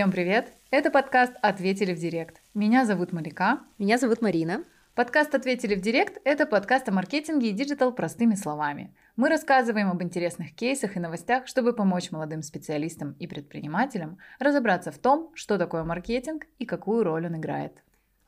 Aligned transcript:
Всем 0.00 0.12
привет! 0.12 0.54
Это 0.70 0.90
подкаст 0.90 1.34
«Ответили 1.42 1.92
в 1.92 1.98
директ». 1.98 2.40
Меня 2.54 2.86
зовут 2.86 3.12
Малика. 3.12 3.60
Меня 3.76 3.98
зовут 3.98 4.22
Марина. 4.22 4.64
Подкаст 4.94 5.34
«Ответили 5.34 5.74
в 5.74 5.82
директ»— 5.82 6.16
это 6.24 6.46
подкаст 6.46 6.88
о 6.88 6.92
маркетинге 6.92 7.50
и 7.50 7.52
digital 7.52 7.92
простыми 7.92 8.34
словами. 8.34 8.94
Мы 9.16 9.28
рассказываем 9.28 9.90
об 9.90 10.02
интересных 10.02 10.54
кейсах 10.54 10.96
и 10.96 11.00
новостях, 11.00 11.46
чтобы 11.46 11.74
помочь 11.74 12.12
молодым 12.12 12.40
специалистам 12.40 13.14
и 13.18 13.26
предпринимателям 13.26 14.16
разобраться 14.38 14.90
в 14.90 14.96
том, 14.96 15.32
что 15.34 15.58
такое 15.58 15.84
маркетинг 15.84 16.46
и 16.58 16.64
какую 16.64 17.04
роль 17.04 17.26
он 17.26 17.36
играет. 17.36 17.74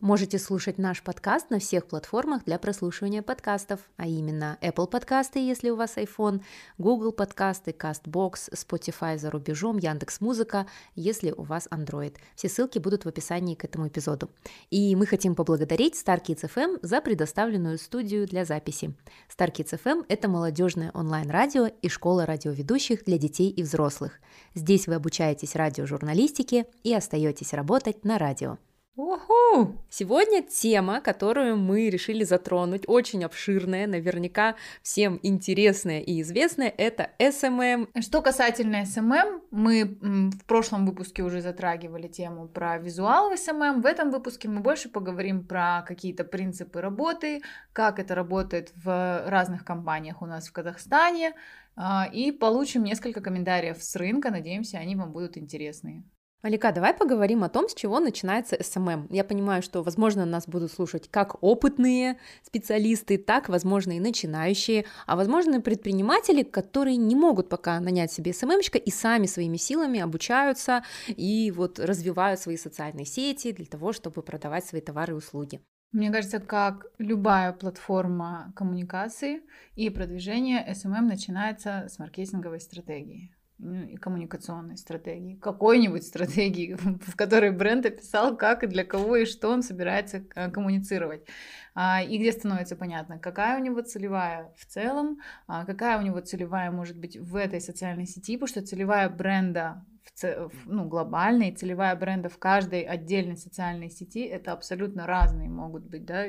Можете 0.02 0.40
слушать 0.40 0.78
наш 0.78 1.00
подкаст 1.00 1.50
на 1.50 1.60
всех 1.60 1.86
платформах 1.86 2.44
для 2.44 2.58
прослушивания 2.58 3.22
подкастов, 3.22 3.78
а 3.96 4.08
именно 4.08 4.58
Apple 4.60 4.88
подкасты, 4.88 5.38
если 5.38 5.70
у 5.70 5.76
вас 5.76 5.96
iPhone, 5.96 6.42
Google 6.76 7.12
подкасты, 7.12 7.70
CastBox, 7.70 8.52
Spotify 8.52 9.16
за 9.16 9.30
рубежом, 9.30 9.78
Яндекс 9.78 10.20
Музыка, 10.20 10.66
если 10.96 11.30
у 11.30 11.42
вас 11.42 11.68
Android. 11.70 12.16
Все 12.34 12.48
ссылки 12.48 12.80
будут 12.80 13.04
в 13.04 13.08
описании 13.08 13.54
к 13.54 13.64
этому 13.64 13.86
эпизоду. 13.86 14.28
И 14.70 14.96
мы 14.96 15.06
хотим 15.06 15.36
поблагодарить 15.36 15.94
StarKids 15.94 16.50
FM 16.52 16.80
за 16.82 17.00
предоставленную 17.00 17.78
студию 17.78 18.26
для 18.26 18.44
записи. 18.44 18.96
StarKids 19.30 19.80
FM– 19.80 20.04
это 20.08 20.28
молодежное 20.28 20.90
онлайн-радио 20.94 21.66
и 21.80 21.88
школа 21.88 22.26
радиоведущих 22.26 23.04
для 23.04 23.18
детей 23.18 23.50
и 23.50 23.62
взрослых. 23.62 24.18
Здесь 24.56 24.88
вы 24.88 24.96
обучаетесь 24.96 25.54
радиожурналистике 25.54 26.66
и 26.82 26.92
остаетесь 26.92 27.52
работать 27.52 28.04
на 28.04 28.18
радио. 28.18 28.58
Уху! 28.94 29.78
Сегодня 29.88 30.42
тема, 30.42 31.00
которую 31.00 31.56
мы 31.56 31.88
решили 31.88 32.24
затронуть, 32.24 32.82
очень 32.86 33.24
обширная, 33.24 33.86
наверняка 33.86 34.54
всем 34.82 35.18
интересная 35.22 36.00
и 36.00 36.20
известная, 36.20 36.68
это 36.68 37.08
SMM. 37.18 37.88
Что 38.02 38.20
касательно 38.20 38.82
SMM, 38.82 39.40
мы 39.50 39.96
в 40.30 40.44
прошлом 40.44 40.84
выпуске 40.84 41.22
уже 41.22 41.40
затрагивали 41.40 42.06
тему 42.06 42.48
про 42.48 42.76
визуал 42.76 43.30
в 43.30 43.32
SMM. 43.32 43.80
В 43.80 43.86
этом 43.86 44.10
выпуске 44.10 44.48
мы 44.48 44.60
больше 44.60 44.90
поговорим 44.90 45.46
про 45.46 45.82
какие-то 45.88 46.24
принципы 46.24 46.82
работы, 46.82 47.40
как 47.72 47.98
это 47.98 48.14
работает 48.14 48.74
в 48.76 49.24
разных 49.26 49.64
компаниях 49.64 50.20
у 50.20 50.26
нас 50.26 50.48
в 50.48 50.52
Казахстане, 50.52 51.32
а, 51.76 52.06
и 52.12 52.30
получим 52.30 52.84
несколько 52.84 53.22
комментариев 53.22 53.82
с 53.82 53.96
рынка. 53.96 54.30
Надеемся, 54.30 54.76
они 54.76 54.96
вам 54.96 55.12
будут 55.12 55.38
интересные. 55.38 56.04
Малика, 56.42 56.72
давай 56.72 56.92
поговорим 56.92 57.44
о 57.44 57.48
том, 57.48 57.68
с 57.68 57.74
чего 57.74 58.00
начинается 58.00 58.60
SMM. 58.60 59.06
Я 59.10 59.22
понимаю, 59.22 59.62
что, 59.62 59.84
возможно, 59.84 60.24
нас 60.24 60.48
будут 60.48 60.72
слушать 60.72 61.08
как 61.08 61.40
опытные 61.40 62.18
специалисты, 62.44 63.16
так, 63.16 63.48
возможно, 63.48 63.92
и 63.92 64.00
начинающие, 64.00 64.84
а, 65.06 65.14
возможно, 65.14 65.56
и 65.56 65.60
предприниматели, 65.60 66.42
которые 66.42 66.96
не 66.96 67.14
могут 67.14 67.48
пока 67.48 67.78
нанять 67.78 68.10
себе 68.10 68.32
СММщика 68.32 68.76
и 68.76 68.90
сами 68.90 69.26
своими 69.26 69.56
силами 69.56 70.00
обучаются 70.00 70.82
и 71.06 71.52
вот 71.52 71.78
развивают 71.78 72.40
свои 72.40 72.56
социальные 72.56 73.06
сети 73.06 73.52
для 73.52 73.66
того, 73.66 73.92
чтобы 73.92 74.22
продавать 74.22 74.64
свои 74.66 74.80
товары 74.80 75.12
и 75.12 75.16
услуги. 75.16 75.60
Мне 75.92 76.10
кажется, 76.10 76.40
как 76.40 76.86
любая 76.98 77.52
платформа 77.52 78.52
коммуникации 78.56 79.42
и 79.76 79.90
продвижения, 79.90 80.66
SMM 80.68 81.02
начинается 81.02 81.86
с 81.88 82.00
маркетинговой 82.00 82.60
стратегии. 82.60 83.32
Ну, 83.64 83.84
и 83.84 83.96
коммуникационной 83.96 84.76
стратегии, 84.76 85.36
какой-нибудь 85.36 86.04
стратегии, 86.04 86.74
в 87.06 87.14
которой 87.14 87.52
бренд 87.52 87.86
описал, 87.86 88.36
как 88.36 88.64
и 88.64 88.66
для 88.66 88.84
кого 88.84 89.18
и 89.18 89.24
что 89.24 89.50
он 89.50 89.62
собирается 89.62 90.24
э, 90.34 90.50
коммуницировать. 90.50 91.24
А, 91.72 92.02
и 92.02 92.18
где 92.18 92.32
становится 92.32 92.74
понятно, 92.74 93.20
какая 93.20 93.60
у 93.60 93.62
него 93.62 93.80
целевая 93.82 94.52
в 94.56 94.66
целом, 94.66 95.20
а, 95.46 95.64
какая 95.64 96.00
у 96.00 96.02
него 96.02 96.18
целевая 96.18 96.72
может 96.72 96.98
быть 96.98 97.16
в 97.16 97.36
этой 97.36 97.60
социальной 97.60 98.06
сети, 98.06 98.36
потому 98.36 98.48
что 98.48 98.62
целевая 98.62 99.08
бренда 99.08 99.84
в, 100.20 100.50
ну, 100.66 100.88
глобальная 100.88 101.54
целевая 101.54 101.94
бренда 101.94 102.28
в 102.28 102.38
каждой 102.38 102.82
отдельной 102.82 103.36
социальной 103.36 103.90
сети 103.90 104.24
это 104.24 104.52
абсолютно 104.52 105.06
разные 105.06 105.48
могут 105.48 105.84
быть 105.84 106.04
да, 106.04 106.26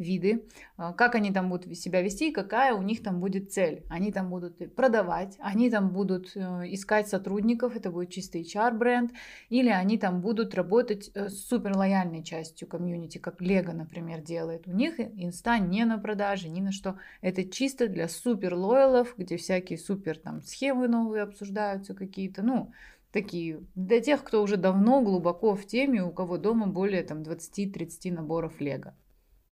виды, 0.00 0.44
а, 0.76 0.92
как 0.92 1.14
они 1.14 1.30
там 1.30 1.48
будут 1.48 1.76
себя 1.78 2.02
вести, 2.02 2.32
какая 2.32 2.74
у 2.74 2.82
них 2.82 3.02
там 3.02 3.20
будет 3.20 3.52
цель. 3.52 3.84
Они 3.88 4.10
там 4.10 4.30
будут 4.30 4.74
продавать, 4.74 5.36
они 5.38 5.70
там 5.70 5.90
будут 5.90 6.32
э, 6.34 6.64
искать 6.68 7.08
сотрудников, 7.08 7.76
это 7.76 7.90
будет 7.90 8.10
чистый 8.10 8.42
HR-бренд, 8.42 9.12
или 9.50 9.68
они 9.68 9.98
там 9.98 10.20
будут 10.20 10.54
работать 10.54 11.10
э, 11.14 11.28
с 11.28 11.46
супер 11.46 11.76
лояльной 11.76 12.24
частью 12.24 12.66
комьюнити, 12.66 13.18
как 13.18 13.40
Лего, 13.40 13.72
например, 13.72 14.22
делает. 14.22 14.66
У 14.66 14.72
них 14.72 14.98
инста 14.98 15.58
не 15.58 15.84
на 15.84 15.98
продаже, 15.98 16.48
ни 16.48 16.60
на 16.60 16.72
что. 16.72 16.96
Это 17.20 17.44
чисто 17.44 17.86
для 17.86 18.08
супер 18.08 18.54
лоялов, 18.54 19.14
где 19.16 19.36
всякие 19.36 19.78
супер 19.78 20.18
там 20.18 20.40
схемы 20.42 20.88
новые 20.88 21.22
обсуждаются 21.22 21.94
какие-то, 21.94 22.42
ну, 22.42 22.72
такие, 23.12 23.60
для 23.74 24.00
тех, 24.00 24.22
кто 24.24 24.42
уже 24.42 24.56
давно 24.56 25.02
глубоко 25.02 25.54
в 25.54 25.66
теме, 25.66 26.02
у 26.02 26.10
кого 26.10 26.38
дома 26.38 26.66
более 26.66 27.02
там 27.02 27.22
20-30 27.22 28.12
наборов 28.12 28.60
лего. 28.60 28.94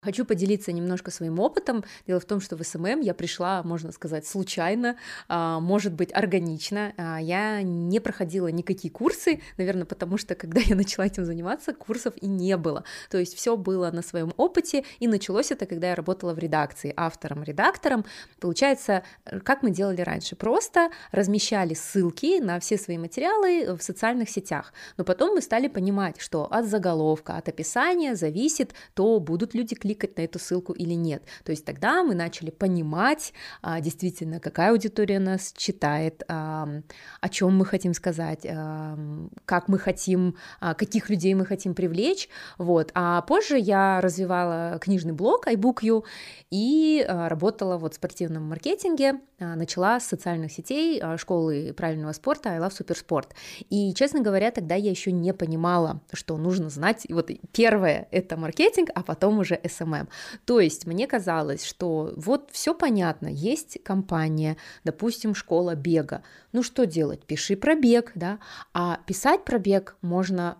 Хочу 0.03 0.25
поделиться 0.25 0.73
немножко 0.73 1.11
своим 1.11 1.39
опытом. 1.41 1.85
Дело 2.07 2.21
в 2.21 2.25
том, 2.25 2.41
что 2.41 2.57
в 2.57 2.65
SMM 2.65 3.01
я 3.01 3.13
пришла, 3.13 3.63
можно 3.63 3.93
сказать, 3.93 4.27
случайно, 4.27 4.97
а, 5.29 5.61
может 5.61 5.93
быть, 5.93 6.11
органично. 6.15 6.95
А, 6.97 7.21
я 7.21 7.61
не 7.61 8.01
проходила 8.01 8.49
никакие 8.49 8.91
курсы, 8.91 9.43
наверное, 9.59 9.85
потому 9.85 10.17
что, 10.17 10.35
когда 10.35 10.63
я 10.63 10.75
начала 10.75 11.05
этим 11.05 11.27
заниматься, 11.27 11.75
курсов 11.75 12.15
и 12.17 12.27
не 12.27 12.57
было. 12.57 12.85
То 13.11 13.19
есть 13.19 13.35
все 13.35 13.59
было 13.59 13.91
на 13.91 14.01
своем 14.01 14.33
опыте, 14.39 14.85
и 15.01 15.07
началось 15.07 15.51
это, 15.51 15.67
когда 15.67 15.91
я 15.91 15.95
работала 15.95 16.33
в 16.33 16.39
редакции, 16.39 16.95
автором-редактором. 16.97 18.07
Получается, 18.41 19.03
как 19.45 19.63
мы 19.63 19.71
делали 19.71 20.01
раньше? 20.01 20.35
Просто 20.35 20.89
размещали 21.13 21.75
ссылки 21.75 22.41
на 22.41 22.59
все 22.59 22.79
свои 22.79 22.97
материалы 22.97 23.77
в 23.77 23.83
социальных 23.83 24.31
сетях. 24.31 24.73
Но 24.97 25.05
потом 25.05 25.35
мы 25.35 25.43
стали 25.43 25.69
понимать, 25.69 26.23
что 26.23 26.51
от 26.51 26.65
заголовка, 26.65 27.37
от 27.37 27.51
описания 27.51 28.15
зависит, 28.15 28.73
то 28.95 29.21
будут 29.21 29.53
люди 29.53 29.75
кликать 29.75 29.90
кликать 29.91 30.17
на 30.17 30.23
эту 30.23 30.39
ссылку 30.39 30.73
или 30.73 30.95
нет. 30.95 31.23
То 31.45 31.51
есть 31.51 31.65
тогда 31.65 32.03
мы 32.03 32.15
начали 32.15 32.51
понимать 32.51 33.33
а, 33.63 33.81
действительно, 33.81 34.41
какая 34.41 34.71
аудитория 34.71 35.19
нас 35.19 35.53
читает, 35.57 36.23
о 36.29 37.29
чем 37.31 37.57
мы 37.57 37.65
хотим 37.65 37.95
сказать, 37.95 38.47
как 39.45 39.69
мы 39.69 39.79
хотим, 39.79 40.37
а, 40.61 40.75
каких 40.75 41.11
людей 41.11 41.35
мы 41.35 41.45
хотим 41.45 41.75
привлечь. 41.75 42.29
Вот. 42.59 42.91
А 42.95 43.23
позже 43.23 43.59
я 43.59 44.01
развивала 44.01 44.79
книжный 44.81 45.13
блог 45.13 45.47
iBookU 45.49 46.05
и 46.51 47.05
а, 47.09 47.29
работала 47.29 47.77
вот 47.77 47.95
в 47.95 47.97
спортивном 47.97 48.49
маркетинге, 48.49 49.21
начала 49.39 49.99
с 49.99 50.07
социальных 50.07 50.53
сетей 50.53 51.03
школы 51.17 51.73
правильного 51.75 52.13
спорта 52.13 52.51
I 52.51 52.59
Love 52.59 52.75
Суперспорт. 52.75 53.35
И, 53.71 53.95
честно 53.95 54.21
говоря, 54.21 54.51
тогда 54.51 54.75
я 54.75 54.91
еще 54.91 55.13
не 55.13 55.33
понимала, 55.33 56.03
что 56.13 56.37
нужно 56.37 56.69
знать. 56.69 57.07
И 57.09 57.15
вот 57.15 57.31
первое— 57.53 58.07
это 58.11 58.37
маркетинг, 58.37 58.91
а 58.95 59.03
потом 59.03 59.39
уже 59.39 59.55
SMM. 59.81 60.09
То 60.45 60.61
есть 60.61 60.87
мне 60.87 61.07
казалось, 61.07 61.65
что 61.65 62.13
вот 62.17 62.51
все 62.53 62.75
понятно, 62.75 63.29
есть 63.29 63.83
компания, 63.83 64.57
допустим, 64.85 65.35
школа 65.35 65.75
бега. 65.75 66.23
Ну 66.53 66.63
что 66.63 66.87
делать? 66.87 67.25
Пиши 67.25 67.57
про 67.57 67.75
бег, 67.75 68.13
да, 68.15 68.39
а 68.73 69.01
писать 69.07 69.45
про 69.45 69.59
бег 69.59 69.97
можно 70.03 70.59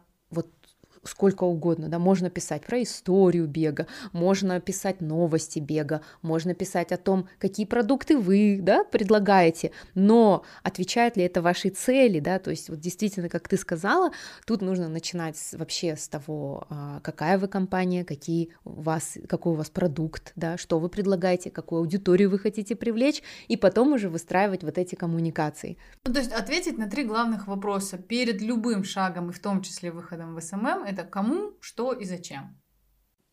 сколько 1.05 1.45
угодно, 1.45 1.89
да, 1.89 1.99
можно 1.99 2.31
писать 2.31 2.67
про 2.67 2.83
историю 2.83 3.47
бега, 3.47 3.87
можно 4.13 4.61
писать 4.61 5.01
новости 5.01 5.59
бега, 5.59 6.03
можно 6.23 6.55
писать 6.55 6.93
о 6.93 6.97
том, 6.97 7.29
какие 7.39 7.67
продукты 7.67 8.19
вы, 8.19 8.59
да, 8.61 8.85
предлагаете, 8.85 9.73
но 9.95 10.45
отвечает 10.63 11.17
ли 11.17 11.25
это 11.25 11.43
вашей 11.43 11.71
цели, 11.71 12.21
да, 12.21 12.39
то 12.39 12.51
есть 12.51 12.69
вот 12.69 12.81
действительно, 12.81 13.29
как 13.29 13.49
ты 13.49 13.57
сказала, 13.57 14.11
тут 14.47 14.61
нужно 14.61 14.89
начинать 14.89 15.37
вообще 15.53 15.97
с 15.97 16.09
того, 16.09 16.67
а, 16.69 17.01
какая 17.01 17.39
вы 17.39 17.49
компания, 17.49 18.05
какие 18.05 18.51
у 18.65 18.83
вас, 18.83 19.17
какой 19.29 19.53
у 19.55 19.57
вас 19.57 19.71
продукт, 19.71 20.33
да, 20.37 20.59
что 20.59 20.79
вы 20.79 20.89
предлагаете, 20.89 21.51
какую 21.51 21.81
аудиторию 21.81 22.31
вы 22.31 22.39
хотите 22.39 22.77
привлечь, 22.77 23.23
и 23.49 23.57
потом 23.57 23.93
уже 23.93 24.09
выстраивать 24.09 24.63
вот 24.63 24.77
эти 24.77 24.95
коммуникации. 24.95 25.79
Ну, 26.05 26.13
то 26.13 26.21
есть 26.21 26.33
ответить 26.33 26.79
на 26.79 26.89
три 26.89 27.05
главных 27.05 27.47
вопроса 27.47 27.97
перед 27.97 28.43
любым 28.43 28.85
шагом, 28.85 29.31
и 29.31 29.33
в 29.33 29.39
том 29.41 29.63
числе 29.63 29.91
выходом 29.91 30.35
в 30.35 30.41
SMM, 30.41 30.90
это 30.91 31.05
кому, 31.05 31.57
что 31.61 31.93
и 31.93 32.05
зачем. 32.05 32.61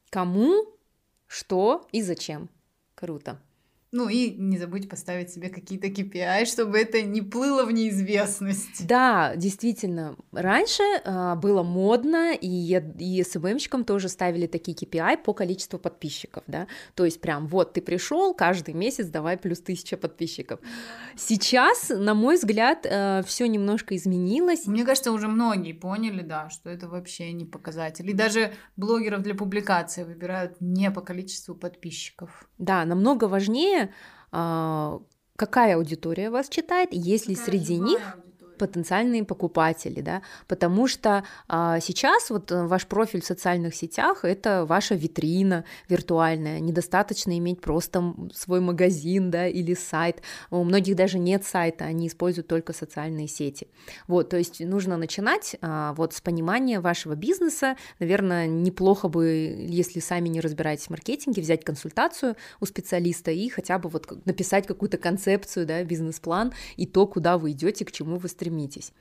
Кому, 0.09 0.77
что 1.27 1.87
и 1.91 2.01
зачем. 2.01 2.49
Круто. 2.95 3.41
Ну 3.91 4.09
и 4.09 4.31
не 4.31 4.57
забудь 4.57 4.89
поставить 4.89 5.29
себе 5.29 5.47
какие-то 5.49 5.87
KPI, 5.87 6.45
чтобы 6.45 6.77
это 6.77 7.01
не 7.01 7.21
плыло 7.21 7.63
в 7.63 7.71
неизвестность. 7.71 8.85
Да, 8.85 9.33
действительно. 9.37 10.17
Раньше 10.33 10.83
э, 10.83 11.35
было 11.35 11.63
модно, 11.63 12.33
и, 12.33 12.81
и 12.99 13.23
СММщикам 13.23 13.85
тоже 13.85 14.09
ставили 14.09 14.45
такие 14.45 14.75
KPI 14.75 15.23
по 15.23 15.33
количеству 15.33 15.79
подписчиков, 15.79 16.43
да. 16.47 16.67
То 16.95 17.05
есть 17.05 17.21
прям 17.21 17.47
вот 17.47 17.73
ты 17.73 17.81
пришел, 17.81 18.33
каждый 18.33 18.73
месяц 18.73 19.07
давай 19.07 19.37
плюс 19.37 19.61
тысяча 19.61 19.95
подписчиков. 19.95 20.59
Сейчас, 21.15 21.89
на 21.89 22.13
мой 22.13 22.35
взгляд, 22.35 22.85
э, 22.85 23.23
все 23.25 23.47
немножко 23.47 23.95
изменилось. 23.95 24.67
Мне 24.67 24.83
кажется, 24.83 25.13
уже 25.13 25.29
многие 25.29 25.71
поняли, 25.71 26.23
да, 26.23 26.49
что 26.49 26.69
это 26.69 26.89
вообще 26.89 27.31
не 27.31 27.45
показатель. 27.45 28.09
И 28.09 28.13
даже 28.13 28.51
блогеров 28.75 29.21
для 29.21 29.33
публикации 29.33 30.03
выбирают 30.03 30.57
не 30.59 30.91
по 30.91 30.99
количеству 30.99 31.55
подписчиков. 31.55 32.49
Да, 32.57 32.83
намного 32.83 33.25
важнее, 33.25 33.76
а, 34.31 34.99
какая 35.35 35.75
аудитория 35.75 36.29
вас 36.29 36.49
читает, 36.49 36.89
если 36.91 37.33
какая 37.33 37.35
среди 37.35 37.77
них... 37.77 38.17
Потенциальные 38.57 39.23
покупатели, 39.23 40.01
да, 40.01 40.21
потому 40.47 40.87
что 40.87 41.23
а, 41.47 41.79
сейчас 41.79 42.29
вот 42.29 42.51
э, 42.51 42.65
ваш 42.65 42.87
профиль 42.87 43.21
в 43.21 43.25
социальных 43.25 43.75
сетях 43.75 44.23
это 44.23 44.65
ваша 44.65 44.95
витрина 44.95 45.63
виртуальная, 45.89 46.59
недостаточно 46.59 47.37
иметь 47.37 47.61
просто 47.61 48.15
свой 48.33 48.59
магазин, 48.59 49.31
да, 49.31 49.47
или 49.47 49.73
сайт, 49.73 50.21
у 50.49 50.63
многих 50.63 50.95
даже 50.95 51.19
нет 51.19 51.45
сайта, 51.45 51.85
они 51.85 52.07
используют 52.07 52.47
только 52.47 52.73
социальные 52.73 53.27
сети, 53.27 53.67
вот, 54.07 54.29
то 54.29 54.37
есть 54.37 54.59
нужно 54.59 54.97
начинать 54.97 55.55
а, 55.61 55.93
вот 55.93 56.13
с 56.13 56.21
понимания 56.21 56.79
вашего 56.79 57.15
бизнеса, 57.15 57.77
наверное, 57.99 58.47
неплохо 58.47 59.07
бы, 59.07 59.25
если 59.67 59.99
сами 59.99 60.29
не 60.29 60.41
разбираетесь 60.41 60.87
в 60.87 60.89
маркетинге, 60.89 61.41
взять 61.41 61.63
консультацию 61.63 62.35
у 62.59 62.65
специалиста 62.65 63.31
и 63.31 63.49
хотя 63.49 63.79
бы 63.79 63.89
вот 63.89 64.25
написать 64.25 64.67
какую-то 64.67 64.97
концепцию, 64.97 65.65
да, 65.65 65.83
бизнес-план 65.83 66.53
и 66.75 66.85
то, 66.85 67.07
куда 67.07 67.37
вы 67.37 67.51
идете, 67.51 67.85
к 67.85 67.91
чему 67.91 68.17
вы 68.17 68.27
стремитесь. 68.27 68.46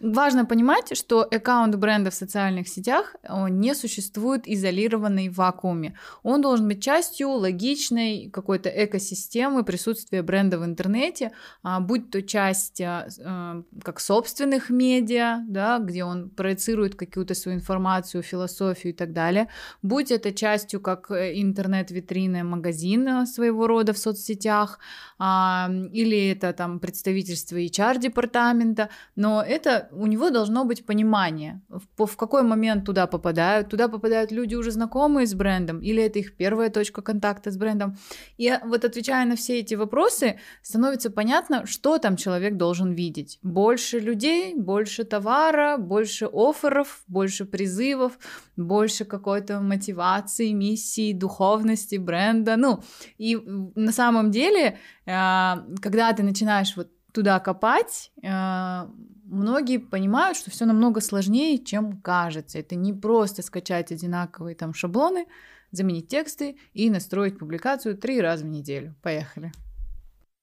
Важно 0.00 0.44
понимать, 0.44 0.96
что 0.96 1.22
аккаунт 1.22 1.74
бренда 1.76 2.10
в 2.10 2.14
социальных 2.14 2.68
сетях 2.68 3.16
не 3.48 3.74
существует 3.74 4.46
изолированный 4.46 5.28
в 5.28 5.36
вакууме. 5.36 5.96
Он 6.22 6.40
должен 6.40 6.68
быть 6.68 6.82
частью 6.82 7.30
логичной 7.30 8.30
какой-то 8.30 8.68
экосистемы 8.68 9.64
присутствия 9.64 10.22
бренда 10.22 10.58
в 10.58 10.64
интернете, 10.64 11.32
а, 11.62 11.80
будь 11.80 12.10
то 12.10 12.22
часть 12.22 12.80
а, 12.80 13.08
а, 13.24 13.62
как 13.82 14.00
собственных 14.00 14.70
медиа, 14.70 15.44
да, 15.48 15.78
где 15.78 16.04
он 16.04 16.30
проецирует 16.30 16.94
какую-то 16.94 17.34
свою 17.34 17.58
информацию, 17.58 18.22
философию 18.22 18.92
и 18.92 18.96
так 18.96 19.12
далее, 19.12 19.48
будь 19.82 20.10
это 20.10 20.32
частью 20.32 20.80
как 20.80 21.10
э, 21.10 21.40
интернет-витрины 21.40 22.44
магазина 22.44 23.26
своего 23.26 23.66
рода 23.66 23.92
в 23.92 23.98
соцсетях, 23.98 24.78
или 25.18 26.30
это 26.30 26.52
там 26.52 26.78
представительство 26.78 27.56
HR-департамента, 27.56 28.90
но 29.14 29.35
это 29.42 29.88
у 29.92 30.06
него 30.06 30.30
должно 30.30 30.64
быть 30.64 30.84
понимание, 30.86 31.60
в, 31.68 32.06
в 32.06 32.16
какой 32.16 32.42
момент 32.42 32.84
туда 32.84 33.06
попадают, 33.06 33.68
туда 33.68 33.88
попадают 33.88 34.32
люди 34.32 34.54
уже 34.54 34.70
знакомые 34.70 35.26
с 35.26 35.34
брендом, 35.34 35.80
или 35.80 36.02
это 36.02 36.18
их 36.18 36.36
первая 36.36 36.70
точка 36.70 37.02
контакта 37.02 37.50
с 37.50 37.56
брендом. 37.56 37.96
И 38.36 38.52
вот 38.64 38.84
отвечая 38.84 39.26
на 39.26 39.36
все 39.36 39.58
эти 39.60 39.74
вопросы, 39.74 40.38
становится 40.62 41.10
понятно, 41.10 41.66
что 41.66 41.98
там 41.98 42.16
человек 42.16 42.56
должен 42.56 42.92
видеть. 42.92 43.38
Больше 43.42 43.98
людей, 43.98 44.54
больше 44.54 45.04
товара, 45.04 45.76
больше 45.78 46.26
офферов, 46.32 47.02
больше 47.08 47.44
призывов, 47.44 48.18
больше 48.56 49.04
какой-то 49.04 49.60
мотивации, 49.60 50.52
миссии, 50.52 51.12
духовности 51.12 51.96
бренда. 51.96 52.56
Ну, 52.56 52.82
и 53.18 53.36
на 53.36 53.92
самом 53.92 54.30
деле, 54.30 54.78
а, 55.06 55.64
когда 55.80 56.12
ты 56.12 56.22
начинаешь 56.22 56.76
вот 56.76 56.88
туда 57.12 57.40
копать, 57.40 58.12
а, 58.22 58.90
многие 59.26 59.78
понимают, 59.78 60.38
что 60.38 60.50
все 60.50 60.64
намного 60.64 61.00
сложнее, 61.00 61.58
чем 61.58 62.00
кажется. 62.00 62.58
Это 62.58 62.74
не 62.74 62.92
просто 62.92 63.42
скачать 63.42 63.92
одинаковые 63.92 64.54
там 64.54 64.74
шаблоны, 64.74 65.26
заменить 65.70 66.08
тексты 66.08 66.58
и 66.72 66.90
настроить 66.90 67.38
публикацию 67.38 67.96
три 67.96 68.20
раза 68.20 68.44
в 68.44 68.48
неделю. 68.48 68.94
Поехали. 69.02 69.52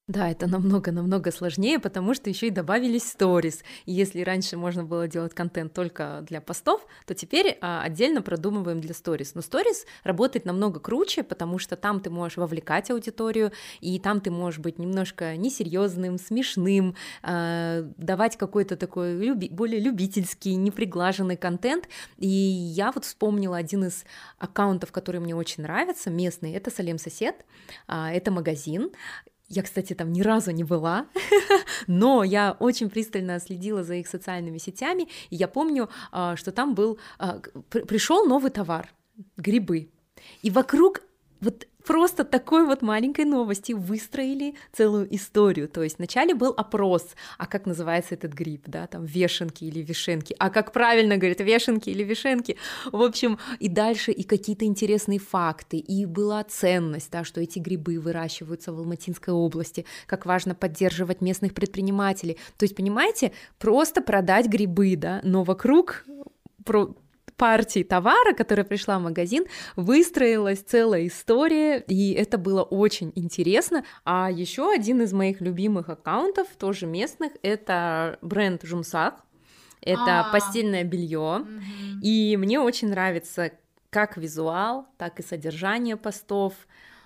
Да, 0.07 0.29
это 0.29 0.47
намного-намного 0.47 1.31
сложнее, 1.31 1.79
потому 1.79 2.13
что 2.13 2.29
еще 2.29 2.47
и 2.47 2.49
добавились 2.51 3.03
сторис. 3.09 3.63
Если 3.85 4.19
раньше 4.21 4.57
можно 4.57 4.83
было 4.83 5.07
делать 5.07 5.33
контент 5.33 5.71
только 5.73 6.25
для 6.27 6.41
постов, 6.41 6.85
то 7.05 7.13
теперь 7.15 7.57
а, 7.61 7.81
отдельно 7.83 8.21
продумываем 8.21 8.81
для 8.81 8.93
сторис. 8.93 9.33
Но 9.33 9.41
сторис 9.41 9.85
работает 10.03 10.43
намного 10.45 10.81
круче, 10.81 11.23
потому 11.23 11.57
что 11.57 11.77
там 11.77 12.01
ты 12.01 12.09
можешь 12.09 12.35
вовлекать 12.37 12.91
аудиторию, 12.91 13.53
и 13.79 13.97
там 13.97 14.19
ты 14.19 14.29
можешь 14.29 14.59
быть 14.59 14.77
немножко 14.77 15.37
несерьезным, 15.37 16.17
смешным, 16.19 16.95
а, 17.21 17.83
давать 17.95 18.35
какой-то 18.35 18.75
такой 18.75 19.13
люби- 19.13 19.47
более 19.49 19.79
любительский, 19.79 20.55
неприглаженный 20.55 21.37
контент. 21.37 21.87
И 22.17 22.27
я 22.27 22.91
вот 22.91 23.05
вспомнила 23.05 23.55
один 23.55 23.85
из 23.85 24.03
аккаунтов, 24.37 24.91
который 24.91 25.21
мне 25.21 25.33
очень 25.33 25.63
нравится, 25.63 26.09
местный, 26.09 26.51
это 26.51 26.71
Салем 26.71 26.97
Сосед, 26.97 27.45
а, 27.87 28.11
это 28.11 28.31
магазин, 28.31 28.91
я, 29.55 29.63
кстати, 29.63 29.93
там 29.93 30.11
ни 30.11 30.21
разу 30.21 30.51
не 30.51 30.63
была, 30.63 31.05
но 31.87 32.23
я 32.23 32.55
очень 32.59 32.89
пристально 32.89 33.39
следила 33.39 33.83
за 33.83 33.95
их 33.95 34.07
социальными 34.07 34.57
сетями, 34.57 35.07
и 35.29 35.35
я 35.35 35.47
помню, 35.47 35.89
а, 36.11 36.35
что 36.35 36.51
там 36.51 36.73
был, 36.75 36.97
а, 37.19 37.39
пришел 37.69 38.25
новый 38.25 38.51
товар, 38.51 38.89
грибы, 39.37 39.89
и 40.41 40.49
вокруг 40.49 41.01
вот 41.39 41.67
просто 41.85 42.23
такой 42.23 42.65
вот 42.65 42.81
маленькой 42.81 43.25
новости 43.25 43.73
выстроили 43.73 44.55
целую 44.71 45.13
историю. 45.15 45.67
То 45.67 45.83
есть 45.83 45.97
вначале 45.97 46.33
был 46.33 46.53
опрос, 46.55 47.15
а 47.37 47.45
как 47.45 47.65
называется 47.65 48.15
этот 48.15 48.33
гриб, 48.33 48.63
да, 48.67 48.87
там 48.87 49.05
вешенки 49.05 49.63
или 49.63 49.81
вишенки, 49.81 50.35
а 50.39 50.49
как 50.49 50.71
правильно 50.71 51.17
говорит, 51.17 51.41
вешенки 51.41 51.89
или 51.89 52.03
вишенки. 52.03 52.57
В 52.91 53.01
общем, 53.01 53.39
и 53.59 53.69
дальше 53.69 54.11
и 54.11 54.23
какие-то 54.23 54.65
интересные 54.65 55.19
факты, 55.19 55.77
и 55.77 56.05
была 56.05 56.43
ценность, 56.43 57.11
да, 57.11 57.23
что 57.23 57.41
эти 57.41 57.59
грибы 57.59 57.99
выращиваются 57.99 58.73
в 58.73 58.79
Алматинской 58.79 59.33
области, 59.33 59.85
как 60.07 60.25
важно 60.25 60.55
поддерживать 60.55 61.21
местных 61.21 61.53
предпринимателей. 61.53 62.37
То 62.57 62.63
есть, 62.63 62.75
понимаете, 62.75 63.31
просто 63.59 64.01
продать 64.01 64.47
грибы, 64.47 64.95
да, 64.95 65.21
но 65.23 65.43
вокруг 65.43 66.05
партии 67.37 67.83
товара, 67.83 68.33
которая 68.33 68.65
пришла 68.65 68.99
в 68.99 69.03
магазин, 69.03 69.45
выстроилась 69.75 70.59
целая 70.59 71.07
история, 71.07 71.79
и 71.87 72.13
это 72.13 72.37
было 72.37 72.63
очень 72.63 73.11
интересно. 73.15 73.83
А 74.05 74.29
еще 74.31 74.71
один 74.71 75.01
из 75.01 75.13
моих 75.13 75.41
любимых 75.41 75.89
аккаунтов, 75.89 76.47
тоже 76.57 76.85
местных, 76.85 77.31
это 77.41 78.17
бренд 78.21 78.63
Жумсак. 78.63 79.21
Это 79.81 80.21
А-а-а. 80.21 80.31
постельное 80.31 80.83
белье. 80.83 81.45
И 82.01 82.37
мне 82.37 82.59
очень 82.59 82.89
нравится 82.89 83.51
как 83.89 84.17
визуал, 84.17 84.87
так 84.97 85.19
и 85.19 85.23
содержание 85.23 85.97
постов 85.97 86.53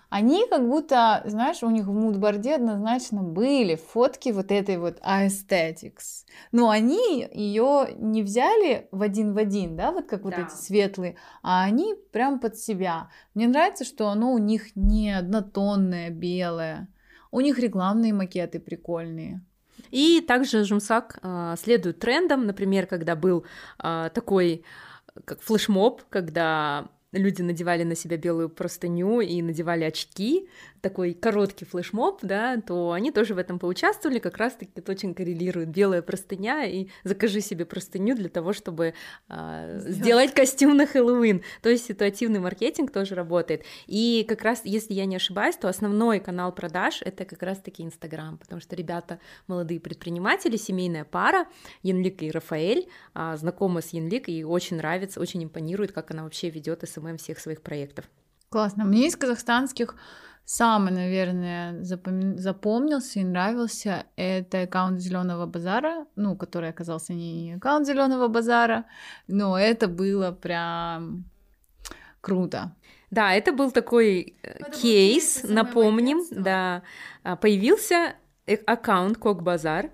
они 0.09 0.45
как 0.50 0.68
будто, 0.68 1.21
знаешь, 1.25 1.63
у 1.63 1.69
них 1.69 1.86
в 1.86 1.94
мудборде 1.94 2.56
однозначно 2.56 3.24
были 3.24 3.75
фотки 3.75 4.30
вот 4.30 4.51
этой 4.51 4.77
вот 4.77 5.00
aesthetics. 5.01 6.25
Но 6.51 6.69
они 6.69 7.27
ее 7.33 7.89
не 7.98 8.24
взяли 8.24 8.88
в 8.92 9.01
один 9.01 9.33
в 9.33 9.38
один, 9.38 9.75
да, 9.75 9.92
вот 9.92 10.07
как 10.07 10.21
да. 10.21 10.30
вот 10.30 10.38
эти 10.38 10.56
светлые, 10.56 11.17
а 11.43 11.63
они 11.63 11.96
прям 12.12 12.39
под 12.39 12.58
себя. 12.58 13.10
Мне 13.34 13.48
нравится, 13.48 13.84
что 13.84 14.08
оно 14.08 14.32
у 14.32 14.38
них 14.38 14.75
не 14.75 15.12
однотонное, 15.12 16.10
белое. 16.10 16.88
У 17.32 17.41
них 17.41 17.60
рекламные 17.60 18.13
макеты 18.13 18.60
прикольные. 18.60 19.41
И 19.91 20.22
также 20.22 20.63
Жумсак 20.63 21.20
э, 21.22 21.55
следует 21.62 22.00
трендам, 22.00 22.46
например, 22.46 22.88
когда 22.88 23.15
был 23.15 23.46
э, 23.84 24.10
такой 24.13 24.63
как 25.25 25.41
флешмоб, 25.41 26.03
когда 26.10 26.89
люди 27.17 27.41
надевали 27.41 27.83
на 27.83 27.95
себя 27.95 28.17
белую 28.17 28.50
простыню 28.50 29.21
и 29.21 29.41
надевали 29.41 29.83
очки, 29.83 30.47
такой 30.81 31.13
короткий 31.13 31.65
флешмоб, 31.65 32.19
да, 32.21 32.57
то 32.62 32.91
они 32.91 33.12
тоже 33.12 33.33
в 33.33 33.38
этом 33.38 33.59
поучаствовали, 33.59 34.19
как 34.19 34.38
раз-таки 34.38 34.71
это 34.75 34.91
очень 34.91 35.13
коррелирует 35.13 35.69
белая 35.69 36.01
простыня, 36.01 36.65
и 36.65 36.88
закажи 37.03 37.41
себе 37.41 37.65
простыню 37.65 38.15
для 38.15 38.29
того, 38.29 38.53
чтобы 38.53 38.93
э, 39.29 39.79
сделать 39.88 40.33
костюм 40.33 40.77
на 40.77 40.86
Хэллоуин. 40.86 41.41
То 41.62 41.69
есть 41.69 41.86
ситуативный 41.86 42.39
маркетинг 42.39 42.91
тоже 42.91 43.15
работает. 43.15 43.63
И 43.88 44.25
как 44.27 44.41
раз, 44.43 44.62
если 44.63 44.93
я 44.93 45.05
не 45.05 45.15
ошибаюсь, 45.15 45.55
то 45.55 45.67
основной 45.67 46.19
канал 46.19 46.51
продаж— 46.53 47.01
это 47.05 47.25
как 47.25 47.41
раз-таки 47.43 47.83
Инстаграм, 47.83 48.38
потому 48.38 48.62
что 48.62 48.75
ребята 48.75 49.19
молодые 49.47 49.79
предприниматели, 49.79 50.57
семейная 50.57 51.05
пара, 51.05 51.47
Янлик 51.83 52.21
и 52.24 52.31
Рафаэль, 52.31 52.88
э, 53.15 53.36
знакомы 53.38 53.81
с 53.81 53.89
Янлик, 53.89 54.29
и 54.29 54.43
очень 54.43 54.77
нравится, 54.77 55.19
очень 55.19 55.43
импонирует, 55.43 55.91
как 55.91 56.12
она 56.12 56.24
вообще 56.24 56.50
ведет 56.50 56.83
SMM 56.88 57.07
всех 57.16 57.40
своих 57.40 57.62
проектов. 57.62 58.06
Классно. 58.50 58.84
Мне 58.84 59.08
из 59.08 59.16
казахстанских 59.16 59.96
самый, 60.44 60.92
наверное, 60.92 61.84
запом... 61.84 62.38
запомнился 62.38 63.20
и 63.20 63.24
нравился, 63.24 64.06
это 64.16 64.64
аккаунт 64.64 65.00
Зеленого 65.00 65.46
базара, 65.46 66.06
ну, 66.16 66.36
который 66.36 66.70
оказался 66.70 67.14
не 67.14 67.54
аккаунт 67.54 67.88
Зеленого 67.88 68.28
базара, 68.28 68.86
но 69.28 69.58
это 69.58 69.88
было 69.88 70.32
прям 70.32 71.26
круто. 72.22 72.74
Да, 73.12 73.34
это 73.34 73.52
был 73.54 73.72
такой 73.72 74.38
э, 74.44 74.50
это 74.50 74.72
кейс, 74.72 75.44
был 75.44 75.54
напомним, 75.54 76.24
да, 76.32 76.84
а, 77.24 77.36
появился 77.36 78.16
э, 78.46 78.56
аккаунт 78.56 79.18
Кок 79.18 79.44
Базар, 79.44 79.92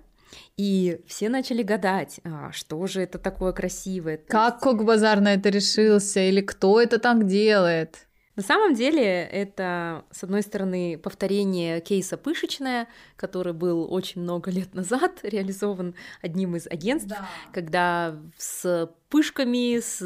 и 0.56 1.00
все 1.06 1.28
начали 1.28 1.62
гадать, 1.62 2.20
а, 2.24 2.52
что 2.52 2.86
же 2.86 3.02
это 3.02 3.18
такое 3.18 3.52
красивое. 3.52 4.18
Как 4.18 4.60
Кок 4.60 4.84
Базар 4.84 5.20
на 5.20 5.34
это 5.34 5.48
решился, 5.48 6.20
или 6.20 6.40
кто 6.40 6.80
это 6.80 6.98
так 6.98 7.26
делает? 7.26 8.06
На 8.36 8.42
самом 8.42 8.74
деле 8.74 9.04
это, 9.04 10.04
с 10.10 10.24
одной 10.24 10.42
стороны, 10.42 10.98
повторение 10.98 11.80
кейса 11.80 12.16
Пышечная, 12.16 12.88
который 13.16 13.52
был 13.52 13.92
очень 13.92 14.22
много 14.22 14.50
лет 14.50 14.74
назад 14.74 15.20
реализован 15.22 15.94
одним 16.20 16.56
из 16.56 16.66
агентств, 16.66 17.10
да. 17.10 17.28
когда 17.52 18.16
с 18.36 18.90
пышками, 19.08 19.78
с 19.78 20.00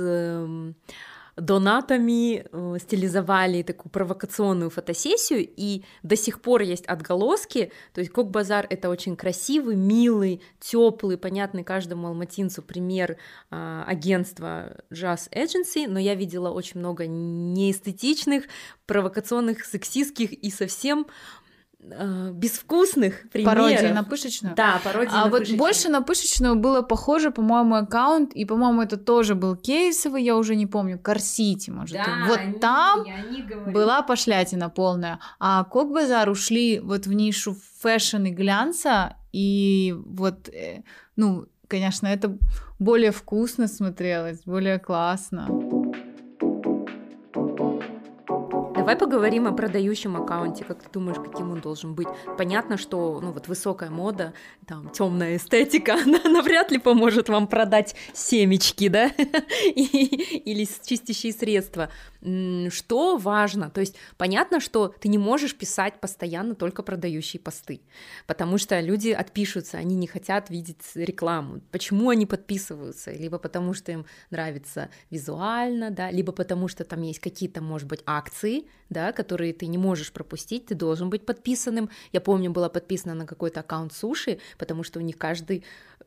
донатами 1.40 2.44
э, 2.50 2.76
стилизовали 2.80 3.62
такую 3.62 3.90
провокационную 3.90 4.70
фотосессию, 4.70 5.48
и 5.56 5.84
до 6.02 6.16
сих 6.16 6.40
пор 6.40 6.62
есть 6.62 6.86
отголоски, 6.86 7.72
то 7.94 8.00
есть 8.00 8.12
Кок 8.12 8.30
Базар— 8.30 8.66
это 8.70 8.88
очень 8.88 9.16
красивый, 9.16 9.76
милый, 9.76 10.40
теплый, 10.60 11.16
понятный 11.16 11.64
каждому 11.64 12.08
алматинцу 12.08 12.62
пример 12.62 13.16
э, 13.50 13.84
агентства 13.86 14.76
Jazz 14.90 15.30
Agency, 15.32 15.86
но 15.88 15.98
я 15.98 16.14
видела 16.14 16.50
очень 16.50 16.80
много 16.80 17.06
неэстетичных, 17.06 18.44
провокационных, 18.86 19.64
сексистских 19.64 20.32
и 20.32 20.50
совсем 20.50 21.06
э, 21.06 21.47
безвкусных 21.80 23.28
примеров. 23.30 23.54
Пародии 23.56 23.92
на 23.92 24.04
пышечную? 24.04 24.54
Да, 24.56 24.80
пародии 24.82 25.12
а 25.14 25.24
на 25.24 25.30
вот 25.30 25.38
пышечную. 25.40 25.58
больше 25.58 25.88
на 25.88 26.02
пышечную 26.02 26.54
было 26.56 26.82
похоже, 26.82 27.30
по-моему, 27.30 27.76
аккаунт, 27.76 28.32
и, 28.34 28.44
по-моему, 28.44 28.82
это 28.82 28.96
тоже 28.96 29.34
был 29.34 29.56
кейсовый, 29.56 30.22
я 30.22 30.36
уже 30.36 30.56
не 30.56 30.66
помню, 30.66 30.98
Карсити, 30.98 31.70
может. 31.70 31.96
Да, 31.96 32.24
вот 32.26 32.38
они- 32.40 32.58
там 32.58 33.00
они 33.16 33.44
была 33.66 34.02
пошлятина 34.02 34.68
полная. 34.70 35.18
А 35.38 35.64
Кок 35.64 35.92
Базар 35.92 36.28
ушли 36.28 36.80
вот 36.80 37.06
в 37.06 37.12
нишу 37.12 37.56
fashion 37.80 38.24
и 38.24 38.30
глянца, 38.30 39.16
и 39.32 39.94
вот, 39.96 40.48
э, 40.48 40.82
ну, 41.16 41.46
конечно, 41.68 42.06
это 42.06 42.36
более 42.78 43.10
вкусно 43.12 43.68
смотрелось, 43.68 44.40
более 44.44 44.78
классно. 44.78 45.46
Давай 48.88 49.00
поговорим 49.00 49.46
о 49.46 49.52
продающем 49.52 50.16
аккаунте. 50.16 50.64
Как 50.64 50.82
ты 50.82 50.88
думаешь, 50.90 51.18
каким 51.18 51.50
он 51.50 51.60
должен 51.60 51.94
быть? 51.94 52.08
Понятно, 52.38 52.78
что 52.78 53.20
ну 53.20 53.32
вот 53.32 53.46
высокая 53.46 53.90
мода, 53.90 54.32
там 54.66 54.88
темная 54.88 55.36
эстетика, 55.36 55.92
она 56.06 56.20
навряд 56.24 56.70
ли 56.70 56.78
поможет 56.78 57.28
вам 57.28 57.48
продать 57.48 57.94
семечки, 58.14 58.88
да, 58.88 59.08
или 59.74 60.66
чистящие 60.86 61.34
средства. 61.34 61.90
Что 62.70 63.18
важно? 63.18 63.68
То 63.68 63.80
есть 63.80 63.94
понятно, 64.16 64.58
что 64.58 64.88
ты 64.88 65.08
не 65.08 65.18
можешь 65.18 65.54
писать 65.54 66.00
постоянно 66.00 66.54
только 66.54 66.82
продающие 66.82 67.40
посты, 67.40 67.82
потому 68.26 68.56
что 68.56 68.80
люди 68.80 69.10
отпишутся, 69.10 69.76
они 69.76 69.96
не 69.96 70.06
хотят 70.06 70.48
видеть 70.48 70.80
рекламу. 70.94 71.60
Почему 71.72 72.08
они 72.08 72.24
подписываются? 72.24 73.12
Либо 73.12 73.38
потому 73.38 73.74
что 73.74 73.92
им 73.92 74.06
нравится 74.30 74.88
визуально, 75.10 75.90
да, 75.90 76.10
либо 76.10 76.32
потому 76.32 76.68
что 76.68 76.84
там 76.84 77.02
есть 77.02 77.20
какие-то, 77.20 77.60
может 77.60 77.86
быть, 77.86 78.00
акции, 78.06 78.64
да, 78.90 79.12
которые 79.12 79.52
ты 79.52 79.66
не 79.66 79.78
можешь 79.78 80.12
пропустить, 80.12 80.66
ты 80.66 80.74
должен 80.74 81.10
быть 81.10 81.26
подписанным. 81.26 81.90
Я 82.12 82.20
помню, 82.20 82.50
была 82.50 82.68
подписана 82.68 83.14
на 83.14 83.26
какой-то 83.26 83.60
аккаунт 83.60 83.92
суши, 83.92 84.38
потому 84.58 84.82
что 84.82 84.98
у 84.98 85.02
них 85.02 85.18
каждый 85.18 85.64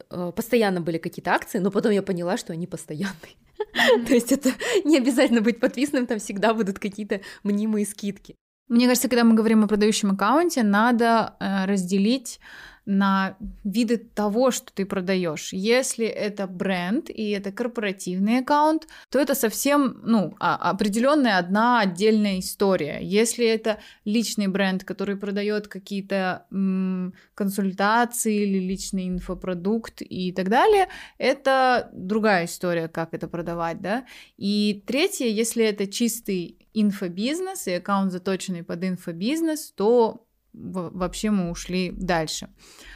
э, 0.10 0.32
постоянно 0.36 0.82
были 0.82 0.98
какие-то 0.98 1.32
акции, 1.32 1.60
но 1.60 1.72
потом 1.72 1.92
я 1.92 2.02
поняла, 2.02 2.38
что 2.38 2.54
они 2.54 2.68
постоянные. 2.68 3.36
То 4.08 4.14
есть 4.14 4.32
это 4.32 4.52
не 4.84 4.98
обязательно 4.98 5.42
быть 5.42 5.60
подписанным, 5.60 6.08
там 6.08 6.20
всегда 6.20 6.54
будут 6.54 6.80
какие-то 6.80 7.22
мнимые 7.44 7.86
скидки. 7.86 8.36
Мне 8.68 8.88
кажется, 8.88 9.10
когда 9.10 9.26
мы 9.26 9.36
говорим 9.36 9.64
о 9.64 9.68
продающем 9.68 10.12
аккаунте, 10.12 10.64
надо 10.64 11.36
э, 11.40 11.66
разделить 11.66 12.40
на 12.86 13.38
виды 13.64 13.98
того, 13.98 14.52
что 14.52 14.74
ты 14.74 14.86
продаешь. 14.86 15.54
Если 15.54 16.06
это 16.06 16.48
бренд 16.48 17.10
и 17.10 17.30
это 17.30 17.52
корпоративный 17.52 18.40
аккаунт, 18.40 18.88
то 19.10 19.20
это 19.20 19.36
совсем 19.36 20.02
ну, 20.04 20.36
определенная 20.40 21.38
одна 21.38 21.82
отдельная 21.82 22.40
история. 22.40 23.00
Если 23.02 23.46
это 23.46 23.80
личный 24.04 24.48
бренд, 24.48 24.84
который 24.84 25.16
продает 25.16 25.68
какие-то 25.68 26.46
м, 26.52 27.14
консультации 27.36 28.44
или 28.44 28.58
личный 28.58 29.10
инфопродукт 29.10 30.02
и 30.02 30.32
так 30.32 30.50
далее, 30.50 30.88
это 31.18 31.90
другая 31.94 32.46
история, 32.46 32.88
как 32.88 33.14
это 33.14 33.28
продавать, 33.28 33.80
да. 33.82 34.06
И 34.38 34.84
третье, 34.88 35.28
если 35.28 35.64
это 35.66 35.86
чистый 35.88 36.58
инфобизнес 36.74 37.68
и 37.68 37.74
аккаунт 37.74 38.12
заточенный 38.12 38.64
под 38.64 38.84
инфобизнес, 38.84 39.72
то 39.76 40.26
вообще 40.54 41.32
мы 41.32 41.52
ушли 41.52 41.92
дальше. 41.92 42.50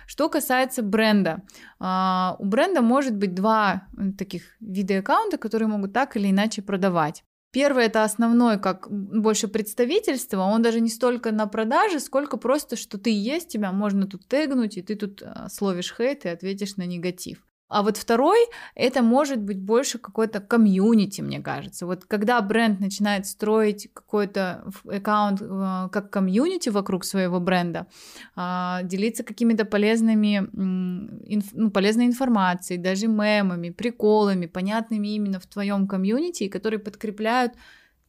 Что 0.07 0.29
касается 0.29 0.83
бренда, 0.83 1.43
а, 1.79 2.35
у 2.39 2.45
бренда 2.45 2.81
может 2.81 3.15
быть 3.15 3.33
два 3.33 3.87
таких 4.17 4.43
вида 4.59 4.99
аккаунта, 4.99 5.37
которые 5.37 5.67
могут 5.67 5.93
так 5.93 6.15
или 6.17 6.29
иначе 6.29 6.61
продавать. 6.61 7.23
Первый 7.51 7.85
это 7.85 8.03
основной, 8.03 8.59
как 8.59 8.87
больше 8.91 9.47
представительство, 9.47 10.41
он 10.41 10.61
даже 10.61 10.81
не 10.81 10.89
столько 10.89 11.31
на 11.31 11.47
продаже, 11.47 12.01
сколько 12.01 12.35
просто, 12.35 12.75
что 12.75 12.97
ты 12.97 13.11
есть, 13.11 13.47
тебя 13.47 13.71
можно 13.71 14.07
тут 14.07 14.27
тегнуть, 14.27 14.75
и 14.77 14.81
ты 14.81 14.95
тут 14.95 15.21
а, 15.23 15.47
словишь 15.49 15.93
хейт 15.95 16.25
и 16.25 16.29
ответишь 16.29 16.75
на 16.75 16.85
негатив. 16.85 17.45
А 17.67 17.81
вот 17.81 17.97
второй, 17.97 18.37
это 18.75 19.01
может 19.01 19.41
быть 19.41 19.59
больше 19.59 19.97
какой-то 19.97 20.39
комьюнити, 20.39 21.21
мне 21.21 21.39
кажется. 21.41 21.87
Вот 21.87 22.05
когда 22.05 22.39
бренд 22.41 22.79
начинает 22.79 23.25
строить 23.25 23.89
какой-то 23.91 24.65
аккаунт 24.87 25.41
э, 25.41 25.89
как 25.91 26.11
комьюнити 26.11 26.69
вокруг 26.69 27.05
своего 27.05 27.39
бренда, 27.39 27.87
а, 28.35 28.83
делиться 28.83 29.23
какими-то 29.23 29.65
полезными, 29.65 30.47
ну, 30.53 31.71
полезной 31.71 32.05
информацией, 32.05 32.77
даже 32.77 33.07
мемами, 33.07 33.71
приколами, 33.71 34.45
понятными 34.45 35.07
именно 35.15 35.39
в 35.39 35.47
твоем 35.47 35.87
комьюнити, 35.87 36.47
которые 36.49 36.79
подкрепляют 36.79 37.53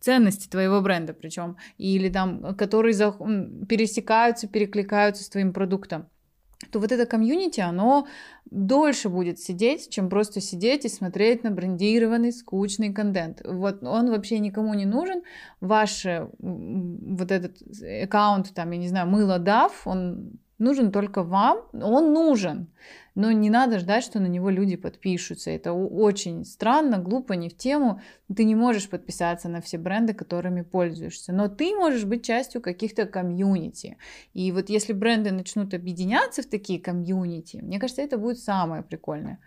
ценности 0.00 0.48
твоего 0.48 0.82
бренда, 0.82 1.14
причем, 1.14 1.56
или 1.78 2.10
там, 2.10 2.44
э, 2.44 2.54
которые 2.54 2.94
пересекаются, 3.66 4.48
перекликаются 4.48 5.25
с 5.25 5.30
твоим 5.30 5.54
продуктом 5.54 6.10
то 6.70 6.78
вот 6.78 6.92
это 6.92 7.06
комьюнити, 7.06 7.61
оно 7.61 8.06
дольше 8.50 9.08
будет 9.08 9.38
сидеть, 9.38 9.90
чем 9.90 10.08
просто 10.08 10.40
сидеть 10.40 10.85
и 10.85 10.88
смотреть 10.88 11.42
на 11.44 11.50
брендированный, 11.50 12.32
скучный 12.32 12.92
контент. 12.92 13.42
Вот 13.44 13.82
он 13.82 14.11
вообще 14.11 14.38
никому 14.38 14.75
не 14.75 14.87
нужен. 14.87 15.23
Ваш 15.61 16.06
э, 16.06 16.28
вот 16.38 17.30
этот 17.30 17.56
аккаунт, 18.04 18.54
там, 18.54 18.70
я 18.70 18.78
не 18.78 18.88
знаю, 18.88 19.08
мыло 19.08 19.38
дав, 19.38 19.87
он 19.87 20.38
нужен 20.58 20.92
только 20.92 21.22
вам. 21.22 21.58
Он 21.72 22.12
нужен, 22.12 22.68
но 23.14 23.32
не 23.32 23.50
надо 23.50 23.78
ждать, 23.78 24.04
что 24.04 24.20
на 24.20 24.26
него 24.26 24.50
люди 24.50 24.76
подпишутся. 24.76 25.50
Это 25.50 25.72
очень 25.72 26.44
странно, 26.44 26.98
глупо, 26.98 27.32
не 27.34 27.48
в 27.48 27.56
тему. 27.56 28.00
Ты 28.34 28.44
не 28.44 28.54
можешь 28.54 28.88
подписаться 28.88 29.48
на 29.48 29.60
все 29.60 29.78
бренды, 29.78 30.14
которыми 30.14 30.62
пользуешься, 30.62 31.32
но 31.32 31.48
ты 31.48 31.75
можешь 31.75 32.04
быть 32.04 32.25
частью 32.25 32.60
каких-то 32.60 33.06
комьюнити. 33.06 33.96
И 34.34 34.52
вот 34.52 34.68
если 34.68 34.92
бренды 34.92 35.30
начнут 35.30 35.75
объединяться 35.75 36.42
в 36.42 36.46
такие 36.46 36.80
комьюнити, 36.80 37.58
мне 37.58 37.78
кажется, 37.78 38.02
это 38.02 38.18
будет 38.18 38.38
самое 38.38 38.82
прикольное. 38.82 39.38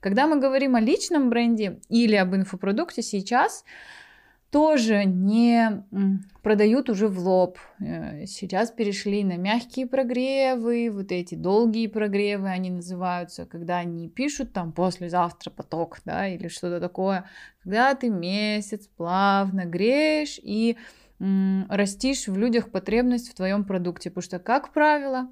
Когда 0.00 0.26
мы 0.26 0.40
говорим 0.40 0.74
о 0.76 0.80
личном 0.80 1.30
бренде 1.30 1.80
или 1.88 2.16
об 2.16 2.34
инфопродукте 2.34 3.02
сейчас, 3.02 3.64
тоже 4.50 5.04
не 5.04 5.84
продают 6.42 6.88
уже 6.88 7.08
в 7.08 7.18
лоб. 7.18 7.58
Э, 7.80 8.24
Сейчас 8.26 8.70
перешли 8.70 9.22
на 9.24 9.36
мягкие 9.36 9.86
прогревы, 9.86 10.90
вот 10.90 11.12
эти 11.12 11.34
долгие 11.34 11.86
прогревы 11.86 12.48
они 12.48 12.70
называются, 12.70 13.44
когда 13.44 13.78
они 13.78 14.08
пишут 14.08 14.52
там 14.52 14.72
послезавтра 14.72 15.50
поток, 15.50 15.98
да, 16.04 16.26
или 16.28 16.48
что-то 16.48 16.80
такое, 16.80 17.26
когда 17.62 17.94
ты 17.94 18.08
месяц 18.08 18.88
плавно 18.96 19.66
греешь 19.66 20.40
и 20.42 20.78
м, 21.20 21.66
растишь 21.68 22.28
в 22.28 22.36
людях 22.36 22.70
потребность 22.70 23.30
в 23.30 23.34
твоем 23.34 23.64
продукте, 23.64 24.10
потому 24.10 24.22
что, 24.22 24.38
как 24.38 24.72
правило, 24.72 25.28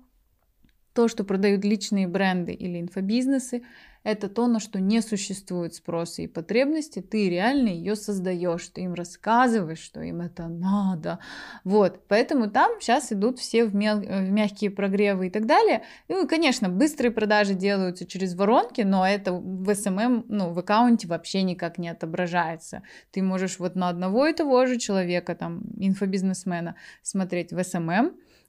то, 0.93 1.09
что 1.09 1.25
продают 1.25 1.65
личные 1.65 2.09
бренды 2.09 2.53
или 2.53 2.81
инфобизнесы, 2.81 3.63
это 4.07 4.29
то, 4.29 4.47
на 4.47 4.61
что 4.61 4.79
не 4.79 5.01
существует 5.03 5.75
спроса 5.75 6.23
и 6.23 6.29
потребности, 6.29 7.01
ты 7.01 7.29
реально 7.29 7.71
ее 7.71 7.97
создаешь, 7.97 8.69
ты 8.69 8.83
им 8.83 8.95
рассказываешь, 8.95 9.81
что 9.81 10.01
им 10.01 10.21
это 10.21 10.47
надо. 10.47 11.19
Вот, 11.65 12.07
поэтому 12.07 12.49
там 12.49 12.81
сейчас 12.81 13.11
идут 13.11 13.41
все 13.41 13.65
в, 13.65 13.75
мел- 13.75 14.01
в 14.01 14.31
мягкие 14.31 14.71
прогревы 14.71 15.27
и 15.27 15.31
так 15.31 15.47
далее. 15.47 15.83
Ну 16.07 16.25
и, 16.25 16.29
конечно, 16.29 16.69
быстрые 16.69 17.11
продажи 17.11 17.55
делаются 17.55 18.07
через 18.07 18.37
воронки, 18.37 18.83
но 18.83 19.05
это 19.05 19.33
в 19.33 19.69
SMM, 19.69 20.27
ну, 20.29 20.53
в 20.53 20.59
аккаунте 20.61 21.09
вообще 21.09 21.43
никак 21.43 21.77
не 21.77 21.89
отображается. 21.89 22.83
Ты 23.11 23.25
можешь 23.25 23.59
вот 23.59 23.75
на 23.75 23.89
одного 23.89 24.29
и 24.29 24.33
того 24.33 24.67
же 24.67 24.79
человека, 24.79 25.35
там, 25.35 25.63
инфобизнесмена, 25.79 26.77
смотреть 27.03 27.53
в 27.53 27.59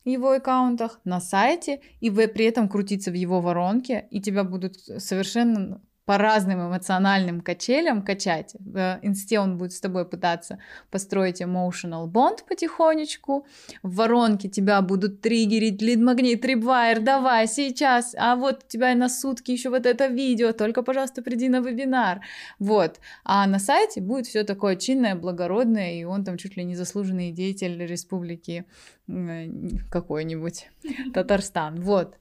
SMM, 0.08 0.12
его 0.12 0.32
аккаунтах, 0.32 1.00
на 1.04 1.20
сайте, 1.20 1.82
и 2.00 2.10
вы 2.10 2.28
при 2.28 2.46
этом 2.46 2.70
крутиться 2.70 3.12
в 3.12 3.14
его 3.14 3.42
воронке, 3.42 4.08
и 4.10 4.22
тебя 4.22 4.44
будут 4.44 4.78
совершенно 4.78 5.82
по 6.08 6.18
разным 6.18 6.70
эмоциональным 6.70 7.42
качелям 7.42 8.02
качать. 8.02 8.56
В 8.60 8.98
инсте 9.02 9.42
он 9.42 9.58
будет 9.58 9.74
с 9.74 9.82
тобой 9.82 10.06
пытаться 10.06 10.58
построить 10.90 11.42
emotional 11.42 12.08
bond 12.08 12.46
потихонечку. 12.48 13.46
В 13.84 13.96
воронке 13.96 14.48
тебя 14.48 14.82
будут 14.82 15.20
триггерить 15.20 15.82
лид-магнит, 15.82 16.40
трипвайр, 16.40 17.02
давай 17.02 17.46
сейчас, 17.46 18.16
а 18.18 18.38
вот 18.38 18.64
у 18.64 18.68
тебя 18.70 18.96
на 18.96 19.10
сутки 19.10 19.52
еще 19.52 19.70
вот 19.70 19.86
это 19.86 20.08
видео, 20.08 20.54
только, 20.54 20.82
пожалуйста, 20.82 21.22
приди 21.22 21.50
на 21.50 21.60
вебинар. 21.60 22.22
Вот. 22.58 23.02
А 23.26 23.46
на 23.46 23.60
сайте 23.60 24.00
будет 24.00 24.28
все 24.28 24.46
такое 24.46 24.78
чинное, 24.78 25.14
благородное, 25.14 26.00
и 26.00 26.06
он 26.06 26.24
там 26.24 26.38
чуть 26.38 26.56
ли 26.56 26.64
не 26.64 26.76
заслуженный 26.76 27.32
деятель 27.32 27.86
республики 27.86 28.64
э, 29.10 29.50
какой-нибудь 29.92 30.70
Татарстан. 31.14 31.82
Вот. 31.82 32.16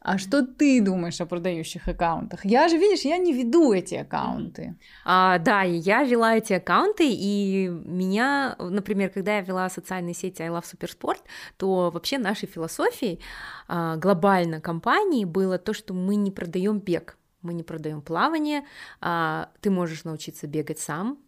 А 0.00 0.18
что 0.18 0.46
ты 0.46 0.80
думаешь 0.80 1.20
о 1.20 1.26
продающих 1.26 1.88
аккаунтах? 1.88 2.44
Я 2.44 2.68
же, 2.68 2.76
видишь, 2.76 3.04
я 3.04 3.18
не 3.18 3.32
веду 3.32 3.72
эти 3.72 3.96
аккаунты. 3.96 4.76
А, 5.04 5.38
да, 5.38 5.62
я 5.62 6.04
вела 6.04 6.36
эти 6.36 6.52
аккаунты, 6.52 7.08
и 7.10 7.68
меня, 7.68 8.56
например, 8.58 9.10
когда 9.10 9.36
я 9.36 9.40
вела 9.42 9.68
социальные 9.68 10.14
сети 10.14 10.42
I 10.42 10.48
Love 10.48 10.64
Supersport, 10.64 11.20
то 11.56 11.90
вообще 11.90 12.18
нашей 12.18 12.46
философией 12.46 13.20
а, 13.66 13.96
глобально 13.96 14.60
компании 14.60 15.24
было 15.24 15.58
то, 15.58 15.72
что 15.72 15.94
мы 15.94 16.16
не 16.16 16.30
продаем 16.30 16.78
бег 16.78 17.16
мы 17.42 17.54
не 17.54 17.62
продаем 17.62 18.02
плавание, 18.02 18.64
а, 19.00 19.50
ты 19.60 19.70
можешь 19.70 20.04
научиться 20.04 20.48
бегать 20.48 20.80
сам, 20.80 21.18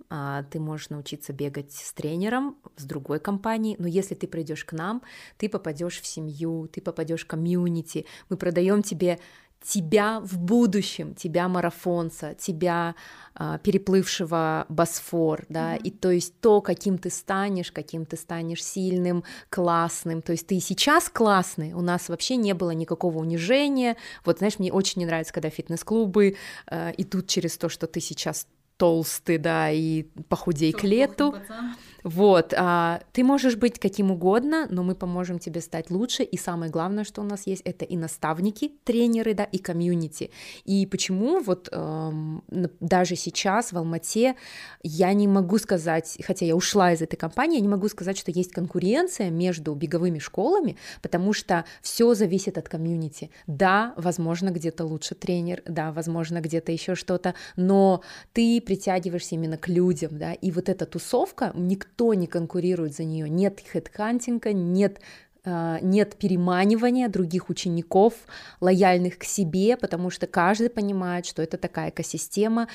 ты 0.51 0.59
можешь 0.59 0.91
научиться 0.91 1.33
бегать 1.33 1.73
с 1.73 1.93
тренером, 1.93 2.57
с 2.77 2.85
другой 2.85 3.21
компанией, 3.21 3.77
но 3.79 3.87
если 3.87 4.15
ты 4.15 4.27
придешь 4.27 4.65
к 4.65 4.73
нам, 4.73 5.03
ты 5.39 5.49
попадешь 5.49 6.01
в 6.01 6.07
семью, 6.07 6.69
ты 6.73 6.81
попадешь 6.81 7.25
в 7.25 7.27
комьюнити, 7.27 8.07
мы 8.29 8.37
продаем 8.37 8.83
тебе 8.83 9.21
тебя 9.63 10.21
в 10.21 10.39
будущем, 10.39 11.15
тебя 11.15 11.47
марафонца, 11.49 12.35
тебя 12.35 12.95
а, 13.35 13.59
переплывшего 13.59 14.65
Босфор, 14.69 15.45
да, 15.49 15.77
mm-hmm. 15.77 15.83
и 15.83 15.91
то 15.91 16.11
есть 16.11 16.41
то, 16.41 16.61
каким 16.63 16.97
ты 16.97 17.11
станешь, 17.11 17.71
каким 17.71 18.07
ты 18.07 18.17
станешь 18.17 18.65
сильным, 18.65 19.23
классным, 19.51 20.23
то 20.23 20.33
есть 20.33 20.47
ты 20.47 20.59
сейчас 20.61 21.11
классный, 21.11 21.75
у 21.75 21.83
нас 21.83 22.09
вообще 22.09 22.37
не 22.37 22.55
было 22.55 22.71
никакого 22.71 23.19
унижения, 23.19 23.97
вот 24.25 24.39
знаешь, 24.39 24.59
мне 24.59 24.73
очень 24.73 25.01
не 25.01 25.07
нравится, 25.07 25.35
когда 25.35 25.51
фитнес-клубы 25.51 26.37
э, 26.67 26.93
идут 26.97 27.27
через 27.27 27.59
то, 27.59 27.69
что 27.69 27.87
ты 27.87 28.01
сейчас 28.01 28.47
толстый, 28.81 29.37
да, 29.37 29.71
и 29.71 30.05
похудей 30.31 30.73
к 30.73 30.83
лету. 30.85 31.33
Пацан. 31.33 31.77
Вот, 32.05 32.55
а, 32.57 33.01
ты 33.13 33.25
можешь 33.25 33.57
быть 33.57 33.79
каким 33.79 34.11
угодно, 34.11 34.67
но 34.71 34.83
мы 34.83 34.95
поможем 34.95 35.39
тебе 35.39 35.61
стать 35.61 35.91
лучше, 35.91 36.23
и 36.23 36.37
самое 36.37 36.71
главное, 36.71 37.05
что 37.05 37.21
у 37.21 37.25
нас 37.25 37.47
есть, 37.47 37.63
это 37.65 37.85
и 37.85 37.97
наставники, 37.97 38.73
тренеры, 38.85 39.35
да, 39.35 39.45
и 39.45 39.59
комьюнити. 39.59 40.31
И 40.65 40.87
почему 40.87 41.41
вот 41.41 41.69
эм, 41.73 42.43
даже 42.81 43.17
сейчас 43.17 43.73
в 43.73 43.79
Алмате 43.79 44.37
я 44.83 45.13
не 45.13 45.29
могу 45.29 45.59
сказать, 45.59 46.19
хотя 46.25 46.47
я 46.47 46.57
ушла 46.57 46.93
из 46.93 47.03
этой 47.03 47.17
компании, 47.17 47.57
я 47.57 47.63
не 47.63 47.69
могу 47.69 47.89
сказать, 47.89 48.19
что 48.19 48.31
есть 48.31 48.53
конкуренция 48.53 49.31
между 49.31 49.75
беговыми 49.75 50.19
школами, 50.19 50.77
потому 51.03 51.33
что 51.33 51.65
все 51.83 52.15
зависит 52.15 52.59
от 52.59 52.69
комьюнити. 52.69 53.31
Да, 53.47 53.95
возможно, 53.97 54.51
где-то 54.51 54.85
лучше 54.85 55.15
тренер, 55.15 55.63
да, 55.67 55.93
возможно, 55.93 56.41
где-то 56.41 56.73
еще 56.73 56.95
что-то, 56.95 57.35
но 57.57 58.03
ты 58.33 58.61
притягиваешься 58.61 59.35
именно 59.35 59.57
к 59.57 59.69
людям, 59.69 60.19
да, 60.19 60.33
и 60.33 60.51
вот 60.51 60.69
эта 60.69 60.87
тусовка, 60.87 61.53
никто 61.55 61.90
никто 61.91 62.15
не 62.15 62.27
конкурирует 62.27 62.95
за 62.95 63.05
нее, 63.05 63.29
нет 63.29 63.61
хедкантинга, 63.61 64.53
нет 64.53 65.01
нет 65.45 66.17
переманивания 66.17 67.09
других 67.09 67.49
учеников, 67.49 68.15
лояльных 68.61 69.19
к 69.19 69.25
себе, 69.25 69.77
потому 69.77 70.11
что 70.11 70.27
каждый 70.27 70.71
понимает, 70.71 71.27
что 71.27 71.43
это 71.43 71.57
такая 71.57 71.91
экосистема, 71.91 72.69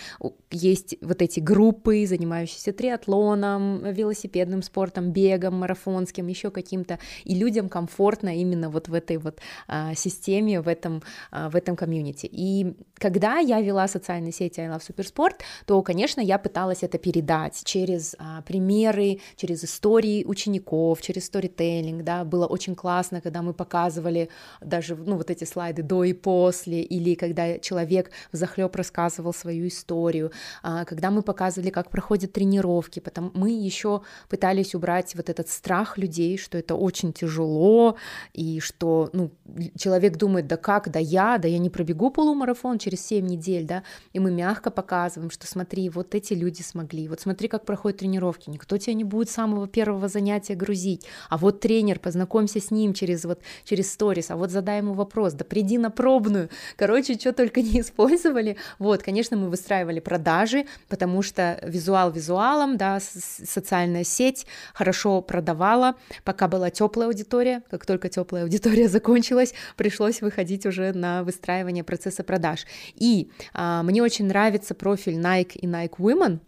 есть 0.51 0.95
вот 1.01 1.21
эти 1.21 1.39
группы, 1.39 2.05
занимающиеся 2.07 2.73
триатлоном, 2.73 3.83
велосипедным 3.91 4.63
спортом, 4.63 5.11
бегом, 5.11 5.59
марафонским, 5.59 6.27
еще 6.27 6.51
каким-то, 6.51 6.99
и 7.23 7.35
людям 7.35 7.69
комфортно 7.69 8.35
именно 8.35 8.69
вот 8.69 8.87
в 8.87 8.93
этой 8.93 9.17
вот 9.17 9.39
а, 9.67 9.93
системе, 9.95 10.61
в 10.61 10.67
этом, 10.67 11.01
а, 11.31 11.49
в 11.49 11.55
этом 11.55 11.75
комьюнити. 11.75 12.27
И 12.31 12.75
когда 12.95 13.37
я 13.37 13.61
вела 13.61 13.87
социальные 13.87 14.31
сети 14.31 14.59
I 14.59 14.67
Love 14.67 14.81
Supersport, 14.87 15.35
то, 15.65 15.81
конечно, 15.81 16.21
я 16.21 16.37
пыталась 16.37 16.83
это 16.83 16.97
передать 16.97 17.61
через 17.63 18.15
а, 18.17 18.41
примеры, 18.41 19.19
через 19.35 19.63
истории 19.63 20.23
учеников, 20.25 21.01
через 21.01 21.25
сторителлинг, 21.25 22.03
да, 22.03 22.23
было 22.23 22.47
очень 22.55 22.75
классно, 22.75 23.21
когда 23.21 23.41
мы 23.41 23.53
показывали 23.53 24.29
даже, 24.61 24.95
ну, 24.95 25.17
вот 25.17 25.29
эти 25.29 25.45
слайды 25.45 25.83
до 25.83 26.03
и 26.03 26.13
после, 26.13 26.81
или 26.81 27.15
когда 27.15 27.59
человек 27.59 28.11
в 28.31 28.37
захлеб 28.37 28.75
рассказывал 28.75 29.33
свою 29.33 29.67
историю, 29.67 30.31
а, 30.63 30.85
когда 30.85 31.11
мы 31.11 31.21
показывали, 31.21 31.69
как 31.69 31.89
проходят 31.89 32.31
тренировки, 32.31 32.99
потом 32.99 33.31
мы 33.35 33.49
еще 33.67 34.01
пытались 34.29 34.75
убрать 34.75 35.15
вот 35.15 35.29
этот 35.29 35.49
страх 35.49 35.97
людей, 35.97 36.37
что 36.37 36.57
это 36.57 36.75
очень 36.75 37.11
тяжело, 37.13 37.97
и 38.33 38.59
что, 38.59 39.09
ну, 39.13 39.31
человек 39.77 40.17
думает, 40.17 40.47
да 40.47 40.57
как, 40.57 40.91
да 40.91 40.99
я, 40.99 41.37
да 41.37 41.47
я 41.47 41.59
не 41.59 41.69
пробегу 41.69 42.09
полумарафон 42.09 42.79
через 42.79 43.05
7 43.05 43.25
недель, 43.25 43.65
да, 43.65 43.83
и 44.13 44.19
мы 44.19 44.31
мягко 44.31 44.71
показываем, 44.71 45.29
что 45.29 45.47
смотри, 45.47 45.89
вот 45.89 46.15
эти 46.15 46.33
люди 46.33 46.61
смогли, 46.61 47.07
вот 47.07 47.19
смотри, 47.19 47.47
как 47.47 47.65
проходят 47.65 47.99
тренировки, 47.99 48.49
никто 48.49 48.77
тебя 48.77 48.93
не 48.93 49.03
будет 49.03 49.29
с 49.29 49.33
самого 49.33 49.67
первого 49.67 50.07
занятия 50.07 50.55
грузить, 50.55 51.05
а 51.29 51.37
вот 51.37 51.59
тренер, 51.59 51.99
познакомься 51.99 52.44
познакомься 52.45 52.59
с 52.59 52.71
ним 52.71 52.93
через 52.93 53.25
вот 53.25 53.39
через 53.63 53.91
сторис, 53.91 54.31
а 54.31 54.35
вот 54.35 54.51
задай 54.51 54.77
ему 54.77 54.93
вопрос, 54.93 55.33
да 55.33 55.45
приди 55.45 55.77
на 55.77 55.89
пробную. 55.89 56.49
Короче, 56.77 57.15
что 57.15 57.33
только 57.33 57.61
не 57.73 57.81
использовали. 57.81 58.57
Вот, 58.79 59.03
конечно, 59.03 59.37
мы 59.37 59.49
выстраивали 59.49 59.99
продажи, 59.99 60.65
потому 60.89 61.23
что 61.23 61.59
визуал 61.63 62.11
визуалом, 62.11 62.77
да, 62.77 62.99
социальная 62.99 64.03
сеть 64.03 64.45
хорошо 64.73 65.21
продавала, 65.21 65.95
пока 66.23 66.47
была 66.47 66.69
теплая 66.69 67.07
аудитория, 67.07 67.61
как 67.69 67.85
только 67.85 68.09
теплая 68.09 68.43
аудитория 68.43 68.87
закончилась, 68.89 69.53
пришлось 69.75 70.21
выходить 70.21 70.65
уже 70.65 70.93
на 70.93 71.23
выстраивание 71.23 71.83
процесса 71.83 72.23
продаж. 72.23 72.65
И 72.95 73.29
а, 73.53 73.83
мне 73.83 74.03
очень 74.03 74.27
нравится 74.27 74.73
профиль 74.75 75.17
Nike 75.17 75.57
и 75.61 75.67
Nike 75.67 75.97
Women, 75.97 76.39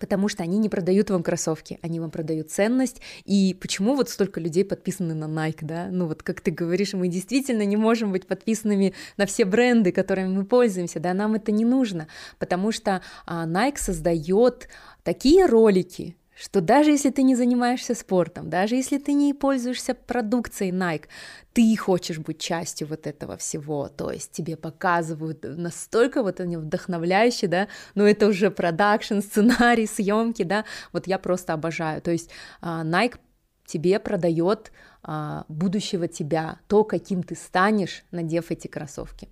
потому 0.00 0.28
что 0.28 0.42
они 0.42 0.58
не 0.58 0.68
продают 0.68 1.10
вам 1.10 1.22
кроссовки, 1.22 1.78
они 1.82 2.00
вам 2.00 2.10
продают 2.10 2.50
ценность. 2.50 3.00
И 3.24 3.56
почему 3.60 3.94
вот 3.94 4.08
столько 4.08 4.40
людей 4.40 4.64
подписаны 4.64 5.14
на 5.14 5.26
Nike, 5.26 5.58
да? 5.60 5.88
Ну 5.90 6.06
вот 6.06 6.22
как 6.22 6.40
ты 6.40 6.50
говоришь, 6.50 6.94
мы 6.94 7.08
действительно 7.08 7.64
не 7.64 7.76
можем 7.76 8.10
быть 8.10 8.26
подписанными 8.26 8.94
на 9.16 9.26
все 9.26 9.44
бренды, 9.44 9.92
которыми 9.92 10.28
мы 10.28 10.44
пользуемся, 10.44 10.98
да, 10.98 11.14
нам 11.14 11.34
это 11.34 11.52
не 11.52 11.64
нужно, 11.64 12.08
потому 12.38 12.72
что 12.72 13.02
а, 13.26 13.46
Nike 13.46 13.78
создает 13.78 14.68
такие 15.04 15.46
ролики, 15.46 16.16
что 16.40 16.60
даже 16.60 16.90
если 16.90 17.10
ты 17.10 17.22
не 17.22 17.36
занимаешься 17.36 17.94
спортом, 17.94 18.48
даже 18.48 18.74
если 18.74 18.98
ты 18.98 19.12
не 19.12 19.34
пользуешься 19.34 19.94
продукцией 19.94 20.72
Nike, 20.72 21.04
ты 21.52 21.76
хочешь 21.76 22.18
быть 22.18 22.38
частью 22.38 22.88
вот 22.88 23.06
этого 23.06 23.36
всего, 23.36 23.88
то 23.88 24.10
есть 24.10 24.32
тебе 24.32 24.56
показывают 24.56 25.44
настолько 25.44 26.22
вот 26.22 26.40
они 26.40 26.56
вдохновляющие, 26.56 27.48
да, 27.48 27.68
но 27.94 28.06
это 28.06 28.26
уже 28.26 28.50
продакшн, 28.50 29.20
сценарий, 29.20 29.86
съемки, 29.86 30.42
да, 30.42 30.64
вот 30.92 31.06
я 31.06 31.18
просто 31.18 31.52
обожаю, 31.52 32.00
то 32.00 32.10
есть 32.10 32.30
а, 32.62 32.84
Nike 32.84 33.18
тебе 33.66 34.00
продает 34.00 34.72
а, 35.02 35.44
будущего 35.48 36.08
тебя, 36.08 36.58
то, 36.68 36.84
каким 36.84 37.22
ты 37.22 37.34
станешь, 37.34 38.02
надев 38.12 38.50
эти 38.50 38.66
кроссовки. 38.66 39.28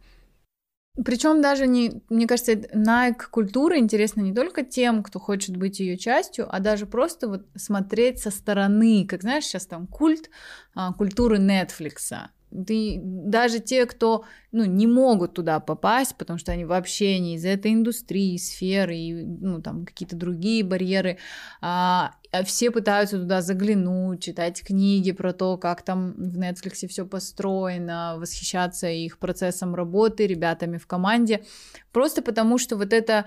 Причем 1.05 1.41
даже 1.41 1.67
не, 1.67 2.03
мне 2.09 2.27
кажется, 2.27 2.53
Nike 2.53 3.23
культура 3.31 3.79
интересна 3.79 4.21
не 4.21 4.35
только 4.35 4.65
тем, 4.65 5.03
кто 5.03 5.21
хочет 5.21 5.57
быть 5.57 5.81
ее 5.81 5.97
частью, 5.97 6.47
а 6.49 6.59
даже 6.61 6.87
просто 6.87 7.29
вот 7.29 7.47
смотреть 7.57 8.21
со 8.21 8.31
стороны, 8.31 9.07
как 9.07 9.23
знаешь, 9.23 9.45
сейчас 9.45 9.67
там 9.67 9.87
культ 9.87 10.31
а, 10.75 10.93
культуры 10.93 11.39
Netflix. 11.39 12.29
Ты, 12.51 13.01
даже 13.03 13.61
те, 13.61 13.87
кто 13.87 14.25
ну, 14.53 14.65
не 14.65 14.87
могут 14.87 15.35
туда 15.35 15.61
попасть, 15.61 16.17
потому 16.17 16.39
что 16.39 16.53
они 16.53 16.65
вообще 16.65 17.19
не 17.19 17.35
из 17.35 17.45
этой 17.45 17.75
индустрии, 17.75 18.39
сферы, 18.39 18.97
и, 18.97 19.13
ну, 19.25 19.61
там 19.61 19.85
какие-то 19.85 20.17
другие 20.17 20.65
барьеры, 20.65 21.19
а, 21.61 22.15
а 22.33 22.45
все 22.45 22.71
пытаются 22.71 23.19
туда 23.19 23.43
заглянуть, 23.43 24.23
читать 24.23 24.63
книги 24.63 25.13
про 25.13 25.33
то, 25.33 25.59
как 25.59 25.83
там 25.83 26.13
в 26.13 26.39
Netflix 26.39 26.87
все 26.89 27.07
построено, 27.07 28.17
восхищаться 28.19 28.89
их 28.89 29.19
процессом 29.19 29.75
работы, 29.75 30.27
ребятами 30.27 30.79
в 30.79 30.87
команде, 30.87 31.45
просто 31.93 32.23
потому 32.23 32.57
что 32.59 32.77
вот 32.77 32.93
это 32.93 33.27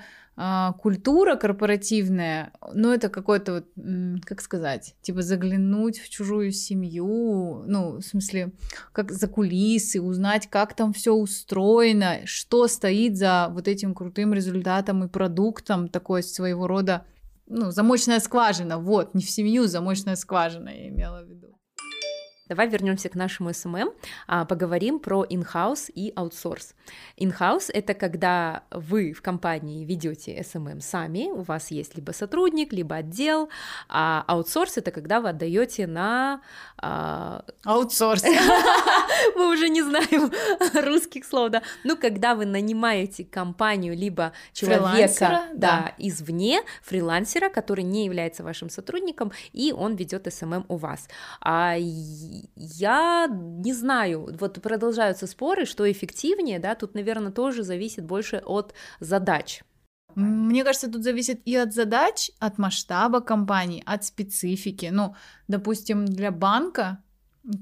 культура 0.80 1.36
корпоративная, 1.36 2.54
ну, 2.74 2.91
это 2.91 3.10
какой-то 3.10 3.54
вот, 3.54 3.65
как 4.26 4.41
сказать, 4.41 4.96
типа 5.02 5.22
заглянуть 5.22 6.00
в 6.00 6.10
чужую 6.10 6.52
семью, 6.52 7.63
ну, 7.67 7.98
в 7.98 8.02
смысле, 8.02 8.52
как 8.91 9.12
за 9.12 9.28
кулисы, 9.28 10.02
узнать, 10.02 10.48
как 10.50 10.74
там 10.74 10.94
все 10.94 11.13
устроено, 11.13 12.20
что 12.26 12.67
стоит 12.67 13.17
за 13.17 13.50
вот 13.52 13.67
этим 13.67 13.94
крутым 13.94 14.34
результатом 14.34 15.04
и 15.04 15.10
продуктом, 15.10 15.89
такой 15.89 16.24
своего 16.24 16.65
рода, 16.65 17.06
ну, 17.48 17.72
замочная 17.72 18.20
скважина, 18.20 18.80
вот, 18.80 19.13
не 19.13 19.24
в 19.24 19.30
семью, 19.30 19.67
замочная 19.67 20.15
скважина, 20.15 20.70
я 20.70 20.88
имела 20.88 21.24
в 21.24 21.30
виду. 21.30 21.58
Давай 22.52 22.68
вернемся 22.68 23.08
к 23.08 23.16
нашему 23.16 23.52
SMM, 23.52 23.94
а, 24.28 24.44
поговорим 24.44 25.00
про 25.00 25.24
in-house 25.24 25.90
и 25.96 26.12
аутсорс. 26.18 26.76
In-house— 27.18 27.72
это 27.74 27.94
когда 27.94 28.64
вы 28.72 29.14
в 29.14 29.22
компании 29.22 29.86
ведете 29.86 30.38
SMM 30.38 30.82
сами, 30.82 31.32
у 31.32 31.44
вас 31.44 31.72
есть 31.72 31.96
либо 31.96 32.12
сотрудник, 32.12 32.74
либо 32.74 32.98
отдел, 32.98 33.48
а 33.88 34.26
аутсорс— 34.28 34.78
это 34.80 34.92
когда 34.92 35.22
вы 35.22 35.30
отдаете 35.30 35.88
на... 35.88 36.42
А, 36.78 37.46
аутсорс. 37.64 38.24
Мы 39.36 39.54
уже 39.54 39.70
не 39.70 39.82
знаем 39.82 40.30
русских 40.86 41.24
слов, 41.24 41.52
да. 41.52 41.62
Ну, 41.86 41.96
когда 41.96 42.36
вы 42.36 42.46
нанимаете 42.46 43.24
компаннию, 43.24 43.96
либо 43.96 44.34
человека 44.52 45.44
да, 45.54 45.94
извне, 45.98 46.64
фрилансера, 46.84 47.48
который 47.48 47.86
не 47.86 48.04
является 48.04 48.44
вашим 48.44 48.70
сотрудником, 48.70 49.32
и 49.54 49.72
он 49.72 49.96
ведет 49.96 50.28
SMM 50.28 50.66
у 50.68 50.76
вас. 50.76 51.08
А 51.40 51.78
я 52.56 53.27
не 53.30 53.73
знаю, 53.73 54.36
вот 54.39 54.62
продолжаются 54.62 55.27
споры, 55.27 55.65
что 55.65 55.89
эффективнее, 55.91 56.60
да, 56.60 56.75
тут, 56.75 56.95
наверное, 56.95 57.32
тоже 57.32 57.63
зависит 57.63 58.06
больше 58.06 58.41
от 58.45 58.73
задач. 58.99 59.63
Мне 60.15 60.63
кажется, 60.63 60.91
тут 60.91 61.04
зависит 61.04 61.41
и 61.45 61.56
от 61.56 61.73
задач, 61.73 62.32
от 62.39 62.58
масштаба 62.58 63.21
компании, 63.21 63.84
от 63.86 64.04
специфики. 64.04 64.89
Ну, 64.91 65.15
допустим, 65.47 66.06
для 66.06 66.32
банка 66.32 67.01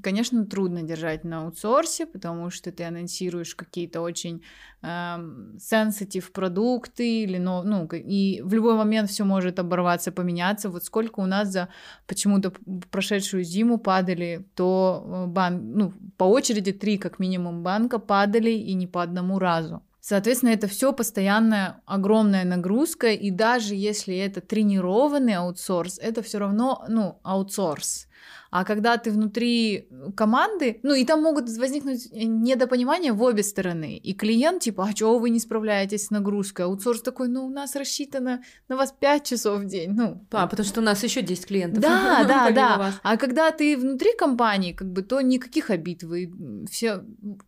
Конечно, 0.03 0.45
трудно 0.45 0.83
держать 0.83 1.23
на 1.23 1.43
аутсорсе, 1.43 2.05
потому 2.05 2.49
что 2.49 2.69
ты 2.69 2.83
анонсируешь 2.83 3.55
какие-то 3.55 4.01
очень 4.01 4.43
сенситив 4.81 6.27
эм, 6.27 6.33
продукты, 6.33 7.23
или, 7.23 7.37
ну, 7.37 7.63
ну, 7.63 7.85
и 7.85 8.41
в 8.41 8.53
любой 8.53 8.75
момент 8.75 9.09
все 9.09 9.23
может 9.23 9.57
оборваться, 9.57 10.11
поменяться. 10.11 10.69
Вот 10.69 10.83
сколько 10.83 11.21
у 11.21 11.25
нас 11.25 11.47
за 11.47 11.69
почему-то 12.07 12.51
прошедшую 12.91 13.43
зиму 13.43 13.77
падали, 13.77 14.45
то 14.53 15.05
э, 15.05 15.27
бан, 15.27 15.71
ну, 15.71 15.93
по 16.17 16.25
очереди 16.25 16.73
три 16.73 16.97
как 16.97 17.19
минимум 17.19 17.63
банка 17.63 17.99
падали 17.99 18.51
и 18.51 18.73
не 18.73 18.87
по 18.87 19.01
одному 19.01 19.39
разу. 19.39 19.81
Соответственно, 20.01 20.51
это 20.51 20.67
все 20.67 20.91
постоянная 20.91 21.81
огромная 21.85 22.43
нагрузка, 22.43 23.11
и 23.11 23.31
даже 23.31 23.75
если 23.75 24.17
это 24.17 24.41
тренированный 24.41 25.35
аутсорс, 25.35 25.99
это 25.99 26.21
все 26.21 26.39
равно, 26.39 26.83
ну, 26.89 27.19
аутсорс. 27.23 28.08
А 28.51 28.63
когда 28.63 28.97
ты 28.97 29.11
внутри 29.11 29.87
команды, 30.15 30.79
ну 30.83 30.93
и 30.95 31.05
там 31.05 31.21
могут 31.21 31.49
возникнуть 31.49 32.09
недопонимания 32.11 33.13
в 33.13 33.21
обе 33.21 33.43
стороны. 33.43 33.97
И 33.97 34.13
клиент 34.13 34.63
типа, 34.63 34.87
а 34.89 34.93
чего 34.93 35.19
вы 35.19 35.29
не 35.29 35.39
справляетесь 35.39 36.07
с 36.07 36.09
нагрузкой? 36.09 36.65
Аутсорс 36.65 37.01
такой, 37.01 37.27
ну 37.27 37.45
у 37.45 37.49
нас 37.49 37.75
рассчитано 37.75 38.41
на 38.67 38.75
вас 38.75 38.93
5 38.99 39.23
часов 39.23 39.61
в 39.61 39.65
день. 39.65 39.91
Ну, 39.91 40.25
а, 40.31 40.47
потому 40.47 40.67
что 40.67 40.81
у 40.81 40.83
нас 40.83 41.03
еще 41.03 41.21
10 41.21 41.45
клиентов. 41.45 41.81
Да, 41.81 42.23
да, 42.27 42.51
да. 42.51 42.93
А 43.03 43.17
когда 43.17 43.51
ты 43.51 43.77
внутри 43.77 44.15
компании, 44.17 44.73
как 44.73 44.91
бы, 44.91 45.01
то 45.01 45.21
никаких 45.21 45.69
обид. 45.69 46.03
Вы 46.03 46.31
все 46.69 47.03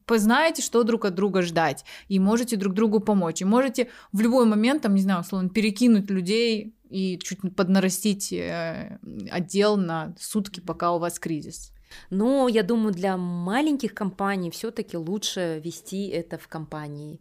познаете, 0.06 0.62
что 0.62 0.84
друг 0.84 1.06
от 1.06 1.16
друга 1.16 1.42
ждать. 1.42 1.84
И 2.10 2.20
можете 2.20 2.58
друг 2.58 2.74
другу 2.74 3.00
помочь. 3.00 3.42
И 3.42 3.46
можете 3.46 3.90
в 4.12 4.22
любой 4.22 4.46
момент, 4.46 4.84
там, 4.84 4.96
не 4.96 5.02
знаю, 5.02 5.22
условно, 5.22 5.50
перекинуть 5.50 6.10
людей 6.10 6.76
и 6.92 7.18
чуть 7.20 7.40
поднарастить 7.56 8.34
э, 8.34 9.00
отдел 9.32 9.78
на 9.78 10.14
сутки, 10.20 10.60
пока 10.60 10.92
у 10.92 11.00
вас 11.00 11.20
кризис. 11.20 11.72
Но 12.10 12.48
я 12.48 12.64
думаю, 12.64 12.94
для 12.94 13.18
маленьких 13.18 13.94
компаний 13.94 14.52
все-таки 14.52 14.98
лучше 14.98 15.62
вести 15.64 16.08
это 16.08 16.38
в 16.38 16.48
компании. 16.48 17.20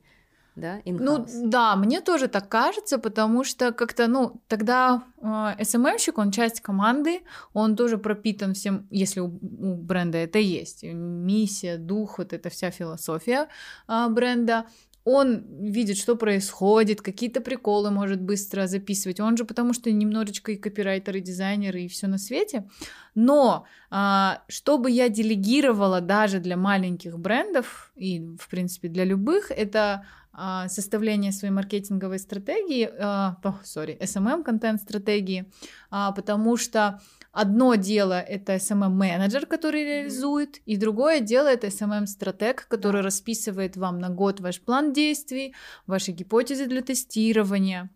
Да, 0.56 0.80
ну 0.84 1.26
да, 1.44 1.76
мне 1.76 2.00
тоже 2.00 2.28
так 2.28 2.48
кажется, 2.48 2.98
потому 2.98 3.44
что 3.44 3.72
как-то, 3.72 4.08
ну, 4.08 4.42
тогда 4.48 5.04
э, 5.22 5.64
СММщик, 5.64 6.18
он 6.18 6.32
часть 6.32 6.60
команды, 6.60 7.20
он 7.54 7.76
тоже 7.76 7.98
пропитан 7.98 8.52
всем, 8.52 8.86
если 8.90 9.20
у, 9.20 9.26
у 9.26 9.76
бренда 9.76 10.18
это 10.18 10.38
есть, 10.38 10.82
миссия, 10.82 11.78
дух, 11.78 12.18
вот 12.18 12.32
эта 12.32 12.50
вся 12.50 12.70
философия 12.70 13.48
э, 13.88 14.08
бренда, 14.10 14.66
он 15.04 15.44
видит, 15.62 15.96
что 15.96 16.14
происходит, 16.16 17.00
какие-то 17.00 17.40
приколы 17.40 17.90
может 17.90 18.20
быстро 18.20 18.66
записывать. 18.66 19.20
Он 19.20 19.36
же 19.36 19.44
потому 19.44 19.72
что 19.72 19.90
немножечко 19.90 20.52
и 20.52 20.56
копирайтер, 20.56 21.16
и 21.16 21.20
дизайнер, 21.20 21.76
и 21.76 21.88
все 21.88 22.06
на 22.06 22.18
свете. 22.18 22.68
Но 23.14 23.66
а, 23.90 24.42
чтобы 24.48 24.90
я 24.90 25.08
делегировала 25.08 26.00
даже 26.00 26.38
для 26.38 26.56
маленьких 26.56 27.18
брендов 27.18 27.92
и, 27.96 28.20
в 28.38 28.48
принципе, 28.48 28.88
для 28.88 29.04
любых, 29.04 29.50
это 29.50 30.04
а, 30.32 30.68
составление 30.68 31.32
своей 31.32 31.52
маркетинговой 31.52 32.18
стратегии, 32.18 32.88
а, 32.98 33.36
sorry, 33.64 33.98
SMM 33.98 34.44
контент 34.44 34.80
стратегии, 34.80 35.50
а, 35.90 36.12
потому 36.12 36.56
что 36.56 37.00
Одно 37.32 37.76
дело 37.76 38.20
это 38.20 38.56
SMM-менеджер, 38.56 39.46
который 39.46 39.84
реализует, 39.84 40.58
и 40.66 40.76
другое 40.76 41.20
дело 41.20 41.46
это 41.46 41.68
SMM-стратег, 41.68 42.66
который 42.68 43.02
расписывает 43.02 43.76
вам 43.76 44.00
на 44.00 44.08
год 44.08 44.40
ваш 44.40 44.60
план 44.60 44.92
действий, 44.92 45.54
ваши 45.86 46.10
гипотезы 46.10 46.66
для 46.66 46.82
тестирования, 46.82 47.90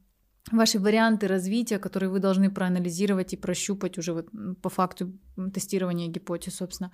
ваши 0.52 0.78
варианты 0.78 1.26
развития, 1.26 1.80
которые 1.80 2.10
вы 2.10 2.20
должны 2.20 2.48
проанализировать 2.48 3.32
и 3.32 3.36
прощупать 3.36 3.98
уже 3.98 4.12
вот 4.12 4.28
по 4.62 4.68
факту 4.68 5.12
тестирования 5.52 6.08
гипотез, 6.08 6.54
собственно 6.56 6.92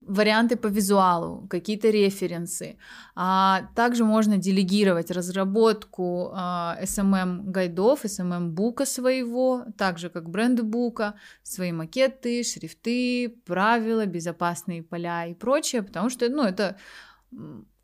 варианты 0.00 0.56
по 0.56 0.68
визуалу, 0.68 1.46
какие-то 1.48 1.90
референсы. 1.90 2.76
А 3.14 3.68
также 3.74 4.04
можно 4.04 4.36
делегировать 4.36 5.10
разработку 5.10 6.30
а, 6.32 6.76
SMM 6.82 7.50
гайдов, 7.50 8.04
SMM 8.04 8.48
бука 8.50 8.86
своего, 8.86 9.64
так 9.76 9.98
же 9.98 10.08
как 10.08 10.28
бренд 10.28 10.60
бука, 10.62 11.14
свои 11.42 11.72
макеты, 11.72 12.44
шрифты, 12.44 13.28
правила, 13.46 14.06
безопасные 14.06 14.82
поля 14.82 15.26
и 15.26 15.34
прочее, 15.34 15.82
потому 15.82 16.10
что 16.10 16.28
ну, 16.28 16.42
это 16.42 16.76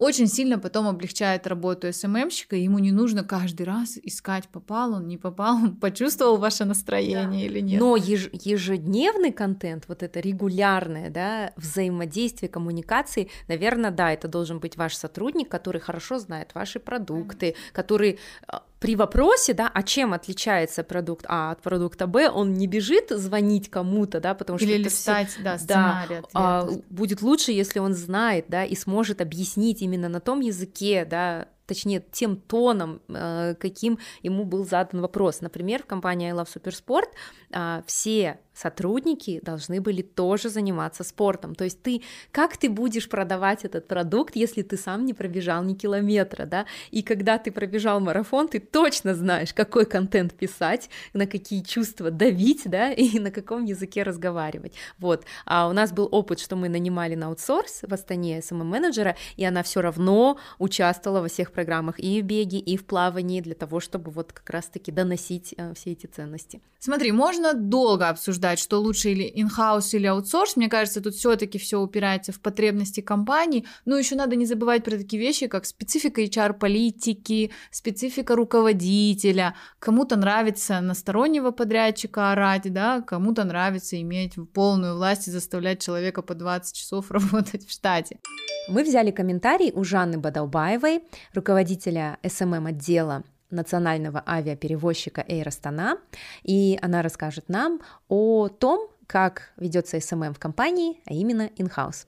очень 0.02 0.26
сильно 0.26 0.58
потом 0.58 0.88
облегчает 0.88 1.46
работу 1.46 1.92
СММщика, 1.92 2.56
ему 2.56 2.78
не 2.78 2.92
нужно 2.92 3.24
каждый 3.24 3.62
раз 3.62 3.98
искать, 4.02 4.48
попал 4.48 4.94
он, 4.94 5.06
не 5.06 5.16
попал, 5.16 5.56
он 5.56 5.76
почувствовал 5.80 6.36
ваше 6.36 6.64
настроение 6.64 7.48
да. 7.48 7.54
или 7.54 7.60
нет. 7.60 7.80
Но 7.80 7.96
еж- 7.96 8.30
ежедневный 8.32 9.32
контент, 9.32 9.84
вот 9.88 10.02
это 10.02 10.20
регулярное, 10.20 11.08
да, 11.10 11.52
взаимодействие, 11.56 12.48
коммуникации, 12.48 13.30
наверное, 13.48 13.90
да, 13.90 14.12
это 14.12 14.28
должен 14.28 14.58
быть 14.58 14.76
ваш 14.76 14.94
сотрудник, 14.94 15.48
который 15.48 15.80
хорошо 15.80 16.18
знает 16.18 16.54
ваши 16.54 16.80
продукты, 16.80 17.46
mm 17.50 17.56
который 17.72 18.18
а, 18.48 18.62
при 18.82 18.96
вопросе, 18.96 19.54
да, 19.54 19.70
а 19.72 19.84
чем 19.84 20.12
отличается 20.12 20.82
продукт 20.82 21.24
А 21.28 21.52
от 21.52 21.62
продукта 21.62 22.08
Б, 22.08 22.28
он 22.28 22.54
не 22.54 22.66
бежит 22.66 23.10
звонить 23.10 23.70
кому-то, 23.70 24.18
да, 24.18 24.34
потому 24.34 24.58
что 24.58 24.66
или 24.66 24.82
листать, 24.82 25.30
все, 25.30 25.42
да, 25.42 25.56
сценарий. 25.56 26.16
Да, 26.20 26.28
а, 26.34 26.68
будет 26.90 27.22
лучше, 27.22 27.52
если 27.52 27.78
он 27.78 27.94
знает, 27.94 28.46
да, 28.48 28.64
и 28.64 28.74
сможет 28.74 29.20
объяснить 29.20 29.82
именно 29.92 30.08
на 30.08 30.20
том 30.20 30.40
языке, 30.40 31.04
да, 31.04 31.48
точнее, 31.66 32.04
тем 32.12 32.36
тоном, 32.36 33.00
э, 33.08 33.54
каким 33.58 33.98
ему 34.22 34.44
был 34.44 34.64
задан 34.64 35.00
вопрос. 35.00 35.40
Например, 35.40 35.82
в 35.82 35.86
компании 35.86 36.30
I 36.30 36.34
Love 36.34 36.48
Supersport 36.54 37.08
а, 37.52 37.82
все 37.86 38.38
сотрудники 38.54 39.40
должны 39.42 39.80
были 39.80 40.02
тоже 40.02 40.48
заниматься 40.48 41.04
спортом. 41.04 41.54
То 41.54 41.64
есть 41.64 41.82
ты, 41.82 42.02
как 42.30 42.56
ты 42.56 42.68
будешь 42.68 43.08
продавать 43.08 43.64
этот 43.64 43.88
продукт, 43.88 44.36
если 44.36 44.62
ты 44.62 44.76
сам 44.76 45.04
не 45.04 45.14
пробежал 45.14 45.62
ни 45.62 45.74
километра, 45.74 46.44
да? 46.44 46.66
И 46.90 47.02
когда 47.02 47.38
ты 47.38 47.50
пробежал 47.50 48.00
марафон, 48.00 48.48
ты 48.48 48.60
точно 48.60 49.14
знаешь, 49.14 49.54
какой 49.54 49.86
контент 49.86 50.34
писать, 50.34 50.90
на 51.14 51.26
какие 51.26 51.62
чувства 51.62 52.10
давить, 52.10 52.62
да, 52.66 52.92
и 52.92 53.18
на 53.18 53.30
каком 53.30 53.64
языке 53.64 54.02
разговаривать. 54.02 54.74
Вот. 54.98 55.24
А 55.46 55.68
у 55.68 55.72
нас 55.72 55.92
был 55.92 56.08
опыт, 56.10 56.40
что 56.40 56.56
мы 56.56 56.68
нанимали 56.68 57.14
на 57.14 57.28
аутсорс 57.28 57.82
в 57.82 57.92
Астане 57.92 58.40
SMM-менеджера, 58.40 59.16
и 59.36 59.44
она 59.44 59.62
все 59.62 59.80
равно 59.80 60.38
участвовала 60.58 61.22
во 61.22 61.28
всех 61.28 61.51
программах 61.52 62.00
и 62.00 62.20
в 62.20 62.24
беге, 62.24 62.58
и 62.58 62.76
в 62.76 62.84
плавании 62.84 63.40
для 63.40 63.54
того, 63.54 63.80
чтобы 63.80 64.10
вот 64.10 64.32
как 64.32 64.48
раз-таки 64.50 64.90
доносить 64.90 65.54
э, 65.56 65.74
все 65.74 65.92
эти 65.92 66.06
ценности. 66.06 66.60
Смотри, 66.78 67.12
можно 67.12 67.54
долго 67.54 68.08
обсуждать, 68.08 68.58
что 68.58 68.80
лучше 68.80 69.10
или 69.10 69.32
in-house, 69.40 69.96
или 69.96 70.06
аутсорс. 70.06 70.56
Мне 70.56 70.68
кажется, 70.68 71.00
тут 71.00 71.14
все-таки 71.14 71.58
все 71.58 71.80
упирается 71.80 72.32
в 72.32 72.40
потребности 72.40 73.00
компании. 73.00 73.64
Но 73.84 73.96
еще 73.96 74.16
надо 74.16 74.34
не 74.34 74.46
забывать 74.46 74.82
про 74.82 74.96
такие 74.96 75.22
вещи, 75.22 75.46
как 75.46 75.64
специфика 75.64 76.20
HR-политики, 76.22 77.52
специфика 77.70 78.34
руководителя. 78.34 79.54
Кому-то 79.78 80.16
нравится 80.16 80.80
на 80.80 80.94
стороннего 80.94 81.52
подрядчика 81.52 82.32
орать, 82.32 82.72
да, 82.72 83.00
кому-то 83.00 83.44
нравится 83.44 84.00
иметь 84.00 84.34
полную 84.52 84.96
власть 84.96 85.28
и 85.28 85.30
заставлять 85.30 85.80
человека 85.80 86.22
по 86.22 86.34
20 86.34 86.74
часов 86.74 87.10
работать 87.10 87.64
в 87.64 87.70
штате. 87.70 88.18
Мы 88.68 88.84
взяли 88.84 89.10
комментарий 89.10 89.72
у 89.72 89.82
Жанны 89.82 90.18
Бадалбаевой, 90.18 91.02
руководителя 91.34 92.18
SMM-отдела 92.22 93.24
национального 93.50 94.22
авиаперевозчика 94.24 95.20
Air 95.28 95.48
Astana, 95.48 95.98
и 96.44 96.78
она 96.80 97.02
расскажет 97.02 97.48
нам 97.48 97.80
о 98.08 98.48
том, 98.48 98.88
как 99.08 99.52
ведется 99.56 100.00
SMM 100.00 100.34
в 100.34 100.38
компании, 100.38 101.00
а 101.06 101.12
именно 101.12 101.50
in-house. 101.56 102.06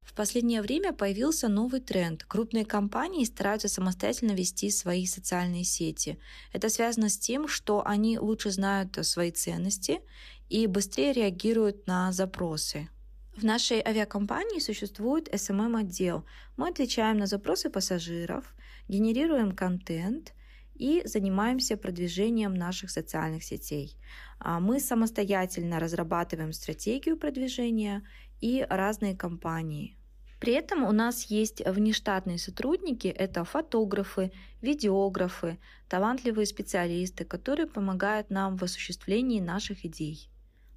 В 0.00 0.14
последнее 0.14 0.62
время 0.62 0.92
появился 0.92 1.48
новый 1.48 1.80
тренд. 1.80 2.24
Крупные 2.24 2.64
компании 2.64 3.24
стараются 3.24 3.68
самостоятельно 3.68 4.30
вести 4.30 4.70
свои 4.70 5.04
социальные 5.06 5.64
сети. 5.64 6.18
Это 6.52 6.68
связано 6.68 7.08
с 7.08 7.18
тем, 7.18 7.48
что 7.48 7.84
они 7.84 8.18
лучше 8.18 8.52
знают 8.52 8.96
свои 9.04 9.32
ценности 9.32 10.00
и 10.48 10.68
быстрее 10.68 11.12
реагируют 11.12 11.88
на 11.88 12.12
запросы. 12.12 12.88
В 13.36 13.44
нашей 13.44 13.82
авиакомпании 13.86 14.60
существует 14.60 15.28
SMM-отдел. 15.28 16.24
Мы 16.56 16.68
отвечаем 16.68 17.18
на 17.18 17.26
запросы 17.26 17.68
пассажиров, 17.68 18.54
генерируем 18.88 19.52
контент 19.52 20.32
и 20.74 21.02
занимаемся 21.04 21.76
продвижением 21.76 22.54
наших 22.54 22.88
социальных 22.88 23.44
сетей. 23.44 23.98
А 24.38 24.58
мы 24.58 24.80
самостоятельно 24.80 25.78
разрабатываем 25.80 26.54
стратегию 26.54 27.18
продвижения 27.18 28.02
и 28.40 28.66
разные 28.70 29.14
компании. 29.14 29.98
При 30.40 30.54
этом 30.54 30.84
у 30.84 30.92
нас 30.92 31.24
есть 31.24 31.60
внештатные 31.60 32.38
сотрудники, 32.38 33.08
это 33.08 33.44
фотографы, 33.44 34.32
видеографы, 34.62 35.58
талантливые 35.90 36.46
специалисты, 36.46 37.26
которые 37.26 37.66
помогают 37.66 38.30
нам 38.30 38.56
в 38.56 38.62
осуществлении 38.62 39.40
наших 39.40 39.84
идей. 39.84 40.30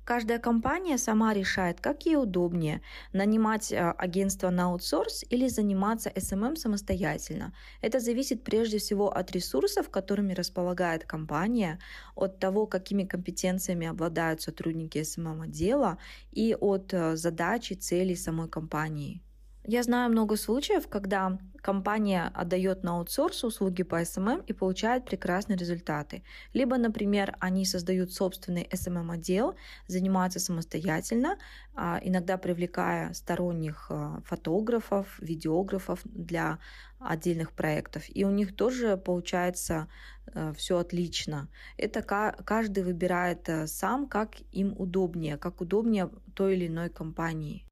Каждая 0.10 0.40
компания 0.40 0.98
сама 0.98 1.36
решает, 1.36 1.82
как 1.82 2.08
ей 2.08 2.18
удобнее– 2.18 2.82
нанимать 3.14 3.72
э, 3.72 3.94
агентство 3.96 4.50
на 4.50 4.64
аутсорс 4.64 5.24
или 5.30 5.48
заниматься 5.48 6.10
SMM 6.10 6.56
самостоятельно. 6.56 7.54
Это 7.82 8.00
зависит 8.00 8.44
прежде 8.44 8.80
всего 8.80 9.16
от 9.16 9.32
ресурсов, 9.32 9.92
которыми 9.92 10.34
располагает 10.34 11.04
компания, 11.06 11.78
от 12.16 12.40
того, 12.40 12.66
какими 12.66 13.04
компетенциями 13.04 13.86
обладают 13.86 14.42
сотрудники 14.42 14.98
SMM-отдела 14.98 16.00
и 16.32 16.56
от 16.60 16.92
э, 16.92 17.16
задач 17.16 17.72
и 17.72 17.76
целей 17.76 18.16
самой 18.16 18.50
компании. 18.50 19.22
Я 19.72 19.84
знаю 19.84 20.10
много 20.10 20.36
случаев, 20.36 20.88
когда 20.88 21.38
компания 21.62 22.32
отдает 22.34 22.84
на 22.84 22.98
аутсорс 22.98 23.44
услуги 23.44 23.84
по 23.84 24.02
SMM 24.02 24.44
и 24.48 24.54
получает 24.54 25.06
прекрасные 25.06 25.60
результаты. 25.60 26.24
Либо, 26.54 26.78
например, 26.78 27.36
они 27.40 27.66
создают 27.66 28.12
собственный 28.12 28.68
SMM-отдел, 28.72 29.54
занимаются 29.86 30.40
самостоятельно, 30.40 31.38
а, 31.76 32.00
иногда 32.02 32.40
привлекая 32.40 33.14
сторонних 33.14 33.92
а, 33.92 34.22
фотографов, 34.26 35.20
видеографов 35.20 36.00
для 36.04 36.58
отдельных 36.98 37.52
проектов. 37.52 38.06
И 38.08 38.26
у 38.26 38.32
них 38.32 38.56
тоже 38.56 38.98
получается 38.98 39.88
а, 40.34 40.52
все 40.54 40.80
отлично. 40.80 41.48
Это 41.78 42.02
каждый 42.02 42.84
выбирает 42.84 43.48
сам, 43.68 44.08
как 44.08 44.32
им 44.52 44.74
удобнее, 44.76 45.38
как 45.38 45.62
удобнее 45.62 46.10
той 46.34 46.56
или 46.56 46.66
иной 46.66 46.90
компании. 46.90 47.69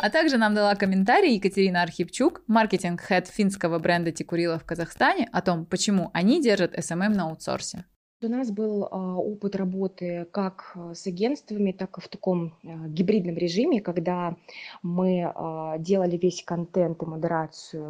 А 0.00 0.10
также 0.10 0.36
нам 0.38 0.54
дала 0.54 0.76
комментарий 0.76 1.34
Екатерина 1.34 1.82
Архипчук, 1.82 2.42
маркетинг-хед 2.46 3.26
финского 3.26 3.80
бренда 3.80 4.12
Тикурила 4.12 4.58
в 4.58 4.64
Казахстане, 4.64 5.28
о 5.32 5.42
том, 5.42 5.66
почему 5.66 6.10
они 6.12 6.40
держат 6.40 6.78
SMM 6.78 7.08
на 7.08 7.24
аутсорсе. 7.24 7.84
У 8.20 8.28
нас 8.28 8.50
был 8.50 8.84
а, 8.84 9.16
опыт 9.16 9.54
работы 9.54 10.26
как 10.32 10.72
а, 10.74 10.92
с 10.92 11.06
агентствами, 11.06 11.70
так 11.70 11.98
и 11.98 12.00
в 12.00 12.08
таком 12.08 12.52
а, 12.64 12.88
гибридном 12.88 13.36
режиме, 13.36 13.80
когда 13.80 14.36
мы 14.82 15.32
делали 15.78 16.16
весь 16.16 16.42
контент 16.42 17.02
и 17.02 17.06
модерацию 17.06 17.84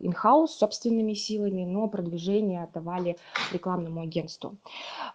in-house 0.00 0.48
собственными 0.48 1.14
силами, 1.14 1.64
но 1.64 1.88
продвижение 1.88 2.64
отдавали 2.64 3.16
рекламному 3.52 4.02
агентству. 4.02 4.56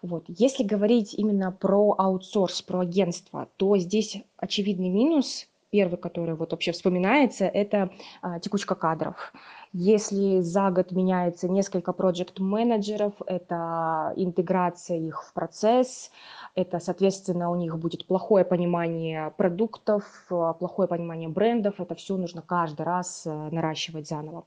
Вот. 0.02 0.26
Если 0.28 0.63
говорить 0.63 1.13
именно 1.13 1.52
про 1.52 1.96
аутсорс, 1.98 2.62
про 2.62 2.80
агентство, 2.80 3.48
то 3.56 3.78
здесь 3.78 4.17
очевидный 4.38 4.89
минус 4.89 5.48
первый, 5.69 5.97
который 5.97 6.36
вот 6.36 6.51
вообще 6.51 6.71
вспоминается, 6.71 7.45
это 7.45 7.89
а, 8.21 8.39
текучка 8.39 8.75
кадров. 8.75 9.34
Если 9.73 10.39
за 10.39 10.71
год 10.71 10.91
меняется 10.91 11.49
несколько 11.49 11.93
проект-менеджеров, 11.93 13.13
это 13.25 14.13
интеграция 14.15 14.97
их 14.97 15.23
в 15.23 15.34
процесс, 15.34 16.12
это, 16.56 16.80
соответственно, 16.80 17.51
у 17.51 17.56
них 17.56 17.77
будет 17.77 18.08
плохое 18.08 18.45
понимание 18.45 19.32
продуктов, 19.38 20.03
плохое 20.30 20.88
понимание 20.88 21.30
брендов, 21.30 21.80
это 21.80 21.95
все 21.95 22.17
нужно 22.17 22.41
каждый 22.41 22.84
раз 22.84 23.23
э, 23.25 23.49
наращивать 23.51 24.08
заново. 24.08 24.45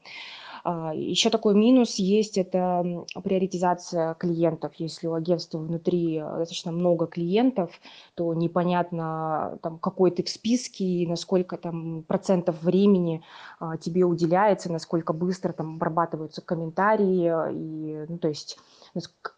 А, 0.64 0.92
Еще 0.94 1.30
такой 1.30 1.54
минус 1.54 1.96
есть, 1.96 2.38
это 2.38 3.04
приоритизация 3.22 4.14
клиентов. 4.14 4.72
Если 4.76 5.06
у 5.06 5.14
агентства 5.14 5.58
внутри 5.58 6.16
э, 6.16 6.22
достаточно 6.22 6.72
много 6.72 7.06
клиентов, 7.06 7.70
то 8.14 8.34
непонятно, 8.34 9.58
там, 9.62 9.78
какой 9.78 10.10
ты 10.10 10.22
в 10.22 10.28
списке 10.28 10.84
и 10.84 11.06
насколько 11.06 11.56
там 11.56 12.02
процентов 12.02 12.62
времени 12.62 13.22
а, 13.58 13.76
тебе 13.76 14.04
уделяется, 14.04 14.72
насколько 14.72 15.12
быстро 15.12 15.52
там 15.52 15.76
обрабатываются 15.76 16.42
комментарии, 16.42 17.32
и, 17.52 18.06
ну, 18.08 18.18
то 18.18 18.28
есть 18.28 18.58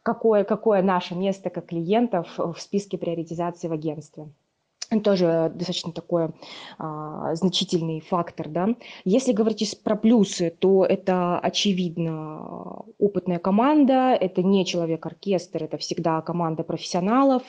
какое, 0.02 0.44
какое 0.44 0.82
наше 0.82 1.14
место 1.14 1.50
как 1.50 1.66
клиентов 1.66 2.28
в 2.38 2.56
списке 2.58 2.98
приоритизации 2.98 3.68
в 3.68 3.72
агентстве 3.72 4.28
тоже 5.00 5.50
достаточно 5.54 5.92
такой 5.92 6.30
а, 6.78 7.34
значительный 7.34 8.00
фактор. 8.00 8.48
Да? 8.48 8.68
Если 9.04 9.32
говорить 9.32 9.80
про 9.82 9.96
плюсы, 9.96 10.54
то 10.58 10.84
это 10.84 11.38
очевидно 11.38 12.84
опытная 12.98 13.38
команда, 13.38 14.14
это 14.14 14.42
не 14.42 14.64
человек-оркестр, 14.66 15.64
это 15.64 15.78
всегда 15.78 16.20
команда 16.20 16.62
профессионалов, 16.62 17.42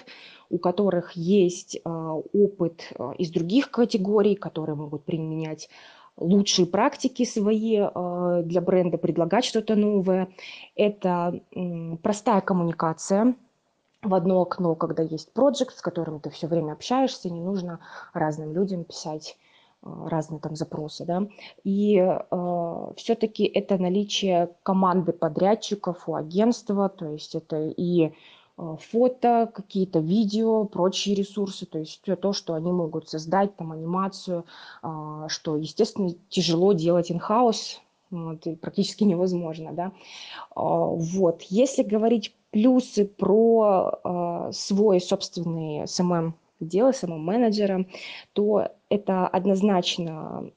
у 0.50 0.60
которых 0.60 1.14
есть 1.14 1.80
а, 1.84 2.14
опыт 2.14 2.94
а, 2.98 3.14
из 3.18 3.32
других 3.32 3.72
категорий, 3.72 4.36
которые 4.36 4.76
могут 4.76 5.04
применять 5.04 5.70
лучшие 6.16 6.68
практики 6.68 7.26
свои 7.26 7.80
а, 7.80 8.42
для 8.44 8.62
бренда, 8.62 8.98
предлагать 8.98 9.46
что-то 9.46 9.76
новое. 9.76 10.30
Это 10.76 11.42
простая 12.04 12.42
коммуникация, 12.42 13.36
в 14.04 14.14
одно 14.14 14.42
окно, 14.42 14.76
когда 14.76 15.04
есть 15.04 15.32
проект, 15.34 15.78
с 15.78 15.82
которым 15.82 16.20
ты 16.20 16.30
все 16.30 16.48
время 16.48 16.74
общаешься, 16.74 17.30
не 17.30 17.42
нужно 17.42 17.80
разным 18.14 18.54
людям 18.54 18.84
писать 18.84 19.38
э, 19.82 19.88
разные 20.08 20.40
там 20.40 20.56
запросы, 20.56 21.06
да, 21.06 21.28
и 21.64 21.98
э, 21.98 22.92
все-таки 22.98 23.46
это 23.46 23.78
наличие 23.78 24.56
команды 24.64 25.14
подрядчиков 25.14 26.08
у 26.08 26.16
агентства, 26.16 26.90
то 26.90 27.08
есть 27.08 27.36
это 27.36 27.68
и 27.68 28.12
э, 28.58 28.76
фото, 28.92 29.52
какие-то 29.54 30.00
видео, 30.00 30.66
прочие 30.66 31.16
ресурсы, 31.16 31.66
то 31.66 31.80
есть 31.80 32.02
все 32.04 32.16
то, 32.16 32.34
что 32.34 32.54
они 32.54 32.72
могут 32.72 33.10
создать, 33.10 33.56
там 33.56 33.72
анимацию, 33.72 34.46
э, 34.84 35.26
что, 35.28 35.58
естественно, 35.58 36.12
тяжело 36.30 36.74
делать 36.74 37.12
in-house, 37.12 37.80
вот, 38.14 38.46
практически 38.62 39.04
невозможно, 39.04 39.74
да. 39.74 39.88
Э, 39.88 39.92
вот, 40.56 41.42
если 41.44 41.84
говорить 41.84 42.36
плюсы 42.52 43.06
про 43.06 44.00
э, 44.04 44.52
свой 44.54 45.02
собственный 45.02 45.88
SMM 45.88 46.36
дело, 46.60 46.92
самого 46.92 47.18
менеджера, 47.18 47.86
то 48.34 48.70
это 48.90 49.28
однозначно 49.28 50.52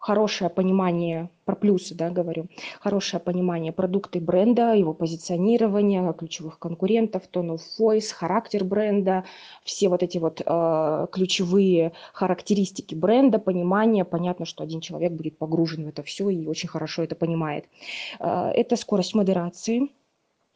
хорошее 0.00 0.48
понимание, 0.48 1.28
про 1.44 1.54
плюсы, 1.54 1.94
да, 1.94 2.08
говорю, 2.10 2.46
хорошее 2.80 3.20
понимание 3.20 3.70
продукта 3.70 4.18
и 4.18 4.20
бренда, 4.20 4.72
его 4.72 4.94
позиционирования, 4.94 6.12
ключевых 6.14 6.58
конкурентов, 6.58 7.24
tone 7.30 7.56
of 7.56 7.60
voice, 7.78 8.10
характер 8.12 8.64
бренда, 8.64 9.24
все 9.62 9.90
вот 9.90 10.02
эти 10.02 10.16
вот 10.16 10.40
э, 10.44 11.06
ключевые 11.12 11.92
характеристики 12.14 12.94
бренда, 12.94 13.38
понимание, 13.38 14.06
понятно, 14.06 14.46
что 14.46 14.64
один 14.64 14.80
человек 14.80 15.12
будет 15.12 15.36
погружен 15.36 15.84
в 15.84 15.88
это 15.88 16.02
все 16.02 16.30
и 16.30 16.46
очень 16.46 16.70
хорошо 16.70 17.02
это 17.02 17.14
понимает. 17.14 17.66
Э, 18.20 18.52
это 18.54 18.76
скорость 18.76 19.14
модерации, 19.14 19.90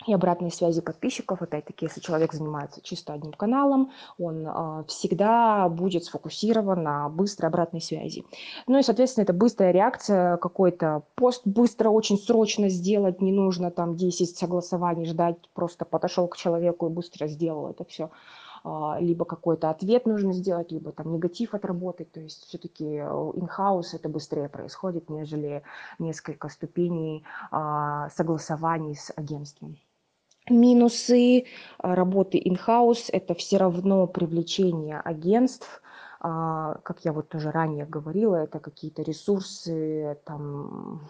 и 0.07 0.13
обратной 0.13 0.51
связи 0.51 0.81
подписчиков. 0.81 1.43
Опять-таки, 1.43 1.87
если 1.87 2.01
человек 2.01 2.33
занимается 2.33 2.81
чисто 2.83 3.13
одним 3.13 3.33
каналом, 3.33 3.91
он 4.19 4.47
э, 4.47 4.85
всегда 4.89 5.69
будет 5.69 6.05
сфокусирован 6.05 6.83
на 6.83 7.09
быстрой 7.09 7.49
обратной 7.49 7.81
связи. 7.81 8.25
Ну 8.67 8.79
и, 8.79 8.83
соответственно, 8.83 9.25
это 9.25 9.33
быстрая 9.33 9.73
реакция, 9.73 10.37
какой-то 10.37 11.03
пост 11.15 11.43
быстро, 11.45 11.89
очень 11.89 12.19
срочно 12.19 12.69
сделать, 12.69 13.21
не 13.21 13.33
нужно 13.33 13.71
там 13.71 13.97
10 13.97 14.37
согласований 14.37 15.07
ждать, 15.07 15.37
просто 15.55 15.85
подошел 15.85 16.29
к 16.29 16.37
человеку 16.37 16.87
и 16.87 16.91
быстро 16.91 17.27
сделал 17.27 17.71
это 17.71 17.85
все 17.85 18.11
а, 18.65 18.97
либо 18.99 19.25
какой-то 19.25 19.71
ответ 19.71 20.07
нужно 20.07 20.33
сделать, 20.33 20.73
либо 20.73 20.91
там 20.93 21.13
негатив 21.13 21.55
отработать. 21.55 22.11
То 22.13 22.21
есть 22.21 22.45
все-таки 22.45 22.85
in-house 22.85 23.95
это 23.95 24.09
быстрее 24.09 24.49
происходит, 24.49 25.11
нежели 25.11 25.63
несколько 25.99 26.49
ступеней 26.49 27.25
а, 27.51 28.09
согласований 28.11 28.97
с 28.97 29.13
агентством. 29.17 29.77
Минусы 30.51 31.47
а, 31.79 31.95
работы 31.95 32.39
in-house– 32.39 33.09
это 33.13 33.35
все 33.35 33.57
равно 33.57 34.07
привлечение 34.07 35.01
агентств, 35.01 35.83
а, 36.21 36.81
как 36.83 37.05
я 37.05 37.15
вот 37.15 37.31
тоже 37.31 37.51
ранее 37.51 37.87
говорила, 37.87 38.37
это 38.37 38.61
какие-то 38.61 39.03
ресурсы, 39.03 40.19
там, 40.27 41.09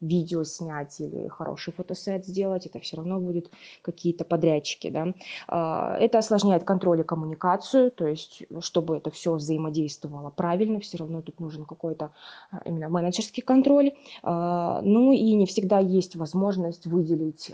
видео 0.00 0.44
снять 0.44 1.00
или 1.00 1.28
хороший 1.28 1.72
фотосет 1.72 2.26
сделать, 2.26 2.66
это 2.66 2.80
все 2.80 2.96
равно 2.96 3.20
будут 3.20 3.50
какие-то 3.82 4.24
подрядчики. 4.24 4.90
Да? 4.90 5.12
А, 5.48 5.96
это 5.98 6.18
осложняет 6.18 6.64
контроль 6.64 7.00
и 7.00 7.04
коммуникацию, 7.04 7.90
то 7.90 8.06
есть 8.06 8.42
чтобы 8.60 8.96
это 8.96 9.10
все 9.10 9.34
взаимодействовало 9.34 10.30
правильно, 10.30 10.80
все 10.80 10.98
равно 10.98 11.22
тут 11.22 11.40
нужен 11.40 11.64
какой-то 11.64 12.12
а, 12.50 12.62
именно 12.64 12.88
менеджерский 12.88 13.42
контроль. 13.42 13.92
А, 14.22 14.80
ну 14.82 15.12
и 15.12 15.34
не 15.34 15.46
всегда 15.46 15.78
есть 15.78 16.16
возможность 16.16 16.86
выделить 16.86 17.52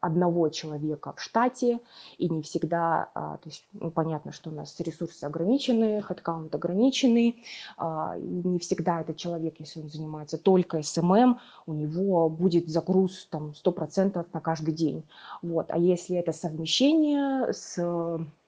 одного 0.00 0.48
человека 0.48 1.14
в 1.16 1.20
штате, 1.20 1.80
и 2.18 2.28
не 2.28 2.42
всегда, 2.42 3.10
то 3.14 3.40
есть 3.44 3.66
ну, 3.72 3.90
понятно, 3.90 4.32
что 4.32 4.50
у 4.50 4.52
нас 4.52 4.78
ресурсы 4.80 5.24
ограничены, 5.24 6.02
headcount 6.02 6.54
ограниченный, 6.54 7.44
и 7.80 8.42
не 8.44 8.58
всегда 8.58 9.00
этот 9.00 9.16
человек, 9.16 9.56
если 9.58 9.80
он 9.80 9.88
занимается 9.88 10.38
только 10.38 10.82
SMM, 10.82 11.38
у 11.66 11.72
него 11.72 12.28
будет 12.28 12.68
загруз 12.68 13.26
там 13.30 13.54
100% 13.64 14.26
на 14.32 14.40
каждый 14.40 14.74
день. 14.74 15.04
Вот. 15.42 15.66
А 15.70 15.78
если 15.78 16.16
это 16.16 16.32
совмещение 16.32 17.52
с 17.52 17.78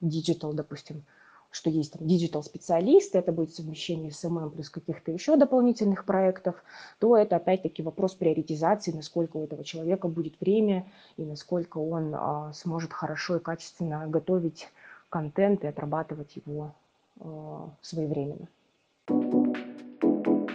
digital, 0.01 0.53
допустим, 0.53 1.03
что 1.49 1.69
есть 1.69 1.93
там 1.93 2.05
digital 2.05 2.43
специалист, 2.43 3.15
это 3.15 3.31
будет 3.31 3.53
совмещение 3.53 4.11
с 4.11 4.23
ММ 4.27 4.51
плюс 4.51 4.69
каких-то 4.69 5.11
еще 5.11 5.37
дополнительных 5.37 6.05
проектов, 6.05 6.55
то 6.99 7.17
это 7.17 7.37
опять-таки 7.37 7.81
вопрос 7.81 8.13
приоритизации, 8.13 8.91
насколько 8.91 9.37
у 9.37 9.43
этого 9.43 9.63
человека 9.63 10.07
будет 10.07 10.39
время 10.39 10.85
и 11.15 11.23
насколько 11.23 11.77
он 11.77 12.13
а, 12.13 12.51
сможет 12.53 12.93
хорошо 12.93 13.37
и 13.37 13.39
качественно 13.39 14.07
готовить 14.07 14.69
контент 15.09 15.63
и 15.63 15.67
отрабатывать 15.67 16.35
его 16.45 16.73
своевременно. 17.81 18.47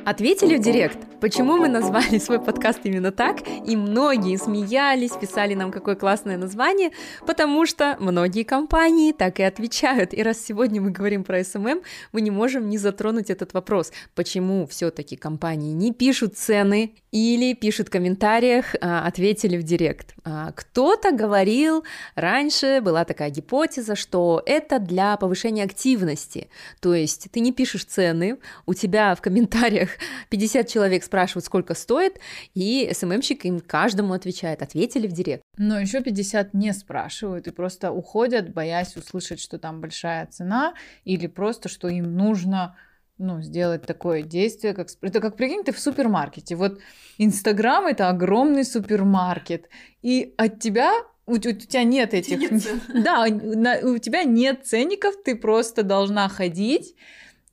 Ответили 0.05 0.57
в 0.57 0.61
директ, 0.61 0.99
почему 1.21 1.57
мы 1.57 1.69
назвали 1.69 2.19
свой 2.19 2.41
подкаст 2.41 2.81
именно 2.83 3.13
так, 3.13 3.39
и 3.47 3.77
многие 3.77 4.37
смеялись, 4.37 5.13
писали 5.13 5.55
нам, 5.55 5.71
какое 5.71 5.95
классное 5.95 6.37
название, 6.37 6.91
потому 7.25 7.67
что 7.67 7.97
многие 8.01 8.43
компании 8.43 9.13
так 9.13 9.39
и 9.39 9.45
отвечают. 9.45 10.13
И 10.13 10.23
раз 10.25 10.45
сегодня 10.45 10.81
мы 10.81 10.91
говорим 10.91 11.23
про 11.23 11.41
SMM, 11.41 11.85
мы 12.11 12.21
не 12.21 12.33
можем 12.33 12.69
не 12.69 12.79
затронуть 12.79 13.31
этот 13.31 13.55
вопрос, 13.55 13.93
почему 14.17 14.67
все-таки 14.67 15.15
компании 15.15 15.73
не 15.73 15.93
пишут 15.93 16.37
цены 16.37 16.95
или 17.13 17.55
пишут 17.55 17.87
в 17.87 17.91
комментариях, 17.93 18.75
а, 18.81 19.07
ответили 19.07 19.57
в 19.57 19.63
директ. 19.63 20.17
А, 20.25 20.51
кто-то 20.51 21.13
говорил, 21.13 21.85
раньше 22.17 22.81
была 22.83 23.05
такая 23.05 23.31
гипотеза, 23.31 23.95
что 23.95 24.43
это 24.47 24.81
для 24.81 25.17
повышения 25.17 25.63
активности, 25.63 26.49
то 26.81 26.93
есть 26.93 27.29
ты 27.31 27.39
не 27.39 27.53
пишешь 27.53 27.85
цены, 27.85 28.39
у 28.67 28.75
тебя 28.75 29.15
в 29.15 29.21
комментариях 29.21 29.92
50 30.31 30.69
человек 30.69 31.05
спрашивают, 31.05 31.45
сколько 31.45 31.75
стоит, 31.75 32.19
и 32.55 32.91
СММщик 32.93 33.45
им 33.45 33.61
каждому 33.61 34.15
отвечает, 34.15 34.63
ответили 34.63 35.07
в 35.07 35.13
директ. 35.13 35.43
Но 35.57 35.79
еще 35.79 36.01
50 36.01 36.55
не 36.55 36.73
спрашивают 36.73 37.47
и 37.47 37.51
просто 37.51 37.93
уходят, 37.93 38.53
боясь 38.53 38.97
услышать, 38.97 39.41
что 39.41 39.59
там 39.59 39.81
большая 39.81 40.27
цена, 40.27 40.75
или 41.05 41.27
просто, 41.27 41.69
что 41.69 41.89
им 41.89 42.17
нужно 42.17 42.77
ну, 43.19 43.41
сделать 43.41 43.87
такое 43.87 44.23
действие, 44.23 44.75
как... 44.75 44.89
Это 45.01 45.21
как, 45.21 45.37
прикинь, 45.37 45.65
ты 45.65 45.73
в 45.73 45.79
супермаркете. 45.79 46.57
Вот 46.57 46.81
Инстаграм— 47.19 47.87
это 47.87 48.09
огромный 48.09 48.65
супермаркет, 48.65 49.69
и 50.03 50.35
от 50.37 50.61
тебя 50.61 50.93
у, 51.27 51.35
у 51.35 51.39
тебя 51.39 51.85
нет 51.85 52.15
этих... 52.15 52.51
Нет 52.51 52.63
да, 53.05 53.27
на, 53.29 53.79
у 53.79 53.99
тебя 53.99 54.25
нет 54.25 54.67
ценников, 54.67 55.15
ты 55.25 55.37
просто 55.37 55.83
должна 55.83 56.29
ходить 56.29 56.95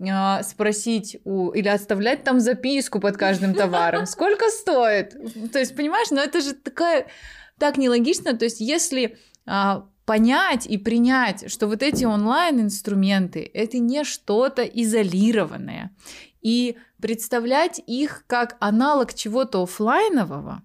а, 0.02 0.44
спросить 0.44 1.18
у 1.26 1.50
или 1.50 1.68
оставлять 1.68 2.24
там 2.24 2.40
записку 2.40 3.00
под 3.00 3.18
каждым 3.18 3.54
товаром, 3.54 4.06
сколько 4.06 4.50
стоит. 4.50 5.16
То 5.52 5.60
есть, 5.60 5.76
понимаешь, 5.76 6.10
ну 6.12 6.18
это 6.18 6.42
же 6.42 6.54
такая 6.54 7.08
так 7.58 7.78
нелогично. 7.78 8.38
То 8.38 8.46
есть, 8.46 8.62
если 8.62 9.18
а, 9.46 9.88
понять 10.06 10.66
и 10.66 10.78
принять, 10.78 11.52
что 11.52 11.68
вот 11.68 11.84
эти 11.84 12.06
онлайн-инструменты 12.06 13.50
это 13.54 13.78
не 13.78 14.04
что-то 14.04 14.64
изолированное, 14.64 15.92
и 16.42 16.78
представлять 17.02 17.82
их 17.86 18.24
как 18.28 18.56
аналог 18.60 19.14
чего-то 19.14 19.64
офлайнового, 19.64 20.64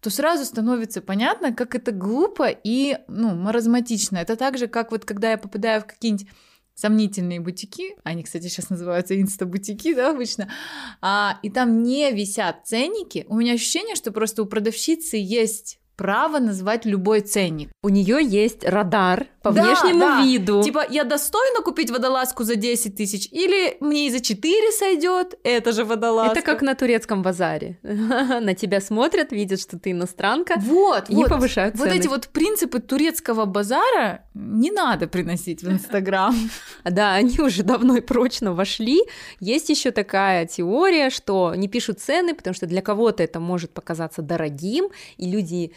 то 0.00 0.10
сразу 0.10 0.44
становится 0.44 1.00
понятно, 1.00 1.52
как 1.52 1.74
это 1.74 1.92
глупо 1.92 2.48
и 2.48 2.98
ну, 3.08 3.34
маразматично. 3.34 4.18
Это 4.18 4.36
так 4.36 4.58
же, 4.58 4.66
как 4.66 4.90
вот 4.90 5.04
когда 5.04 5.32
я 5.32 5.38
попадаю 5.38 5.82
в 5.82 5.86
какие-нибудь 5.86 6.28
сомнительные 6.76 7.40
бутики, 7.40 7.96
они, 8.04 8.22
кстати, 8.22 8.48
сейчас 8.48 8.70
называются 8.70 9.20
инста-бутики, 9.20 9.94
да, 9.94 10.10
обычно, 10.10 10.52
а, 11.00 11.40
и 11.42 11.50
там 11.50 11.82
не 11.82 12.12
висят 12.12 12.66
ценники, 12.66 13.24
у 13.28 13.36
меня 13.36 13.54
ощущение, 13.54 13.96
что 13.96 14.12
просто 14.12 14.42
у 14.42 14.46
продавщицы 14.46 15.16
есть 15.16 15.80
право 15.96 16.38
назвать 16.38 16.84
любой 16.84 17.20
ценник. 17.20 17.70
У 17.82 17.88
нее 17.88 18.18
есть 18.22 18.64
радар 18.64 19.26
по 19.42 19.50
да, 19.50 19.62
внешнему 19.62 20.00
да. 20.00 20.22
виду. 20.22 20.62
Типа, 20.62 20.84
я 20.88 21.04
достойна 21.04 21.62
купить 21.62 21.90
водолазку 21.90 22.44
за 22.44 22.56
10 22.56 22.96
тысяч, 22.96 23.28
или 23.30 23.76
мне 23.80 24.08
и 24.08 24.10
за 24.10 24.20
4 24.20 24.72
сойдет, 24.72 25.38
это 25.42 25.72
же 25.72 25.84
водолазка. 25.84 26.38
Это 26.38 26.42
как 26.42 26.62
на 26.62 26.74
турецком 26.74 27.22
базаре. 27.22 27.78
на 27.82 28.54
тебя 28.54 28.80
смотрят, 28.80 29.32
видят, 29.32 29.60
что 29.60 29.78
ты 29.78 29.92
иностранка, 29.92 30.56
вот, 30.58 31.08
и 31.08 31.14
вот, 31.14 31.28
повышают 31.28 31.76
цены. 31.76 31.88
Вот 31.88 31.98
эти 31.98 32.08
вот 32.08 32.28
принципы 32.28 32.80
турецкого 32.80 33.44
базара 33.46 34.24
не 34.34 34.70
надо 34.70 35.06
приносить 35.06 35.62
в 35.62 35.70
Инстаграм. 35.70 36.34
да, 36.84 37.14
они 37.14 37.40
уже 37.40 37.62
давно 37.62 37.96
и 37.96 38.00
прочно 38.00 38.52
вошли. 38.52 39.00
Есть 39.40 39.70
еще 39.70 39.92
такая 39.92 40.46
теория, 40.46 41.10
что 41.10 41.54
не 41.54 41.68
пишут 41.68 42.00
цены, 42.00 42.34
потому 42.34 42.54
что 42.54 42.66
для 42.66 42.82
кого-то 42.82 43.22
это 43.22 43.40
может 43.40 43.72
показаться 43.72 44.22
дорогим, 44.22 44.88
и 45.16 45.30
люди 45.30 45.72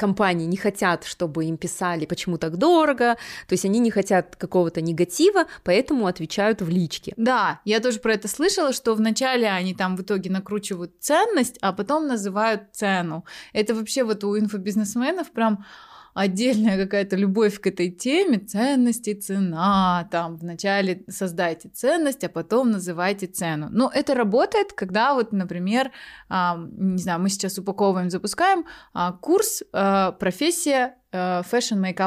компании 0.00 0.46
не 0.46 0.56
хотят, 0.56 1.04
чтобы 1.04 1.44
им 1.44 1.56
писали, 1.56 2.06
почему 2.06 2.38
так 2.38 2.56
дорого, 2.56 3.16
то 3.46 3.52
есть 3.52 3.64
они 3.66 3.78
не 3.80 3.90
хотят 3.90 4.34
какого-то 4.36 4.80
негатива, 4.80 5.44
поэтому 5.62 6.06
отвечают 6.06 6.62
в 6.62 6.68
личке. 6.68 7.12
Да, 7.16 7.60
я 7.66 7.80
тоже 7.80 8.00
про 8.00 8.14
это 8.14 8.26
слышала, 8.26 8.72
что 8.72 8.94
вначале 8.94 9.46
они 9.48 9.74
там 9.74 9.96
в 9.96 10.00
итоге 10.00 10.30
накручивают 10.30 10.92
ценность, 11.00 11.58
а 11.60 11.72
потом 11.72 12.08
называют 12.08 12.62
цену. 12.72 13.24
Это 13.52 13.74
вообще 13.74 14.02
вот 14.02 14.24
у 14.24 14.38
инфобизнесменов 14.38 15.30
прям 15.32 15.64
отдельная 16.14 16.76
какая-то 16.76 17.16
любовь 17.16 17.60
к 17.60 17.66
этой 17.66 17.90
теме, 17.90 18.38
ценности, 18.38 19.14
цена, 19.14 20.08
там 20.10 20.36
вначале 20.36 21.04
создайте 21.08 21.68
ценность, 21.68 22.24
а 22.24 22.28
потом 22.28 22.70
называйте 22.70 23.26
цену. 23.26 23.68
Но 23.70 23.90
это 23.92 24.14
работает, 24.14 24.72
когда 24.72 25.14
вот, 25.14 25.32
например, 25.32 25.90
не 26.28 27.02
знаю, 27.02 27.20
мы 27.20 27.28
сейчас 27.28 27.58
упаковываем, 27.58 28.10
запускаем 28.10 28.64
а, 28.92 29.12
курс 29.12 29.62
а, 29.72 30.12
профессия 30.12 30.96
э, 31.12 31.42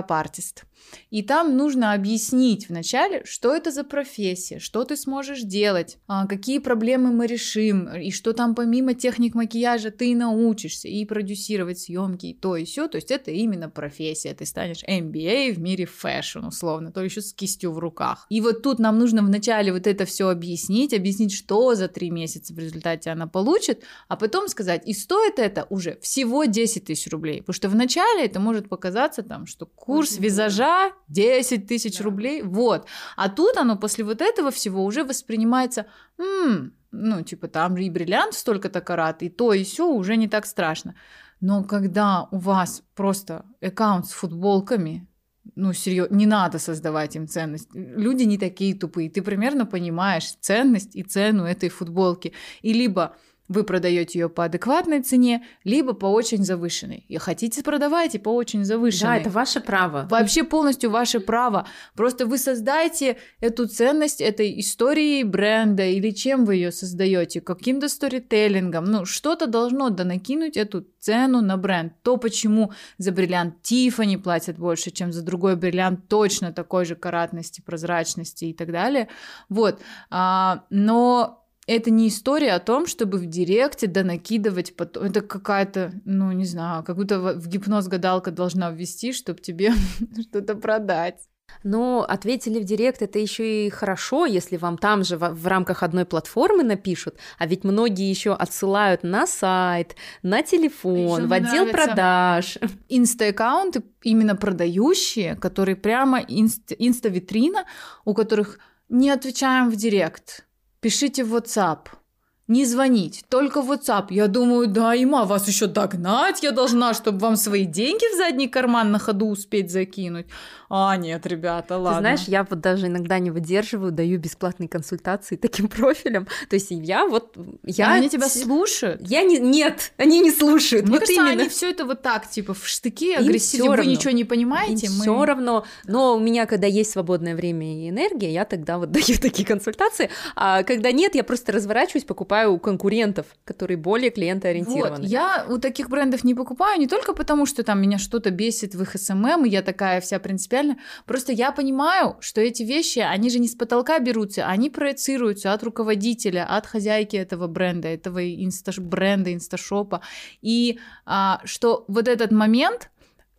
artist. 0.10 0.64
И 1.10 1.22
там 1.22 1.58
нужно 1.58 1.94
объяснить 1.94 2.70
вначале, 2.70 3.24
что 3.26 3.54
это 3.56 3.72
за 3.72 3.84
профессия, 3.84 4.60
что 4.60 4.84
ты 4.84 4.96
сможешь 4.96 5.42
делать, 5.42 5.98
а, 6.08 6.28
какие 6.28 6.60
проблемы 6.60 7.12
мы 7.12 7.28
решим, 7.28 7.88
и 7.96 8.12
что 8.12 8.34
там 8.34 8.56
помимо 8.56 8.94
техник 8.94 9.36
макияжа 9.36 9.92
ты 9.92 10.16
научишься 10.16 10.88
и 10.88 11.06
продюсировать 11.06 11.80
съемки, 11.80 12.28
и 12.28 12.34
то 12.34 12.56
и 12.56 12.66
все. 12.66 12.88
То 12.88 12.98
есть 12.98 13.12
это 13.12 13.32
именно 13.32 13.70
профессия. 13.70 14.34
Ты 14.34 14.46
станешь 14.46 14.84
MBA 14.84 15.54
в 15.54 15.60
мире 15.60 15.86
fashion, 15.86 16.46
условно, 16.46 16.92
то 16.92 17.04
еще 17.04 17.22
с 17.22 17.34
кистью 17.34 17.72
в 17.72 17.80
руках. 17.80 18.26
И 18.30 18.42
вот 18.42 18.64
тут 18.64 18.80
нам 18.80 19.00
нужно 19.00 19.22
вначале 19.22 19.72
вот 19.72 19.88
это 19.88 20.06
все 20.06 20.30
объяснить, 20.30 20.94
объяснить, 20.94 21.34
что 21.34 21.76
за 21.76 21.88
три 21.88 22.10
месяца 22.10 22.54
в 22.54 22.60
результате 22.60 23.10
она 23.10 23.28
получит, 23.28 23.84
а 24.08 24.16
потом 24.16 24.48
сказать, 24.48 24.88
и 24.88 24.94
стоит 24.94 25.40
это 25.40 25.66
уже 25.70 25.98
всего 26.02 26.46
10 26.46 26.86
тысяч 26.86 27.12
рублей. 27.12 27.40
Потому 27.40 27.54
что 27.54 27.70
вначале 27.70 28.26
это 28.26 28.40
может 28.40 28.70
показаться 28.70 29.24
там, 29.24 29.46
что 29.46 29.66
курс 29.66 30.18
визажа 30.18 30.83
10 31.08 31.68
тысяч 31.68 31.98
да. 31.98 32.04
рублей, 32.04 32.42
вот. 32.42 32.88
А 33.16 33.30
тут 33.30 33.58
оно 33.58 33.78
после 33.78 34.04
вот 34.04 34.22
этого 34.22 34.52
всего 34.52 34.84
уже 34.84 35.04
воспринимается, 35.04 35.86
м-м, 36.18 36.74
ну, 36.92 37.22
типа, 37.24 37.48
там 37.48 37.78
и 37.78 37.90
бриллиант 37.90 38.34
столько-то 38.34 38.82
карат, 38.82 39.24
и 39.24 39.30
то, 39.30 39.54
и 39.54 39.64
все 39.64 39.88
уже 39.88 40.16
не 40.16 40.28
так 40.28 40.46
страшно. 40.46 40.96
Но 41.42 41.64
когда 41.64 42.28
у 42.32 42.38
вас 42.38 42.84
просто 42.96 43.46
аккаунт 43.62 44.08
с 44.08 44.12
футболками, 44.12 45.08
ну, 45.56 45.74
серьезно, 45.74 46.16
не 46.16 46.26
надо 46.26 46.58
создавать 46.58 47.16
им 47.16 47.28
ценность. 47.28 47.70
Люди 47.74 48.24
не 48.24 48.38
такие 48.38 48.74
тупые. 48.74 49.10
Ты 49.10 49.22
примерно 49.22 49.66
понимаешь 49.66 50.36
ценность 50.40 50.96
и 50.96 51.04
цену 51.04 51.44
этой 51.44 51.70
футболки. 51.70 52.34
И 52.62 52.74
либо 52.74 53.16
вы 53.48 53.64
продаете 53.64 54.20
ее 54.20 54.30
по 54.30 54.46
адекватной 54.46 55.02
цене, 55.02 55.46
либо 55.64 55.94
по 55.94 56.06
очень 56.06 56.44
завышенной. 56.44 57.06
И 57.08 57.18
хотите 57.18 57.62
продавайте 57.64 58.20
по 58.20 58.30
очень 58.30 58.64
завышенной. 58.64 59.16
Да, 59.16 59.18
это 59.18 59.30
ваше 59.30 59.60
право. 59.60 60.08
Вообще 60.10 60.44
полностью 60.44 60.90
ваше 60.90 61.20
право. 61.20 61.68
Просто 61.96 62.26
вы 62.26 62.38
создайте 62.38 63.18
эту 63.42 63.68
ценность 63.68 64.22
этой 64.22 64.60
истории 64.60 65.24
бренда 65.24 65.86
или 65.86 66.12
чем 66.12 66.46
вы 66.46 66.56
ее 66.56 66.72
создаете, 66.72 67.42
каким-то 67.42 67.90
сторителлингом. 67.90 68.86
Ну, 68.86 69.06
что-то 69.06 69.48
должно 69.48 69.90
донакинуть 69.90 70.58
эту 70.58 70.86
цену 71.00 71.42
на 71.42 71.58
бренд. 71.58 71.94
То, 72.02 72.18
почему 72.18 72.72
за 72.98 73.12
бриллиант 73.12 73.62
Тифани 73.62 74.18
платят 74.18 74.58
больше, 74.58 74.92
чем 74.92 75.12
за 75.12 75.22
другой 75.22 75.56
бриллиант 75.56 76.08
точно 76.08 76.54
такой 76.54 76.86
же 76.86 76.96
каратности, 76.96 77.62
прозрачности 77.62 78.46
и 78.46 78.54
так 78.54 78.72
далее. 78.72 79.10
Вот. 79.50 79.82
А, 80.10 80.64
но 80.70 81.43
это 81.66 81.92
не 81.92 82.10
история 82.10 82.54
о 82.54 82.60
том, 82.60 82.88
чтобы 82.88 83.18
в 83.18 83.26
директе 83.26 83.88
да 83.88 84.04
накидывать 84.04 84.76
потом. 84.76 85.04
Это 85.04 85.22
какая-то, 85.22 85.94
ну, 86.06 86.32
не 86.32 86.46
знаю, 86.46 86.84
как 86.84 86.98
будто 86.98 87.20
в 87.20 87.48
гипноз 87.48 87.88
гадалка 87.88 88.32
должна 88.32 88.72
ввести, 88.72 89.14
чтобы 89.14 89.40
тебе 89.40 89.72
что-то 90.30 90.56
продать. 90.56 91.28
Но 91.64 92.04
ответили 92.08 92.60
в 92.60 92.66
директ, 92.66 93.02
это 93.02 93.20
еще 93.20 93.68
и 93.68 93.70
хорошо, 93.70 94.26
если 94.26 94.58
вам 94.58 94.78
там 94.78 95.04
же 95.04 95.18
в, 95.18 95.30
в 95.30 95.48
рамках 95.48 95.84
одной 95.84 96.04
платформы 96.04 96.64
напишут, 96.64 97.16
а 97.38 97.46
ведь 97.46 97.64
многие 97.64 98.10
еще 98.10 98.34
отсылают 98.34 99.04
на 99.04 99.28
сайт, 99.28 99.96
на 100.24 100.42
телефон, 100.42 101.28
в 101.28 101.34
отдел 101.34 101.68
продаж. 101.68 102.58
Инста-аккаунты 102.90 103.84
именно 104.02 104.36
продающие, 104.36 105.36
которые 105.36 105.76
прямо 105.76 106.20
инста-витрина, 106.20 107.66
у 108.04 108.14
которых 108.14 108.60
не 108.90 109.10
отвечаем 109.10 109.70
в 109.70 109.76
директ 109.76 110.46
пишите 110.84 111.24
в 111.24 111.34
WhatsApp. 111.34 112.03
Не 112.48 112.66
звонить, 112.66 113.24
только 113.30 113.62
в 113.62 113.72
WhatsApp. 113.72 114.08
Я 114.10 114.28
думаю, 114.28 114.68
да, 114.68 114.94
има, 114.94 115.24
вас 115.24 115.48
еще 115.48 115.68
догнать 115.68 116.44
я 116.44 116.52
должна, 116.52 116.94
чтобы 116.94 117.20
вам 117.20 117.38
свои 117.38 117.66
деньги 117.66 118.14
в 118.14 118.18
задний 118.18 118.50
карман 118.50 118.92
на 118.92 119.00
ходу 119.00 119.28
успеть 119.28 119.72
закинуть. 119.72 120.28
А, 120.70 120.98
нет, 120.98 121.26
ребята, 121.26 121.78
ладно. 121.78 121.98
Ты 121.98 122.00
знаешь, 122.02 122.22
я 122.28 122.44
вот 122.50 122.60
даже 122.60 122.88
иногда 122.88 123.20
не 123.20 123.32
выдерживаю, 123.32 123.92
даю 123.92 124.20
бесплатные 124.20 124.68
консультации 124.68 125.36
таким 125.36 125.68
профилем. 125.70 126.28
То 126.50 126.56
есть 126.56 126.68
я 126.72 127.06
вот... 127.06 127.38
Я... 127.64 127.94
Они 127.94 128.10
тебя 128.10 128.28
слушают? 128.28 129.02
Я 129.08 129.24
не... 129.24 129.40
Нет, 129.40 129.94
они 129.98 130.20
не 130.20 130.32
слушают. 130.32 130.86
Мне 130.86 130.94
вот 130.94 131.02
кажется, 131.02 131.22
именно. 131.22 131.42
они 131.44 131.50
все 131.50 131.70
это 131.70 131.86
вот 131.86 132.02
так, 132.02 132.30
типа, 132.30 132.54
в 132.54 132.68
штыки 132.68 133.14
агрессивно. 133.14 133.78
Вы 133.78 133.86
ничего 133.86 134.12
не 134.12 134.26
понимаете. 134.26 134.88
Им 134.88 134.94
мы... 134.94 135.02
все 135.04 135.26
равно. 135.26 135.64
Но 135.86 136.16
у 136.16 136.20
меня, 136.20 136.46
когда 136.46 136.68
есть 136.68 136.92
свободное 136.92 137.36
время 137.36 137.86
и 137.86 137.90
энергия, 137.90 138.34
я 138.34 138.44
тогда 138.44 138.80
вот 138.80 138.92
даю 138.92 139.18
такие 139.22 139.48
консультации. 139.48 140.10
А 140.36 140.64
когда 140.64 140.92
нет, 140.92 141.16
я 141.16 141.24
просто 141.24 141.52
разворачиваюсь, 141.52 142.04
покупаю 142.04 142.33
у 142.48 142.60
конкурентов, 142.60 143.28
которые 143.46 143.78
более 143.78 144.10
клиентоориентированы. 144.10 145.02
Вот, 145.02 145.08
я 145.08 145.46
у 145.50 145.58
таких 145.58 145.90
брендов 145.90 146.24
не 146.24 146.36
покупаю 146.36 146.80
не 146.80 146.88
только 146.88 147.14
потому, 147.14 147.46
что 147.46 147.64
там 147.64 147.82
меня 147.82 147.98
что-то 147.98 148.32
бесит 148.32 148.76
в 148.76 148.82
их 148.82 148.96
СММ, 148.96 149.46
и 149.46 149.50
я 149.50 149.62
такая 149.62 150.02
вся 150.02 150.20
принципиальная, 150.20 150.78
Просто 151.06 151.32
я 151.32 151.52
понимаю, 151.52 152.18
что 152.20 152.42
эти 152.42 152.64
вещи, 152.64 153.00
они 153.00 153.30
же 153.30 153.40
не 153.40 153.48
с 153.48 153.56
потолка 153.56 154.00
берутся, 154.00 154.48
они 154.48 154.70
проецируются 154.70 155.54
от 155.54 155.64
руководителя, 155.64 156.46
от 156.46 156.66
хозяйки 156.66 157.16
этого 157.16 157.48
бренда, 157.48 157.88
этого 157.88 158.24
инста 158.24 158.72
бренда, 158.82 159.34
инсташопа. 159.34 160.02
И 160.42 160.80
а, 161.06 161.42
что 161.44 161.86
вот 161.88 162.08
этот 162.08 162.32
момент, 162.32 162.90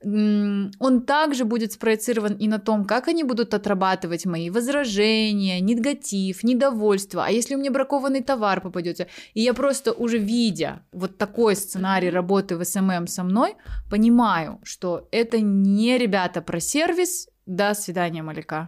он 0.05 1.02
также 1.07 1.44
будет 1.44 1.72
спроецирован 1.72 2.34
и 2.34 2.48
на 2.48 2.59
том, 2.59 2.84
как 2.84 3.09
они 3.09 3.24
будут 3.24 3.55
отрабатывать 3.55 4.26
мои 4.26 4.50
возражения, 4.50 5.61
негатив, 5.61 6.44
недовольство. 6.44 7.24
А 7.24 7.30
если 7.30 7.55
у 7.55 7.59
меня 7.59 7.70
бракованный 7.70 8.22
товар 8.22 8.61
попадется, 8.61 9.07
и 9.34 9.40
я 9.40 9.55
просто 9.55 9.92
уже 9.92 10.18
видя 10.18 10.82
вот 10.92 11.18
такой 11.18 11.57
сценарий 11.57 12.11
работы 12.11 12.57
в 12.57 12.64
СММ 12.64 13.07
со 13.07 13.24
мной, 13.24 13.55
понимаю, 13.90 14.61
что 14.62 15.09
это 15.11 15.40
не 15.40 15.98
ребята 15.98 16.42
про 16.42 16.61
сервис. 16.61 17.28
До 17.46 17.74
свидания, 17.74 18.22
Малика. 18.22 18.66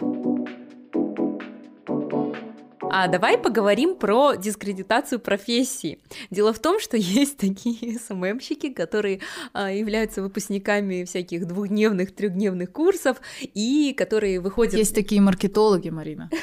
А 2.98 3.08
давай 3.08 3.36
поговорим 3.36 3.94
про 3.94 4.36
дискредитацию 4.36 5.20
профессии. 5.20 5.98
Дело 6.30 6.54
в 6.54 6.58
том, 6.58 6.80
что 6.80 6.96
есть 6.96 7.36
такие 7.36 7.98
СММщики, 7.98 8.72
которые 8.72 9.20
а, 9.52 9.70
являются 9.70 10.22
выпускниками 10.22 11.04
всяких 11.04 11.46
двухдневных, 11.46 12.14
трехдневных 12.14 12.72
курсов 12.72 13.18
и 13.42 13.92
которые 13.92 14.40
выходят... 14.40 14.74
Есть 14.74 14.94
такие 14.94 15.20
маркетологи, 15.20 15.90
Марина. 15.90 16.30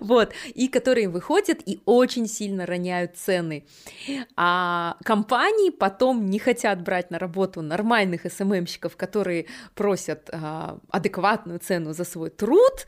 Вот, 0.00 0.32
и 0.54 0.68
которые 0.68 1.08
выходят 1.08 1.58
и 1.66 1.80
очень 1.86 2.26
сильно 2.26 2.66
роняют 2.66 3.16
цены. 3.16 3.66
А 4.36 4.96
компании 5.04 5.70
потом 5.70 6.26
не 6.26 6.38
хотят 6.38 6.82
брать 6.82 7.10
на 7.10 7.18
работу 7.18 7.62
нормальных 7.62 8.22
СММщиков, 8.30 8.96
которые 8.96 9.46
просят 9.74 10.30
а, 10.32 10.78
адекватную 10.90 11.58
цену 11.58 11.92
за 11.92 12.04
свой 12.04 12.30
труд, 12.30 12.86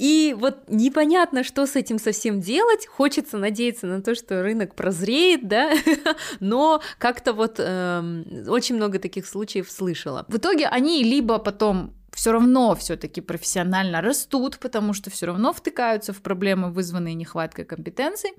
и 0.00 0.34
вот 0.38 0.60
непонятно, 0.68 1.44
что 1.44 1.66
с 1.66 1.76
этим 1.76 1.98
совсем 1.98 2.40
делать. 2.40 2.86
Хочется 2.86 3.36
надеяться 3.36 3.86
на 3.86 4.00
то, 4.00 4.14
что 4.14 4.42
рынок 4.42 4.74
прозреет, 4.74 5.46
да, 5.46 5.74
но 6.40 6.80
как-то 6.96 7.34
вот 7.34 7.56
эм, 7.58 8.24
очень 8.48 8.76
много 8.76 8.98
таких 8.98 9.26
случаев 9.26 9.70
слышала. 9.70 10.24
В 10.28 10.38
итоге 10.38 10.68
они 10.68 11.04
либо 11.04 11.38
потом 11.38 11.92
все 12.14 12.32
равно 12.32 12.74
все-таки 12.76 13.20
профессионально 13.20 14.00
растут, 14.00 14.58
потому 14.58 14.94
что 14.94 15.10
все 15.10 15.26
равно 15.26 15.52
втыкаются 15.52 16.14
в 16.14 16.22
проблемы, 16.22 16.72
вызванные 16.72 17.14
нехваткой 17.14 17.66
компетенций. 17.66 18.30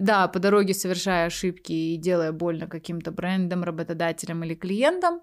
Да, 0.00 0.28
по 0.28 0.38
дороге 0.38 0.72
совершая 0.72 1.26
ошибки 1.26 1.72
и 1.72 1.98
делая 1.98 2.32
больно 2.32 2.68
каким-то 2.68 3.10
брендам, 3.10 3.64
работодателям 3.64 4.44
или 4.44 4.54
клиентам, 4.54 5.20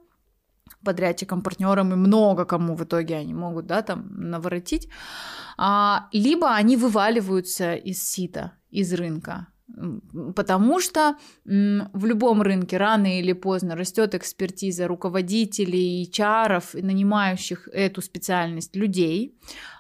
подрядчикам, 0.84 1.42
партнерам 1.42 1.94
и 1.94 1.96
много 1.96 2.46
кому 2.46 2.76
в 2.76 2.84
итоге 2.84 3.18
они 3.18 3.34
могут, 3.34 3.66
да, 3.66 3.82
там 3.82 4.08
наворотить. 4.10 4.90
А, 5.58 6.08
либо 6.14 6.56
они 6.56 6.78
вываливаются 6.78 7.76
из 7.76 8.04
сита, 8.04 8.54
из 8.72 8.94
рынка. 8.94 9.48
Потому 10.36 10.80
что 10.80 11.16
в 11.46 12.06
любом 12.06 12.42
рынке 12.42 12.78
рано 12.78 13.20
или 13.20 13.34
поздно 13.34 13.76
растет 13.76 14.16
экспертиза 14.16 14.88
руководителей, 14.88 16.10
HR, 16.12 16.82
нанимающих 16.82 17.68
эту 17.72 18.02
специальность 18.02 18.76
людей. 18.76 19.36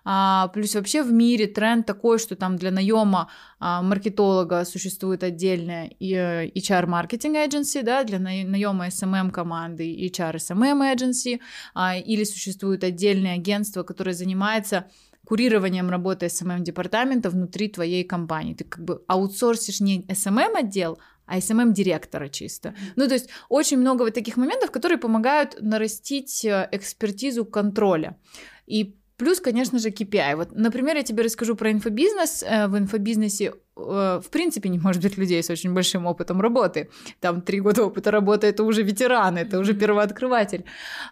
А, 0.05 0.47
плюс 0.49 0.75
вообще 0.75 1.03
в 1.03 1.11
мире 1.11 1.47
тренд 1.47 1.85
такой, 1.85 2.19
что 2.19 2.35
там 2.35 2.55
для 2.55 2.71
наема 2.71 3.29
а, 3.59 3.81
маркетолога 3.81 4.65
существует 4.65 5.23
отдельная 5.23 5.91
HR 5.99 6.85
маркетинг 6.85 7.35
agency, 7.35 7.83
да, 7.83 8.03
для 8.03 8.19
наема 8.19 8.87
SMM 8.87 9.31
команды 9.31 9.83
HR 10.07 10.35
SMM 10.35 10.95
agency, 10.95 11.39
а, 11.73 11.97
или 11.97 12.23
существует 12.23 12.83
отдельное 12.83 13.35
агентство, 13.35 13.83
которое 13.83 14.13
занимается 14.13 14.85
курированием 15.30 15.89
работы 15.91 16.25
SMM-департамента 16.25 17.30
внутри 17.30 17.69
твоей 17.69 18.03
компании. 18.03 18.55
Ты 18.55 18.63
как 18.63 18.84
бы 18.84 19.03
аутсорсишь 19.07 19.80
не 19.80 20.01
SMM-отдел, 20.09 20.97
а 21.27 21.38
SMM-директора 21.38 22.30
чисто. 22.30 22.73
Ну, 22.95 23.07
то 23.07 23.13
есть 23.13 23.30
очень 23.49 23.77
много 23.77 24.03
вот 24.03 24.13
таких 24.15 24.38
моментов, 24.38 24.71
которые 24.71 24.97
помогают 24.97 25.57
нарастить 25.61 26.45
э, 26.45 26.67
экспертизу 26.71 27.45
контроля. 27.45 28.17
И 28.65 28.95
Плюс, 29.19 29.41
конечно 29.41 29.80
же, 29.80 29.89
KPI. 29.89 30.36
Вот, 30.36 30.51
например, 30.53 30.95
я 30.95 31.03
тебе 31.03 31.23
расскажу 31.23 31.55
про 31.55 31.71
инфобизнес. 31.71 32.43
Э, 32.43 32.67
в 32.67 32.77
инфобизнесе, 32.77 33.51
э, 33.77 34.21
в 34.23 34.30
принципе, 34.30 34.69
не 34.69 34.80
может 34.80 35.03
быть 35.03 35.17
людей 35.17 35.43
с 35.43 35.49
очень 35.49 35.73
большим 35.73 36.05
опытом 36.05 36.41
работы. 36.41 36.89
Там 37.19 37.41
три 37.41 37.59
года 37.59 37.84
опыта 37.84 38.11
работы— 38.11 38.47
это 38.53 38.63
уже 38.63 38.82
ветеран, 38.82 39.38
это 39.38 39.59
уже 39.59 39.73
первооткрыватель. 39.73 40.63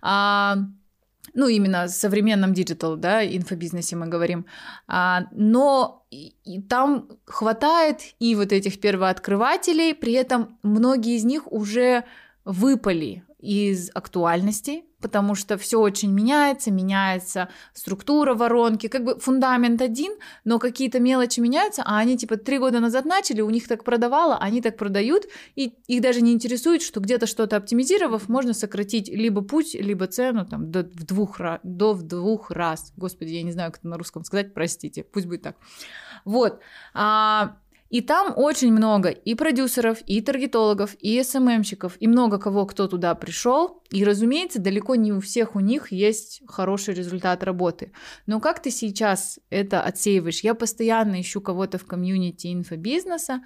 А, 0.01 0.55
ну, 1.33 1.47
именно 1.47 1.85
в 1.85 1.89
современном 1.89 2.53
digital, 2.53 2.95
да, 2.95 3.25
инфобизнесе 3.25 3.95
мы 3.95 4.07
говорим, 4.07 4.45
а, 4.87 5.25
но 5.31 6.05
и 6.09 6.61
там 6.61 7.09
хватает 7.25 7.99
и 8.19 8.35
вот 8.35 8.51
этих 8.51 8.79
первооткрывателей, 8.79 9.93
при 9.93 10.13
этом 10.13 10.57
многие 10.63 11.15
из 11.15 11.25
них 11.25 11.51
уже 11.51 12.05
выпали 12.45 13.23
из 13.39 13.91
актуальности, 13.93 14.83
потому 14.99 15.35
что 15.35 15.57
все 15.57 15.79
очень 15.79 16.11
меняется, 16.11 16.71
меняется 16.71 17.49
структура 17.73 18.33
воронки, 18.33 18.87
как 18.87 19.03
бы 19.03 19.19
фундамент 19.19 19.81
один, 19.81 20.13
но 20.43 20.57
какие-то 20.57 20.99
мелочи 20.99 21.39
меняются, 21.39 21.83
а 21.85 21.99
они 21.99 22.17
типа 22.17 22.37
три 22.37 22.57
года 22.57 22.79
назад 22.79 23.05
начали, 23.05 23.41
у 23.41 23.49
них 23.49 23.67
так 23.67 23.83
продавало, 23.83 24.37
они 24.37 24.61
так 24.61 24.75
продают, 24.75 25.25
и 25.55 25.75
их 25.87 26.01
даже 26.01 26.21
не 26.21 26.33
интересует, 26.33 26.81
что 26.81 26.99
где-то 26.99 27.27
что-то 27.27 27.57
оптимизировав, 27.57 28.27
можно 28.27 28.53
сократить 28.53 29.07
либо 29.07 29.41
путь, 29.41 29.75
либо 29.75 30.07
цену 30.07 30.45
там 30.45 30.71
до 30.71 30.79
в 30.83 31.03
двух, 31.03 31.39
до 31.63 31.93
в 31.93 32.01
двух 32.01 32.49
раз. 32.49 32.91
Господи, 32.97 33.33
я 33.33 33.43
не 33.43 33.51
знаю, 33.51 33.71
как 33.71 33.81
это 33.81 33.87
на 33.87 33.97
русском 33.97 34.23
сказать, 34.23 34.53
простите, 34.53 35.03
пусть 35.03 35.27
будет 35.27 35.43
так. 35.43 35.57
Вот. 36.25 36.59
А, 36.95 37.57
и 37.89 38.01
там 38.01 38.33
очень 38.35 38.71
много 38.71 39.09
и 39.09 39.35
продюсеров, 39.35 39.99
и 40.05 40.21
таргетологов, 40.21 40.95
и 40.99 41.21
СММщиков, 41.23 41.97
и 41.99 42.07
много 42.07 42.37
кого, 42.37 42.65
кто 42.65 42.87
туда 42.87 43.15
пришел. 43.15 43.81
И, 43.91 44.03
разумеется, 44.03 44.59
далеко 44.59 44.95
не 44.95 45.13
у 45.13 45.21
всех 45.21 45.55
у 45.55 45.59
них 45.59 45.91
есть 45.91 46.41
хороший 46.47 46.93
результат 46.93 47.43
работы. 47.43 47.91
Но 48.25 48.39
как 48.39 48.61
ты 48.61 48.71
сейчас 48.71 49.39
это 49.49 49.81
отсеиваешь? 49.81 50.41
Я 50.41 50.53
постоянно 50.53 51.21
ищу 51.21 51.39
кого-то 51.41 51.77
в 51.77 51.85
комьюнити 51.85 52.53
инфобизнеса, 52.53 53.41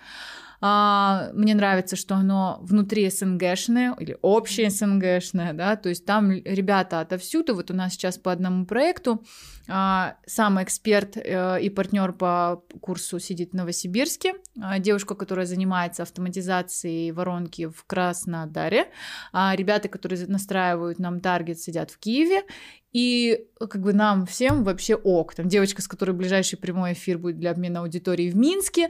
а, 0.61 1.31
мне 1.33 1.55
нравится, 1.55 1.95
что 1.95 2.15
оно 2.15 2.59
внутри 2.61 3.09
СНГшное 3.09 3.95
или 3.99 4.15
общее 4.21 4.69
СНГшное, 4.69 5.53
да, 5.53 5.75
то 5.75 5.89
есть 5.89 6.05
там 6.05 6.31
ребята 6.31 6.99
отовсюду. 6.99 7.55
Вот 7.55 7.71
у 7.71 7.73
нас 7.73 7.93
сейчас 7.93 8.19
по 8.19 8.31
одному 8.31 8.65
проекту 8.67 9.23
а, 9.67 10.17
сам 10.27 10.61
эксперт 10.61 11.17
а, 11.17 11.55
и 11.57 11.69
партнер 11.69 12.13
по 12.13 12.63
курсу 12.79 13.19
сидит 13.19 13.51
в 13.51 13.55
Новосибирске, 13.55 14.35
а, 14.61 14.77
девушка, 14.77 15.15
которая 15.15 15.47
занимается 15.47 16.03
автоматизацией 16.03 17.11
воронки 17.11 17.65
в 17.67 17.83
Краснодаре, 17.85 18.87
а, 19.33 19.55
ребята, 19.55 19.89
которые 19.89 20.27
настраивают 20.27 20.99
нам 20.99 21.21
таргет, 21.21 21.59
сидят 21.59 21.89
в 21.89 21.97
Киеве, 21.97 22.43
и 22.91 23.47
как 23.57 23.81
бы 23.81 23.93
нам 23.93 24.25
всем 24.25 24.63
вообще 24.63 24.95
ок. 24.95 25.33
Там 25.33 25.47
девочка, 25.47 25.81
с 25.81 25.87
которой 25.87 26.11
ближайший 26.11 26.57
прямой 26.57 26.93
эфир 26.93 27.17
будет 27.17 27.39
для 27.39 27.51
обмена 27.51 27.79
аудитории 27.79 28.29
в 28.29 28.35
Минске, 28.35 28.89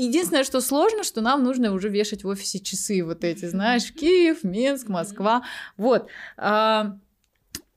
Единственное, 0.00 0.44
что 0.44 0.60
сложно, 0.60 1.02
что 1.02 1.20
нам 1.20 1.42
нужно 1.42 1.72
уже 1.72 1.88
вешать 1.88 2.22
в 2.22 2.28
офисе 2.28 2.60
часы 2.60 3.02
вот 3.02 3.24
эти, 3.24 3.46
знаешь, 3.46 3.92
Киев, 3.92 4.44
Минск, 4.44 4.88
Москва, 4.88 5.42
вот. 5.76 6.08
А, 6.36 6.98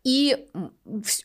и 0.03 0.47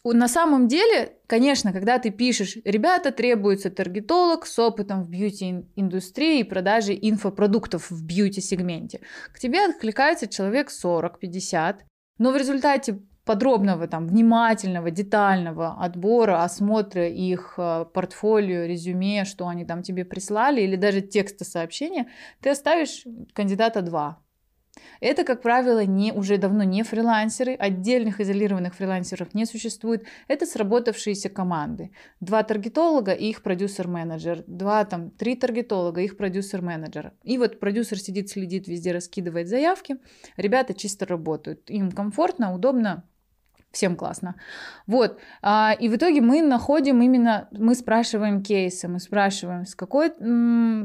на 0.05 0.29
самом 0.29 0.69
деле, 0.69 1.17
конечно, 1.27 1.75
когда 1.75 1.99
ты 1.99 2.11
пишешь, 2.11 2.57
ребята, 2.65 3.13
требуется 3.13 3.71
таргетолог 3.71 4.47
с 4.47 4.59
опытом 4.59 5.05
в 5.05 5.11
бьюти-индустрии 5.11 6.41
и 6.41 6.45
продаже 6.45 6.95
инфопродуктов 6.95 7.91
в 7.91 8.03
бьюти-сегменте, 8.03 9.01
к 9.35 9.39
тебе 9.39 9.67
откликается 9.67 10.27
человек 10.27 10.71
40-50, 10.71 11.81
но 12.19 12.33
в 12.33 12.37
результате 12.39 13.01
подробного, 13.27 13.89
там, 13.89 14.07
внимательного, 14.07 14.91
детального 14.91 15.77
отбора, 15.79 16.45
осмотра 16.45 17.09
их 17.09 17.55
э, 17.59 17.85
портфолио, 17.93 18.65
резюме, 18.65 19.25
что 19.25 19.49
они 19.49 19.65
там 19.65 19.83
тебе 19.83 20.05
прислали, 20.05 20.63
или 20.63 20.77
даже 20.77 21.01
текста 21.03 21.45
сообщения, 21.45 22.07
ты 22.41 22.51
оставишь 22.51 23.05
кандидата 23.35 23.83
два. 23.83 24.21
Это, 25.01 25.25
как 25.25 25.43
правило, 25.43 25.85
не, 25.85 26.13
уже 26.13 26.39
давно 26.39 26.63
не 26.63 26.83
фрилансеры, 26.83 27.55
отдельных 27.55 28.21
изолированных 28.21 28.75
фрилансеров 28.75 29.35
не 29.35 29.47
существует. 29.47 30.05
Это 30.29 30.47
сработавшиеся 30.47 31.29
команды. 31.29 31.91
Два 32.21 32.43
таргетолога 32.43 33.13
и 33.13 33.31
их 33.31 33.43
продюсер-менеджер. 33.43 34.45
Два, 34.47 34.85
там, 34.85 35.11
три 35.11 35.35
таргетолога, 35.35 36.01
их 36.01 36.17
продюсер-менеджер. 36.17 37.13
И 37.25 37.39
вот 37.39 37.59
продюсер 37.59 37.99
сидит, 37.99 38.29
следит, 38.29 38.69
везде 38.69 38.93
раскидывает 38.93 39.49
заявки. 39.49 39.97
Ребята 40.37 40.75
чисто 40.75 41.07
работают. 41.07 41.71
Им 41.71 41.91
комфортно, 41.91 42.55
удобно, 42.55 43.05
всем 43.77 43.95
классно. 43.95 44.35
Вот, 44.87 45.19
а, 45.43 45.77
и 45.79 45.89
в 45.89 45.97
итоге 45.97 46.21
мы 46.21 46.43
находим 46.43 47.03
именно, 47.03 47.49
мы 47.53 47.75
спрашиваем 47.75 48.43
кейсы, 48.43 48.89
мы 48.89 49.01
спрашиваем, 49.01 49.67
с, 49.67 49.75
какой, 49.75 50.09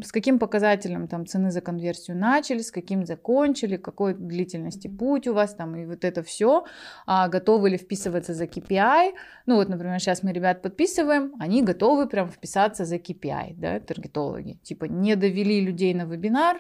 с 0.04 0.12
каким 0.12 0.40
показателем 0.40 1.08
там 1.08 1.26
цены 1.26 1.52
за 1.52 1.62
конверсию 1.62 2.18
начали, 2.18 2.60
с 2.60 2.72
каким 2.72 3.06
закончили, 3.06 3.78
какой 3.78 4.14
длительности 4.14 4.90
путь 4.90 5.28
у 5.28 5.34
вас 5.34 5.56
там, 5.56 5.76
и 5.76 5.86
вот 5.86 6.04
это 6.04 6.22
все, 6.22 6.66
а, 7.08 7.30
готовы 7.30 7.70
ли 7.70 7.78
вписываться 7.78 8.34
за 8.34 8.44
KPI, 8.44 9.14
ну 9.46 9.56
вот, 9.56 9.70
например, 9.70 10.00
сейчас 10.00 10.24
мы 10.24 10.34
ребят 10.34 10.62
подписываем, 10.62 11.34
они 11.40 11.64
готовы 11.64 12.08
прям 12.08 12.30
вписаться 12.30 12.84
за 12.86 12.98
KPI, 12.98 13.56
да, 13.56 13.80
таргетологи, 13.80 14.60
типа 14.64 14.86
не 14.86 15.16
довели 15.16 15.62
людей 15.62 15.94
на 15.94 16.04
вебинар, 16.04 16.58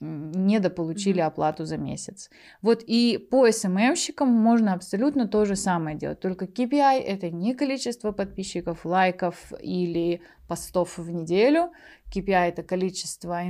недополучили 0.00 1.20
оплату 1.20 1.64
за 1.64 1.76
месяц. 1.76 2.30
Вот 2.62 2.82
и 2.86 3.18
по 3.30 3.50
СММщикам 3.50 4.28
можно 4.28 4.72
абсолютно 4.72 5.28
то 5.28 5.44
же 5.44 5.56
самое 5.56 5.96
делать, 5.96 6.20
только 6.20 6.46
KPI 6.46 7.00
это 7.00 7.30
не 7.30 7.54
количество 7.54 8.12
подписчиков, 8.12 8.84
лайков 8.84 9.52
или 9.60 10.20
постов 10.48 10.98
в 10.98 11.10
неделю, 11.10 11.70
KPI 12.14 12.48
это 12.48 12.62
количество, 12.62 13.40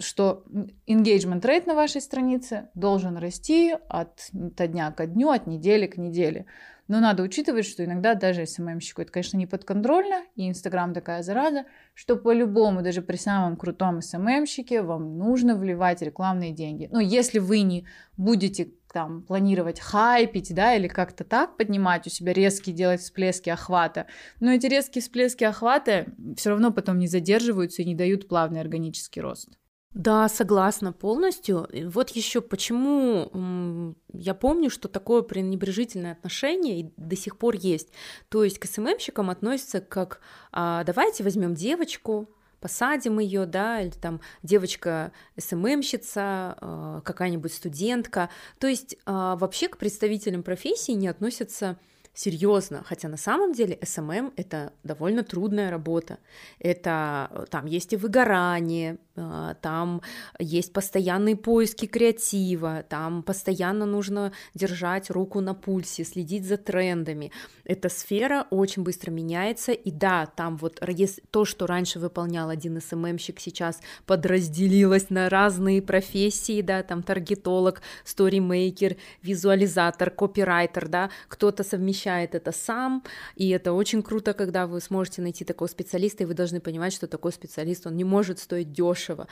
что 0.00 0.44
engagement 0.86 1.40
rate 1.40 1.66
на 1.66 1.74
вашей 1.74 2.00
странице 2.00 2.68
должен 2.74 3.16
расти 3.16 3.74
от, 3.88 4.30
от 4.58 4.70
дня 4.70 4.90
к 4.90 5.06
дню, 5.06 5.30
от 5.30 5.46
недели 5.46 5.86
к 5.86 5.96
неделе. 5.96 6.46
Но 6.88 7.00
надо 7.00 7.22
учитывать, 7.22 7.64
что 7.64 7.84
иногда 7.84 8.14
даже 8.14 8.46
СММщику 8.46 9.02
это, 9.02 9.12
конечно, 9.12 9.36
не 9.36 9.46
подконтрольно, 9.46 10.24
и 10.34 10.48
Инстаграм 10.48 10.92
такая 10.92 11.22
зараза, 11.22 11.64
что 11.94 12.16
по-любому, 12.16 12.82
даже 12.82 13.02
при 13.02 13.16
самом 13.16 13.56
крутом 13.56 14.02
СММщике, 14.02 14.82
вам 14.82 15.16
нужно 15.16 15.54
вливать 15.54 16.02
рекламные 16.02 16.52
деньги. 16.52 16.88
Но 16.90 17.00
если 17.00 17.38
вы 17.38 17.62
не 17.62 17.86
будете 18.16 18.72
там 18.92 19.22
планировать 19.22 19.80
хайпить, 19.80 20.54
да, 20.54 20.74
или 20.74 20.86
как-то 20.86 21.24
так 21.24 21.56
поднимать 21.56 22.06
у 22.06 22.10
себя 22.10 22.32
резкие, 22.32 22.74
делать 22.74 23.00
всплески 23.00 23.48
охвата. 23.48 24.06
Но 24.38 24.52
эти 24.52 24.66
резкие 24.66 25.00
всплески 25.00 25.44
охвата 25.44 26.06
все 26.36 26.50
равно 26.50 26.72
потом 26.72 26.98
не 26.98 27.06
задерживаются 27.06 27.82
и 27.82 27.86
не 27.86 27.94
дают 27.94 28.28
плавный 28.28 28.60
органический 28.60 29.22
рост. 29.22 29.48
Да, 29.94 30.26
согласна 30.30 30.92
полностью. 30.92 31.68
Вот 31.90 32.10
еще 32.10 32.40
почему 32.40 33.94
я 34.14 34.34
помню, 34.34 34.70
что 34.70 34.88
такое 34.88 35.20
пренебрежительное 35.20 36.12
отношение 36.12 36.92
до 36.96 37.14
сих 37.14 37.36
пор 37.36 37.56
есть. 37.56 37.88
То 38.30 38.42
есть 38.42 38.58
к 38.58 38.64
СММщикам 38.64 39.28
относятся 39.28 39.80
как 39.80 40.20
а, 40.50 40.82
давайте 40.84 41.24
возьмем 41.24 41.54
девочку, 41.54 42.30
посадим 42.60 43.18
ее, 43.18 43.44
да, 43.44 43.82
или 43.82 43.90
там 43.90 44.22
девочка 44.42 45.12
СММщица, 45.36 46.22
а, 46.22 47.00
какая-нибудь 47.04 47.52
студентка. 47.52 48.30
То 48.58 48.68
есть 48.68 48.96
а, 49.04 49.36
вообще 49.36 49.68
к 49.68 49.76
представителям 49.76 50.42
профессии 50.42 50.92
не 50.92 51.08
относятся 51.08 51.78
серьезно, 52.14 52.82
хотя 52.84 53.08
на 53.08 53.16
самом 53.16 53.52
деле 53.52 53.78
SMM 53.80 54.32
это 54.36 54.72
довольно 54.84 55.22
трудная 55.22 55.70
работа. 55.70 56.18
Это 56.58 57.28
э, 57.30 57.46
там 57.48 57.66
есть 57.66 57.92
и 57.94 57.96
выгорание, 57.96 58.98
а, 59.16 59.54
там 59.54 60.02
есть 60.38 60.72
постоянные 60.72 61.36
поиски 61.36 61.86
креатива, 61.86 62.84
там 62.88 63.22
постоянно 63.22 63.86
нужно 63.86 64.32
держать 64.54 65.10
руку 65.10 65.40
на 65.40 65.54
пульсе, 65.54 66.04
следить 66.04 66.46
за 66.46 66.58
трендами. 66.58 67.32
Эта 67.64 67.88
сфера 67.88 68.46
очень 68.50 68.82
быстро 68.82 69.10
меняется, 69.10 69.72
и 69.72 69.90
да, 69.90 70.26
там 70.26 70.56
вот 70.56 70.82
то, 71.30 71.44
что 71.44 71.66
раньше 71.66 71.98
выполнял 71.98 72.50
один 72.50 72.80
СММщик, 72.80 73.40
сейчас 73.40 73.80
подразделилось 74.06 75.08
на 75.10 75.28
разные 75.30 75.80
профессии, 75.80 76.60
да, 76.60 76.82
там 76.82 77.02
таргетолог, 77.02 77.80
сторимейкер, 78.04 78.96
визуализатор, 79.22 80.10
копирайтер, 80.10 80.88
да, 80.88 81.10
кто-то 81.28 81.64
совмещает 81.64 82.01
совмещает 82.02 82.34
это 82.34 82.52
сам, 82.52 83.02
и 83.36 83.48
это 83.50 83.72
очень 83.72 84.02
круто, 84.02 84.34
когда 84.34 84.66
вы 84.66 84.80
сможете 84.80 85.22
найти 85.22 85.44
такого 85.44 85.68
специалиста, 85.68 86.22
и 86.22 86.26
вы 86.26 86.34
должны 86.34 86.60
понимать, 86.60 86.92
что 86.92 87.06
такой 87.06 87.32
специалист, 87.32 87.86
он 87.86 87.96
не 87.96 88.04
может 88.04 88.38
стоить 88.38 88.72
дешево. 88.72 89.26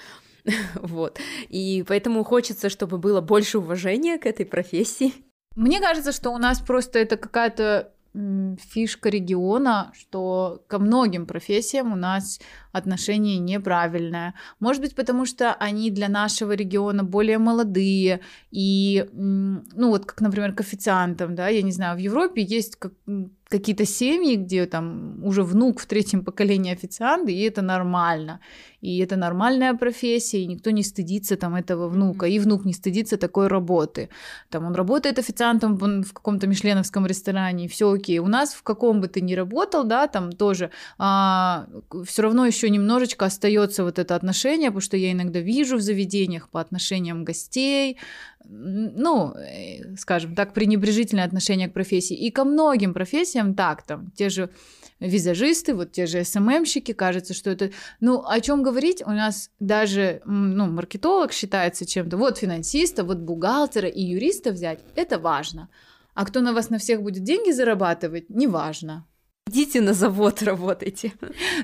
вот. 0.75 1.19
И 1.49 1.85
поэтому 1.87 2.25
хочется, 2.25 2.69
чтобы 2.69 2.99
было 2.99 3.21
больше 3.21 3.59
уважения 3.59 4.19
к 4.19 4.27
этой 4.27 4.47
профессии. 4.47 5.13
Мне 5.57 5.81
кажется, 5.81 6.13
что 6.13 6.31
у 6.31 6.39
нас 6.39 6.61
просто 6.61 6.99
это 6.99 7.17
какая-то 7.17 7.93
фишка 8.13 9.09
региона, 9.09 9.93
что 9.95 10.65
ко 10.67 10.79
многим 10.79 11.27
профессиям 11.27 11.93
у 11.93 11.97
нас 11.97 12.41
отношение 12.73 13.39
неправильное. 13.39 14.35
Может 14.61 14.83
быть, 14.83 14.95
потому 14.95 15.27
что 15.27 15.55
они 15.55 15.91
для 15.91 16.09
нашего 16.09 16.53
региона 16.53 17.05
более 17.05 17.39
молодые, 17.39 18.21
и, 18.51 19.07
ну 19.13 19.89
вот, 19.89 20.07
как, 20.07 20.21
например, 20.21 20.53
к 20.53 20.61
официантам, 20.61 21.35
да, 21.35 21.49
я 21.49 21.63
не 21.63 21.73
знаю, 21.73 21.97
в 21.97 22.01
Европе 22.01 22.43
есть 22.43 22.77
как, 22.77 22.93
какие-то 23.51 23.85
семьи, 23.85 24.37
где 24.37 24.67
там 24.67 25.25
уже 25.25 25.43
внук 25.43 25.81
в 25.81 25.87
третьем 25.87 26.25
поколении 26.25 26.73
официанты, 26.73 27.33
и 27.33 27.41
это 27.43 27.63
нормально. 27.63 28.39
И 28.81 28.99
это 28.99 29.17
нормальная 29.17 29.75
профессия, 29.75 30.43
и 30.43 30.47
никто 30.47 30.71
не 30.71 30.83
стыдится 30.83 31.37
там 31.37 31.57
этого 31.57 31.89
внука, 31.89 32.27
и 32.27 32.39
внук 32.39 32.65
не 32.65 32.73
стыдится 32.73 33.17
такой 33.17 33.49
работы. 33.49 34.09
Там 34.51 34.67
он 34.67 34.75
работает 34.75 35.19
официантом 35.19 35.77
в 35.77 36.13
каком-то 36.13 36.47
мишленовском 36.47 37.07
ресторане, 37.07 37.65
и 37.65 37.69
все 37.69 37.91
окей. 37.93 38.21
У 38.21 38.29
нас 38.29 38.55
в 38.55 38.63
каком 38.63 39.01
бы 39.01 39.09
ты 39.09 39.21
ни 39.21 39.35
работал, 39.35 39.85
да, 39.85 40.07
там 40.07 40.33
тоже 40.33 40.71
а, 40.99 41.67
все 42.05 42.23
равно 42.23 42.47
еще 42.47 42.60
немножечко 42.69 43.25
остается 43.25 43.85
вот 43.85 43.99
это 43.99 44.15
отношение, 44.15 44.71
потому 44.71 44.81
что 44.81 44.97
я 44.97 45.13
иногда 45.13 45.41
вижу 45.41 45.77
в 45.77 45.81
заведениях 45.81 46.49
по 46.49 46.61
отношениям 46.61 47.25
гостей, 47.25 47.97
ну, 48.45 49.33
э, 49.35 49.97
скажем 49.97 50.35
так, 50.35 50.53
пренебрежительное 50.53 51.25
отношение 51.25 51.69
к 51.69 51.73
профессии. 51.73 52.17
И 52.17 52.31
ко 52.31 52.45
многим 52.45 52.93
профессиям 52.93 53.55
так, 53.55 53.83
там, 53.83 54.11
те 54.17 54.29
же 54.29 54.51
визажисты, 54.99 55.75
вот 55.75 55.93
те 55.93 56.07
же 56.07 56.25
СММщики, 56.25 56.93
кажется, 56.93 57.33
что 57.33 57.51
это... 57.51 57.71
Ну, 58.01 58.23
о 58.27 58.41
чем 58.41 58.63
говорить? 58.63 59.03
У 59.07 59.11
нас 59.11 59.51
даже, 59.61 60.21
ну, 60.27 60.67
маркетолог 60.67 61.33
считается 61.33 61.87
чем-то. 61.87 62.17
Вот 62.17 62.39
финансиста, 62.39 63.05
вот 63.05 63.19
бухгалтера 63.19 63.89
и 63.89 64.03
юриста 64.03 64.51
взять, 64.51 64.81
это 64.95 65.19
важно. 65.19 65.69
А 66.15 66.27
кто 66.27 66.41
на 66.41 66.53
вас 66.53 66.71
на 66.71 66.79
всех 66.79 67.03
будет 67.03 67.23
деньги 67.23 67.51
зарабатывать, 67.51 68.29
неважно. 68.29 69.07
Идите 69.51 69.81
на 69.81 69.95
завод 69.95 70.43
работайте. 70.47 71.13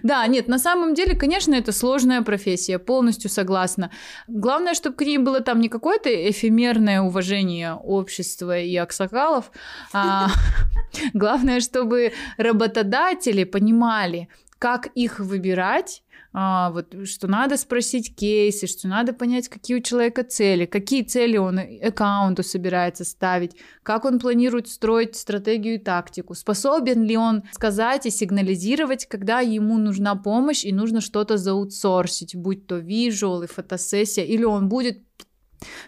Да, 0.02 0.26
нет, 0.26 0.48
на 0.48 0.58
самом 0.58 0.94
деле, 0.94 1.14
конечно, 1.14 1.54
это 1.54 1.72
сложная 1.72 2.22
профессия, 2.22 2.78
полностью 2.78 3.30
согласна. 3.30 3.90
Главное, 4.28 4.74
чтобы 4.74 4.96
к 4.96 5.02
ней 5.02 5.18
было 5.18 5.40
там 5.40 5.60
не 5.60 5.68
какое-то 5.68 6.08
эфемерное 6.08 7.00
уважение 7.00 7.74
общества 7.74 8.58
и 8.58 8.76
аксакалов, 8.76 9.52
а 9.92 10.28
главное, 11.14 11.60
чтобы 11.60 12.12
работодатели 12.38 13.44
понимали, 13.44 14.28
как 14.58 14.88
их 14.96 15.20
выбирать 15.20 16.02
а, 16.38 16.70
вот, 16.70 16.94
что 17.08 17.28
надо 17.28 17.56
спросить 17.56 18.14
кейсы, 18.14 18.66
что 18.66 18.88
надо 18.88 19.14
понять, 19.14 19.48
какие 19.48 19.78
у 19.78 19.80
человека 19.80 20.22
цели, 20.22 20.66
какие 20.66 21.02
цели 21.02 21.38
он 21.38 21.58
аккаунту 21.58 22.42
собирается 22.42 23.06
ставить, 23.06 23.52
как 23.82 24.04
он 24.04 24.18
планирует 24.18 24.68
строить 24.68 25.16
стратегию 25.16 25.76
и 25.76 25.78
тактику, 25.78 26.34
способен 26.34 27.04
ли 27.04 27.16
он 27.16 27.44
сказать 27.52 28.04
и 28.04 28.10
сигнализировать, 28.10 29.06
когда 29.06 29.40
ему 29.40 29.78
нужна 29.78 30.14
помощь 30.14 30.62
и 30.62 30.74
нужно 30.74 31.00
что-то 31.00 31.38
заутсорсить, 31.38 32.36
будь 32.36 32.66
то 32.66 32.76
визуал 32.76 33.42
и 33.42 33.46
фотосессия, 33.46 34.24
или 34.24 34.44
он 34.44 34.68
будет 34.68 34.98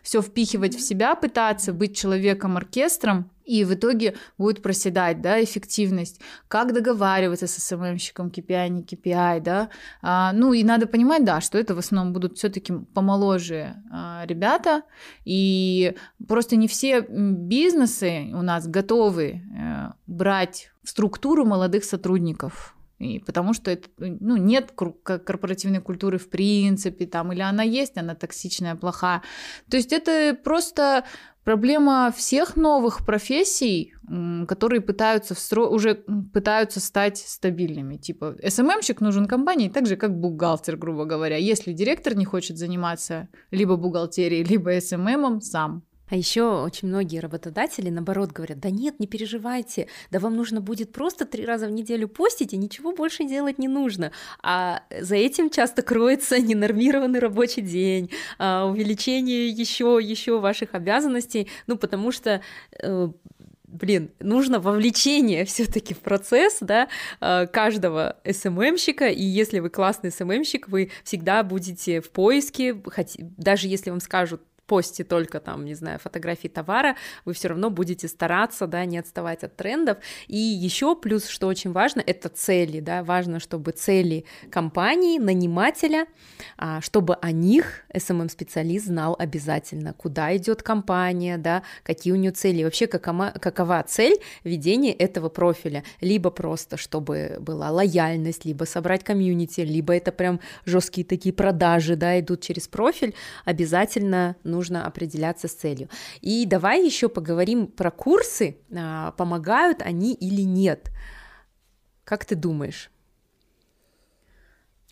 все 0.03 0.23
впихивать 0.23 0.75
в 0.75 0.81
себя, 0.81 1.15
пытаться 1.15 1.75
быть 1.75 1.95
человеком-оркестром, 1.95 3.31
и 3.49 3.65
в 3.65 3.75
итоге 3.75 4.15
будет 4.37 4.63
проседать, 4.63 5.23
да, 5.23 5.43
эффективность. 5.43 6.21
Как 6.49 6.75
договариваться 6.75 7.47
с 7.47 7.57
СММщиком 7.57 8.29
KPI, 8.29 8.69
не 8.69 8.83
KPI, 8.83 9.41
да. 9.41 9.71
А, 10.03 10.33
ну 10.33 10.53
и 10.53 10.63
надо 10.63 10.87
понимать, 10.87 11.25
да, 11.25 11.41
что 11.41 11.59
это 11.59 11.75
в 11.75 11.79
основном 11.79 12.13
будут 12.13 12.37
все-таки 12.37 12.73
помоложе 12.95 13.83
а, 13.91 14.25
ребята, 14.27 14.83
и 15.25 15.95
просто 16.27 16.57
не 16.57 16.69
все 16.69 17.01
бизнесы 17.01 18.31
у 18.35 18.43
нас 18.43 18.69
готовы 18.69 19.43
а, 19.59 19.95
брать 20.07 20.71
в 20.83 20.91
структуру 20.91 21.45
молодых 21.47 21.85
сотрудников 21.85 22.78
И 22.99 23.21
потому 23.21 23.55
что 23.55 23.71
это, 23.71 23.89
ну, 23.99 24.37
нет 24.37 24.73
корпоративной 24.73 25.81
культуры 25.81 26.19
в 26.19 26.29
принципе, 26.29 27.07
там, 27.07 27.33
или 27.33 27.41
она 27.41 27.63
есть, 27.63 27.97
она 27.97 28.15
токсичная, 28.15 28.75
плохая. 28.75 29.23
То 29.71 29.77
есть 29.77 29.93
это 29.93 30.37
просто 30.43 31.05
проблема 31.45 32.13
всех 32.15 32.57
новых 32.57 33.07
профессий, 33.07 33.95
которые 34.47 34.81
пытаются 34.81 35.35
встро... 35.35 35.67
уже 35.69 35.95
пытаются 36.33 36.81
стать 36.81 37.19
стабильными. 37.19 37.97
Типа 37.97 38.37
СММщик 38.47 39.01
нужен 39.01 39.27
компании 39.27 39.69
так 39.69 39.87
же, 39.87 39.97
как 39.97 40.19
бухгалтер, 40.19 40.77
грубо 40.77 41.05
говоря. 41.05 41.37
Если 41.37 41.73
директор 41.73 42.17
не 42.17 42.25
хочет 42.25 42.59
заниматься 42.59 43.29
либо 43.51 43.77
бухгалтерией, 43.77 44.45
либо 44.45 44.79
СММом 44.81 45.41
сам, 45.41 45.85
а 46.09 46.17
еще 46.17 46.63
очень 46.63 46.89
многие 46.89 47.19
работодатели, 47.19 47.91
наоборот, 47.91 48.33
говорят, 48.33 48.61
да 48.61 48.71
нет, 48.71 49.01
не 49.01 49.07
переживайте, 49.07 49.89
да 50.11 50.19
вам 50.19 50.37
нужно 50.37 50.61
будет 50.61 50.93
просто 50.93 51.25
три 51.25 51.45
раза 51.45 51.67
в 51.67 51.71
неделю 51.71 52.09
постить, 52.09 52.53
и 52.53 52.57
ничего 52.57 52.93
больше 52.93 53.25
делать 53.25 53.59
не 53.59 53.69
нужно. 53.69 54.13
А 54.43 54.83
за 55.01 55.17
этим 55.17 55.51
часто 55.51 55.83
кроется 55.83 56.39
ненормированный 56.41 57.19
рабочий 57.19 57.63
день, 57.63 58.11
а, 58.39 58.67
увеличение 58.67 59.49
еще, 59.49 59.99
еще 60.01 60.39
ваших 60.41 60.75
обязанностей, 60.75 61.49
ну, 61.67 61.77
потому 61.77 62.13
что 62.13 62.41
э, 62.83 63.09
блин, 63.69 64.11
нужно 64.19 64.61
вовлечение 64.61 65.45
все-таки 65.45 65.95
в 65.95 65.99
процесс, 65.99 66.59
да, 66.61 66.89
э, 67.21 67.47
каждого 67.47 68.17
СММщика, 68.29 69.09
и 69.09 69.23
если 69.23 69.61
вы 69.61 69.71
классный 69.71 70.11
СММщик, 70.11 70.69
вы 70.69 70.91
всегда 71.05 71.43
будете 71.43 72.01
в 72.01 72.11
поиске, 72.11 72.81
даже 73.37 73.69
если 73.69 73.91
вам 73.91 74.01
скажут, 74.01 74.43
посте 74.69 75.03
только 75.03 75.41
там, 75.41 75.65
не 75.65 75.75
знаю, 75.75 75.99
фотографии 75.99 76.49
товара, 76.49 76.95
вы 77.25 77.33
все 77.33 77.49
равно 77.49 77.71
будете 77.71 78.07
стараться, 78.07 78.67
да, 78.67 78.85
не 78.85 78.99
отставать 78.99 79.43
от 79.43 79.57
трендов. 79.57 79.99
И 80.29 80.37
еще 80.37 80.95
плюс, 80.95 81.27
что 81.27 81.49
очень 81.49 81.73
важно, 81.73 82.03
это 82.07 82.29
цели, 82.29 82.81
да, 82.81 83.03
важно, 83.03 83.41
чтобы 83.41 83.73
цели 83.73 84.25
компании, 84.51 85.19
нанимателя, 85.19 86.07
а, 86.57 86.81
чтобы 86.81 87.15
о 87.15 87.33
них 87.33 87.83
SMM-специалист 87.93 88.87
знал 88.87 89.17
обязательно, 89.19 89.95
куда 89.95 90.37
идет 90.37 90.63
компания, 90.63 91.39
да, 91.39 91.63
какие 91.83 92.13
у 92.13 92.17
нее 92.17 92.31
цели, 92.31 92.63
вообще 92.63 92.87
какова, 92.87 93.33
какова 93.41 93.83
цель 93.89 94.21
ведения 94.45 94.93
этого 94.93 95.31
профиля, 95.31 95.83
либо 96.03 96.31
просто, 96.31 96.77
чтобы 96.77 97.39
была 97.41 97.71
лояльность, 97.71 98.45
либо 98.45 98.65
собрать 98.65 99.03
комьюнити, 99.03 99.63
либо 99.63 99.95
это 99.95 100.13
прям 100.13 100.41
жесткие 100.67 101.07
такие 101.07 101.33
продажи, 101.33 101.97
да, 101.97 102.21
идут 102.21 102.43
через 102.43 102.69
профиль, 102.69 103.15
обязательно, 103.47 104.37
ну, 104.45 104.58
нужно 104.59 104.87
определяться 104.87 105.47
с 105.47 105.53
целью. 105.53 105.89
И 106.21 106.45
давай 106.47 106.85
еще 106.85 107.09
поговорим 107.09 107.69
про 107.69 107.91
курсы, 107.91 108.57
а, 108.77 109.13
помогают 109.13 109.83
они 109.83 110.15
или 110.15 110.43
нет. 110.43 110.91
Как 112.05 112.25
ты 112.25 112.35
думаешь? 112.35 112.91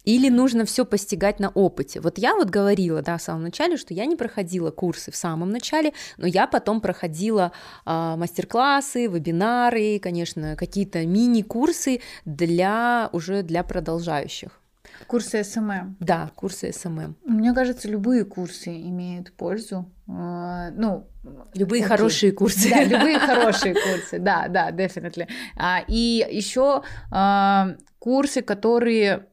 Или 0.04 0.28
нужно 0.28 0.64
все 0.64 0.84
постигать 0.84 1.40
на 1.40 1.48
опыте? 1.48 2.00
Вот 2.00 2.18
я 2.18 2.36
вот 2.36 2.48
говорила, 2.48 3.02
да, 3.02 3.16
в 3.16 3.22
самом 3.22 3.42
начале, 3.42 3.76
что 3.76 3.92
я 3.92 4.06
не 4.06 4.14
проходила 4.14 4.70
курсы 4.70 5.10
в 5.10 5.16
самом 5.16 5.50
начале, 5.50 5.92
но 6.16 6.28
я 6.28 6.46
потом 6.46 6.80
проходила 6.80 7.50
э, 7.84 8.14
мастер-классы, 8.16 9.08
вебинары, 9.08 9.98
конечно, 9.98 10.54
какие-то 10.54 11.04
мини-курсы 11.04 12.02
для 12.24 13.10
уже 13.12 13.42
для 13.42 13.64
продолжающих. 13.64 14.60
Курсы 15.06 15.44
СММ. 15.44 15.96
Да, 16.00 16.30
курсы 16.34 16.72
СММ. 16.72 17.16
Мне 17.24 17.52
кажется, 17.52 17.88
любые 17.88 18.24
курсы 18.24 18.70
имеют 18.70 19.32
пользу. 19.32 19.90
А, 20.08 20.70
ну, 20.70 21.08
любые 21.54 21.84
окей. 21.84 21.96
хорошие 21.96 22.32
курсы. 22.32 22.70
Да, 22.70 22.84
любые 22.84 23.18
хорошие 23.20 23.74
курсы. 23.74 24.18
Да, 24.18 24.48
да, 24.48 24.70
definitely. 24.70 25.28
А, 25.56 25.82
и 25.86 26.26
еще 26.30 26.82
а, 27.10 27.76
курсы, 27.98 28.42
которые, 28.42 29.26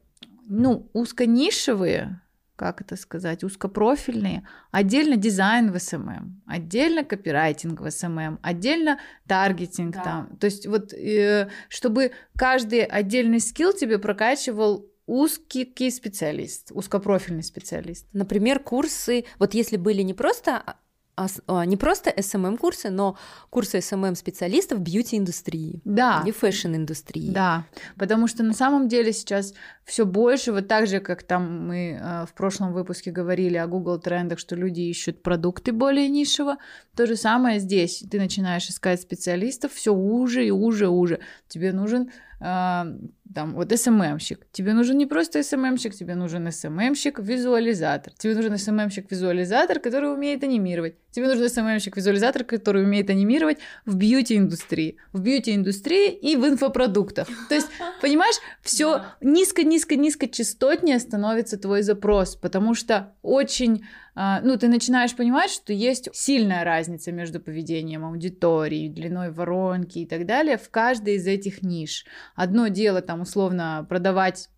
ну, 0.47 0.89
узконишевые, 0.93 2.21
как 2.55 2.81
это 2.81 2.95
сказать, 2.95 3.43
узкопрофильные, 3.43 4.47
отдельно 4.71 5.17
дизайн 5.17 5.71
в 5.71 5.79
СММ, 5.79 6.41
отдельно 6.45 7.03
копирайтинг 7.03 7.81
в 7.81 7.89
СММ, 7.89 8.39
отдельно 8.41 8.99
таргетинг 9.27 9.95
да. 9.95 10.03
там. 10.03 10.37
То 10.37 10.45
есть 10.45 10.67
вот, 10.67 10.93
э, 10.93 11.49
чтобы 11.67 12.11
каждый 12.37 12.83
отдельный 12.83 13.39
skill 13.39 13.73
тебе 13.73 13.97
прокачивал 13.97 14.85
узкий 15.05 15.91
специалист, 15.91 16.71
узкопрофильный 16.71 17.43
специалист. 17.43 18.07
Например, 18.13 18.59
курсы, 18.59 19.25
вот 19.39 19.53
если 19.53 19.77
были 19.77 20.01
не 20.01 20.13
просто 20.13 20.77
а, 21.15 21.27
а, 21.45 21.65
не 21.65 21.77
просто 21.77 22.09
SMM 22.09 22.57
курсы, 22.57 22.89
но 22.89 23.17
курсы 23.51 23.77
SMM 23.77 24.15
специалистов 24.15 24.79
beauty-индустрии 24.79 25.79
да. 25.85 26.21
или 26.23 26.31
fashion-индустрии. 26.31 27.29
Да, 27.29 27.65
потому 27.97 28.27
что 28.27 28.41
на 28.41 28.53
самом 28.53 28.87
деле 28.87 29.13
сейчас 29.13 29.53
все 29.85 30.07
больше, 30.07 30.51
вот 30.51 30.67
так 30.67 30.87
же, 30.87 30.99
как 30.99 31.21
там 31.21 31.67
мы 31.67 32.25
в 32.27 32.33
прошлом 32.33 32.73
выпуске 32.73 33.11
говорили 33.11 33.57
о 33.57 33.67
Google 33.67 33.99
трендах, 33.99 34.39
что 34.39 34.55
люди 34.55 34.81
ищут 34.81 35.21
продукты 35.21 35.71
более 35.71 36.09
нишево, 36.09 36.57
то 36.95 37.05
же 37.05 37.15
самое 37.15 37.59
здесь. 37.59 38.03
Ты 38.09 38.19
начинаешь 38.19 38.67
искать 38.67 38.99
специалистов 38.99 39.73
все 39.73 39.93
уже 39.93 40.47
и 40.47 40.51
уже, 40.51 40.87
уже. 40.87 41.19
Тебе 41.47 41.73
нужен 41.73 42.09
там, 42.43 43.53
вот 43.53 43.71
СММщик. 43.71 44.45
Тебе 44.51 44.73
нужен 44.73 44.97
не 44.97 45.05
просто 45.05 45.41
СММщик, 45.43 45.95
тебе 45.95 46.15
нужен 46.15 46.47
СММщик-визуализатор. 46.47 48.11
Тебе 48.17 48.35
нужен 48.35 48.53
СММщик-визуализатор, 48.57 49.79
который 49.79 50.13
умеет 50.13 50.43
анимировать. 50.43 50.95
Тебе 51.11 51.27
нужен 51.27 51.45
СММщик-визуализатор, 51.45 52.43
который 52.43 52.83
умеет 52.83 53.09
анимировать 53.09 53.59
в 53.85 53.95
бьюти-индустрии. 53.95 54.97
В 55.13 55.21
бьюти-индустрии 55.21 56.11
и 56.11 56.35
в 56.35 56.45
инфопродуктах. 56.45 57.29
То 57.47 57.55
есть, 57.55 57.69
понимаешь, 58.01 58.35
все 58.61 59.03
низко-низко-низко 59.21 60.27
частотнее 60.27 60.99
становится 60.99 61.57
твой 61.57 61.81
запрос, 61.81 62.35
потому 62.35 62.75
что 62.75 63.13
очень 63.21 63.83
а, 63.83 63.87
ну, 64.15 64.57
ты 64.57 64.67
начинаешь 64.67 65.15
понимать, 65.15 65.49
что 65.49 65.73
есть 65.73 66.09
сильная 66.13 66.63
разница 66.63 67.11
между 67.11 67.39
поведением 67.39 68.05
аудитории, 68.05 68.87
длиной 68.87 69.31
воронки 69.31 69.99
и 69.99 70.05
так 70.05 70.25
далее 70.25 70.57
в 70.57 70.69
каждой 70.69 71.15
из 71.15 71.25
этих 71.25 71.63
ниш. 71.63 72.05
Одно 72.35 72.67
дело 72.67 73.01
там 73.01 73.21
условно 73.21 73.85
продавать 73.89 74.49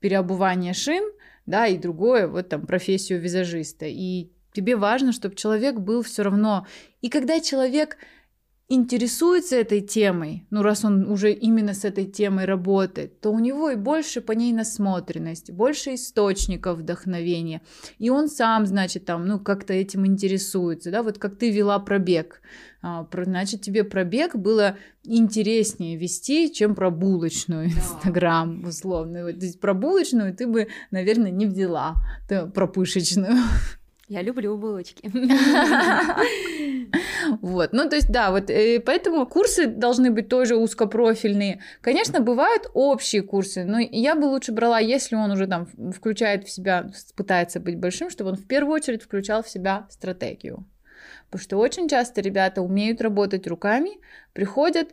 переобувание 0.00 0.74
шин, 0.74 1.04
да, 1.46 1.66
и 1.66 1.78
другое 1.78 2.28
вот 2.28 2.50
там 2.50 2.66
профессию 2.66 3.20
визажиста. 3.20 3.86
И 3.86 4.30
тебе 4.52 4.76
важно, 4.76 5.12
чтобы 5.12 5.34
человек 5.34 5.76
был 5.76 6.02
все 6.02 6.22
равно. 6.22 6.66
И 7.00 7.08
когда 7.08 7.40
человек 7.40 7.96
интересуется 8.68 9.56
этой 9.56 9.80
темой, 9.80 10.46
ну 10.50 10.62
раз 10.62 10.84
он 10.84 11.10
уже 11.10 11.32
именно 11.32 11.72
с 11.72 11.84
этой 11.84 12.04
темой 12.04 12.44
работает, 12.44 13.20
то 13.20 13.30
у 13.30 13.38
него 13.38 13.70
и 13.70 13.76
больше 13.76 14.20
по 14.20 14.32
ней 14.32 14.52
насмотренность, 14.52 15.50
больше 15.50 15.94
источников 15.94 16.78
вдохновения, 16.78 17.62
и 17.98 18.10
он 18.10 18.28
сам, 18.28 18.66
значит, 18.66 19.06
там, 19.06 19.26
ну 19.26 19.40
как-то 19.40 19.72
этим 19.72 20.06
интересуется, 20.06 20.90
да, 20.90 21.02
вот 21.02 21.18
как 21.18 21.36
ты 21.36 21.50
вела 21.50 21.78
пробег, 21.78 22.42
а, 22.80 23.08
значит, 23.24 23.62
тебе 23.62 23.84
пробег 23.84 24.36
было 24.36 24.76
интереснее 25.02 25.96
вести, 25.96 26.52
чем 26.52 26.74
про 26.74 26.90
булочную 26.90 27.66
Инстаграм, 27.66 28.64
условно. 28.64 29.24
Вот, 29.24 29.36
здесь 29.36 29.56
про 29.56 29.74
булочную 29.74 30.34
ты 30.34 30.46
бы, 30.46 30.68
наверное, 30.90 31.30
не 31.30 31.46
взяла, 31.46 31.94
про 32.54 32.68
пышечную. 32.68 33.34
Я 34.08 34.22
люблю 34.22 34.56
булочки. 34.56 35.10
Вот, 37.42 37.72
ну 37.72 37.88
то 37.88 37.96
есть 37.96 38.10
да, 38.10 38.30
вот 38.30 38.48
э, 38.48 38.80
поэтому 38.80 39.26
курсы 39.26 39.66
должны 39.66 40.10
быть 40.10 40.28
тоже 40.28 40.56
узкопрофильные. 40.56 41.60
Конечно, 41.82 42.20
бывают 42.20 42.70
общие 42.72 43.20
курсы, 43.22 43.64
но 43.64 43.78
я 43.78 44.14
бы 44.14 44.24
лучше 44.24 44.52
брала, 44.52 44.78
если 44.78 45.14
он 45.14 45.30
уже 45.30 45.46
там 45.46 45.66
включает 45.92 46.46
в 46.46 46.50
себя, 46.50 46.90
пытается 47.14 47.60
быть 47.60 47.78
большим, 47.78 48.08
чтобы 48.08 48.30
он 48.30 48.36
в 48.36 48.46
первую 48.46 48.74
очередь 48.74 49.02
включал 49.02 49.42
в 49.42 49.50
себя 49.50 49.86
стратегию. 49.90 50.66
Потому 51.26 51.42
что 51.42 51.56
очень 51.58 51.88
часто 51.88 52.22
ребята 52.22 52.62
умеют 52.62 53.02
работать 53.02 53.46
руками, 53.46 53.90
приходят 54.32 54.88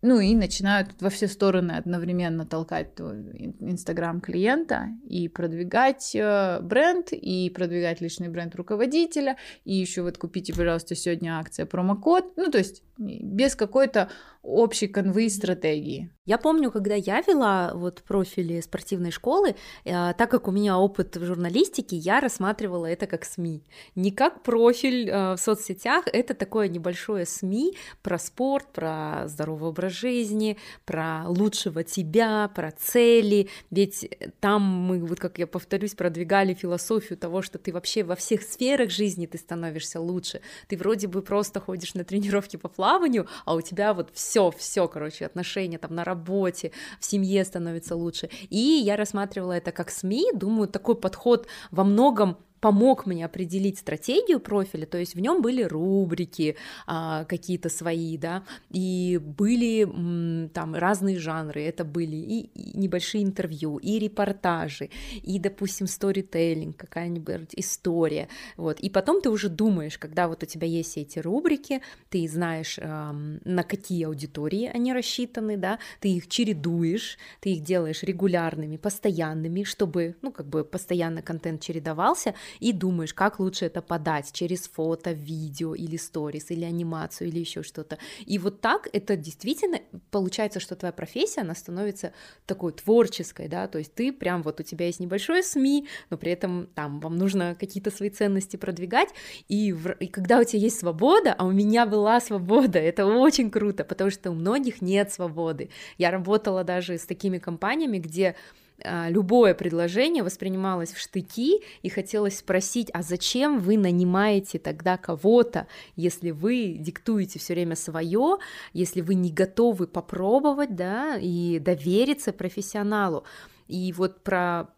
ну 0.00 0.20
и 0.20 0.34
начинают 0.34 0.90
во 1.00 1.10
все 1.10 1.26
стороны 1.26 1.72
одновременно 1.72 2.46
толкать 2.46 2.98
Инстаграм 2.98 4.20
клиента 4.20 4.88
и 5.08 5.28
продвигать 5.28 6.14
э, 6.14 6.60
бренд, 6.60 7.12
и 7.12 7.50
продвигать 7.50 8.00
личный 8.00 8.28
бренд 8.28 8.54
руководителя, 8.54 9.36
и 9.64 9.74
еще 9.74 10.02
вот 10.02 10.18
купите, 10.18 10.54
пожалуйста, 10.54 10.94
сегодня 10.94 11.38
акция 11.38 11.66
промокод. 11.66 12.36
Ну, 12.36 12.50
то 12.50 12.58
есть 12.58 12.82
без 12.98 13.54
какой-то 13.54 14.10
общей 14.42 14.88
конвы 14.88 15.28
стратегии. 15.30 16.10
Я 16.24 16.38
помню, 16.38 16.70
когда 16.70 16.94
я 16.94 17.20
вела 17.20 17.72
вот 17.74 18.02
профили 18.02 18.60
спортивной 18.60 19.10
школы, 19.10 19.54
э, 19.84 20.12
так 20.14 20.30
как 20.30 20.48
у 20.48 20.50
меня 20.50 20.78
опыт 20.78 21.16
в 21.16 21.24
журналистике, 21.24 21.96
я 21.96 22.20
рассматривала 22.20 22.86
это 22.86 23.06
как 23.06 23.24
СМИ. 23.24 23.64
Не 23.94 24.10
как 24.10 24.42
профиль 24.42 25.08
э, 25.08 25.34
в 25.34 25.38
соцсетях, 25.38 26.04
это 26.12 26.34
такое 26.34 26.68
небольшое 26.68 27.24
СМИ 27.24 27.76
про 28.02 28.18
спорт, 28.18 28.72
про 28.72 29.24
здоровый 29.26 29.70
образ 29.70 29.87
жизни, 29.88 30.56
про 30.84 31.24
лучшего 31.26 31.84
тебя, 31.84 32.50
про 32.54 32.70
цели. 32.72 33.48
Ведь 33.70 34.08
там 34.40 34.62
мы, 34.62 35.04
вот 35.04 35.18
как 35.20 35.38
я 35.38 35.46
повторюсь, 35.46 35.94
продвигали 35.94 36.54
философию 36.54 37.18
того, 37.18 37.42
что 37.42 37.58
ты 37.58 37.72
вообще 37.72 38.02
во 38.02 38.16
всех 38.16 38.42
сферах 38.42 38.90
жизни 38.90 39.26
ты 39.26 39.38
становишься 39.38 40.00
лучше. 40.00 40.40
Ты 40.68 40.76
вроде 40.76 41.06
бы 41.06 41.22
просто 41.22 41.60
ходишь 41.60 41.94
на 41.94 42.04
тренировки 42.04 42.56
по 42.56 42.68
плаванию, 42.68 43.26
а 43.44 43.54
у 43.54 43.60
тебя 43.60 43.94
вот 43.94 44.10
все, 44.12 44.50
все, 44.50 44.88
короче, 44.88 45.26
отношения 45.26 45.78
там 45.78 45.94
на 45.94 46.04
работе, 46.04 46.72
в 47.00 47.04
семье 47.04 47.44
становится 47.44 47.96
лучше. 47.96 48.30
И 48.50 48.58
я 48.58 48.96
рассматривала 48.96 49.52
это 49.52 49.72
как 49.72 49.90
СМИ, 49.90 50.32
думаю, 50.34 50.68
такой 50.68 50.96
подход 50.96 51.46
во 51.70 51.84
многом 51.84 52.38
помог 52.60 53.06
мне 53.06 53.24
определить 53.24 53.78
стратегию 53.78 54.40
профиля, 54.40 54.86
то 54.86 54.98
есть 54.98 55.14
в 55.14 55.20
нем 55.20 55.42
были 55.42 55.62
рубрики 55.62 56.56
а, 56.86 57.24
какие-то 57.24 57.68
свои, 57.68 58.16
да, 58.16 58.44
и 58.70 59.20
были 59.22 59.82
м, 59.82 60.48
там 60.50 60.74
разные 60.74 61.18
жанры, 61.18 61.62
это 61.62 61.84
были 61.84 62.16
и, 62.16 62.40
и 62.54 62.78
небольшие 62.78 63.24
интервью, 63.24 63.78
и 63.78 63.98
репортажи, 63.98 64.90
и, 65.22 65.38
допустим, 65.38 65.86
сторителлинг, 65.86 66.76
какая-нибудь 66.76 67.54
история, 67.56 68.28
вот, 68.56 68.80
и 68.80 68.90
потом 68.90 69.20
ты 69.20 69.30
уже 69.30 69.48
думаешь, 69.48 69.98
когда 69.98 70.28
вот 70.28 70.42
у 70.42 70.46
тебя 70.46 70.66
есть 70.66 70.96
эти 70.96 71.18
рубрики, 71.18 71.80
ты 72.10 72.26
знаешь, 72.28 72.78
а, 72.80 73.12
на 73.12 73.62
какие 73.62 74.04
аудитории 74.04 74.70
они 74.72 74.92
рассчитаны, 74.92 75.56
да, 75.56 75.78
ты 76.00 76.08
их 76.08 76.28
чередуешь, 76.28 77.18
ты 77.40 77.54
их 77.54 77.62
делаешь 77.62 78.02
регулярными, 78.02 78.76
постоянными, 78.76 79.62
чтобы, 79.64 80.16
ну, 80.22 80.32
как 80.32 80.46
бы 80.46 80.64
постоянно 80.64 81.22
контент 81.22 81.60
чередовался, 81.60 82.34
и 82.60 82.72
думаешь, 82.72 83.14
как 83.14 83.40
лучше 83.40 83.66
это 83.66 83.82
подать 83.82 84.32
через 84.32 84.68
фото, 84.68 85.12
видео 85.12 85.74
или 85.74 85.96
сторис, 85.96 86.50
или 86.50 86.64
анимацию, 86.64 87.28
или 87.28 87.38
еще 87.38 87.62
что-то. 87.62 87.98
И 88.26 88.38
вот 88.38 88.60
так 88.60 88.88
это 88.92 89.16
действительно 89.16 89.80
получается, 90.10 90.60
что 90.60 90.76
твоя 90.76 90.92
профессия, 90.92 91.42
она 91.42 91.54
становится 91.54 92.12
такой 92.46 92.72
творческой, 92.72 93.48
да, 93.48 93.66
то 93.68 93.78
есть 93.78 93.94
ты 93.94 94.12
прям 94.12 94.42
вот 94.42 94.60
у 94.60 94.62
тебя 94.62 94.86
есть 94.86 95.00
небольшое 95.00 95.42
СМИ, 95.42 95.88
но 96.10 96.16
при 96.16 96.32
этом 96.32 96.68
там 96.74 97.00
вам 97.00 97.16
нужно 97.16 97.56
какие-то 97.58 97.90
свои 97.90 98.10
ценности 98.10 98.56
продвигать, 98.56 99.08
и, 99.48 99.72
в, 99.72 99.90
и 99.92 100.06
когда 100.06 100.38
у 100.38 100.44
тебя 100.44 100.60
есть 100.60 100.78
свобода, 100.78 101.34
а 101.36 101.44
у 101.44 101.52
меня 101.52 101.86
была 101.86 102.20
свобода, 102.20 102.78
это 102.78 103.06
очень 103.06 103.50
круто, 103.50 103.84
потому 103.84 104.10
что 104.10 104.30
у 104.30 104.34
многих 104.34 104.82
нет 104.82 105.12
свободы. 105.12 105.70
Я 105.98 106.10
работала 106.10 106.64
даже 106.64 106.98
с 106.98 107.06
такими 107.06 107.38
компаниями, 107.38 107.98
где 107.98 108.36
любое 108.84 109.54
предложение 109.54 110.22
воспринималось 110.22 110.92
в 110.92 110.98
штыки, 110.98 111.62
и 111.82 111.88
хотелось 111.88 112.38
спросить, 112.38 112.90
а 112.92 113.02
зачем 113.02 113.60
вы 113.60 113.76
нанимаете 113.76 114.58
тогда 114.58 114.96
кого-то, 114.96 115.66
если 115.96 116.30
вы 116.30 116.76
диктуете 116.78 117.38
все 117.38 117.54
время 117.54 117.76
свое, 117.76 118.38
если 118.72 119.00
вы 119.00 119.14
не 119.14 119.32
готовы 119.32 119.86
попробовать, 119.86 120.76
да, 120.76 121.16
и 121.20 121.58
довериться 121.58 122.32
профессионалу. 122.32 123.24
И 123.66 123.92
вот 123.92 124.22
про 124.22 124.68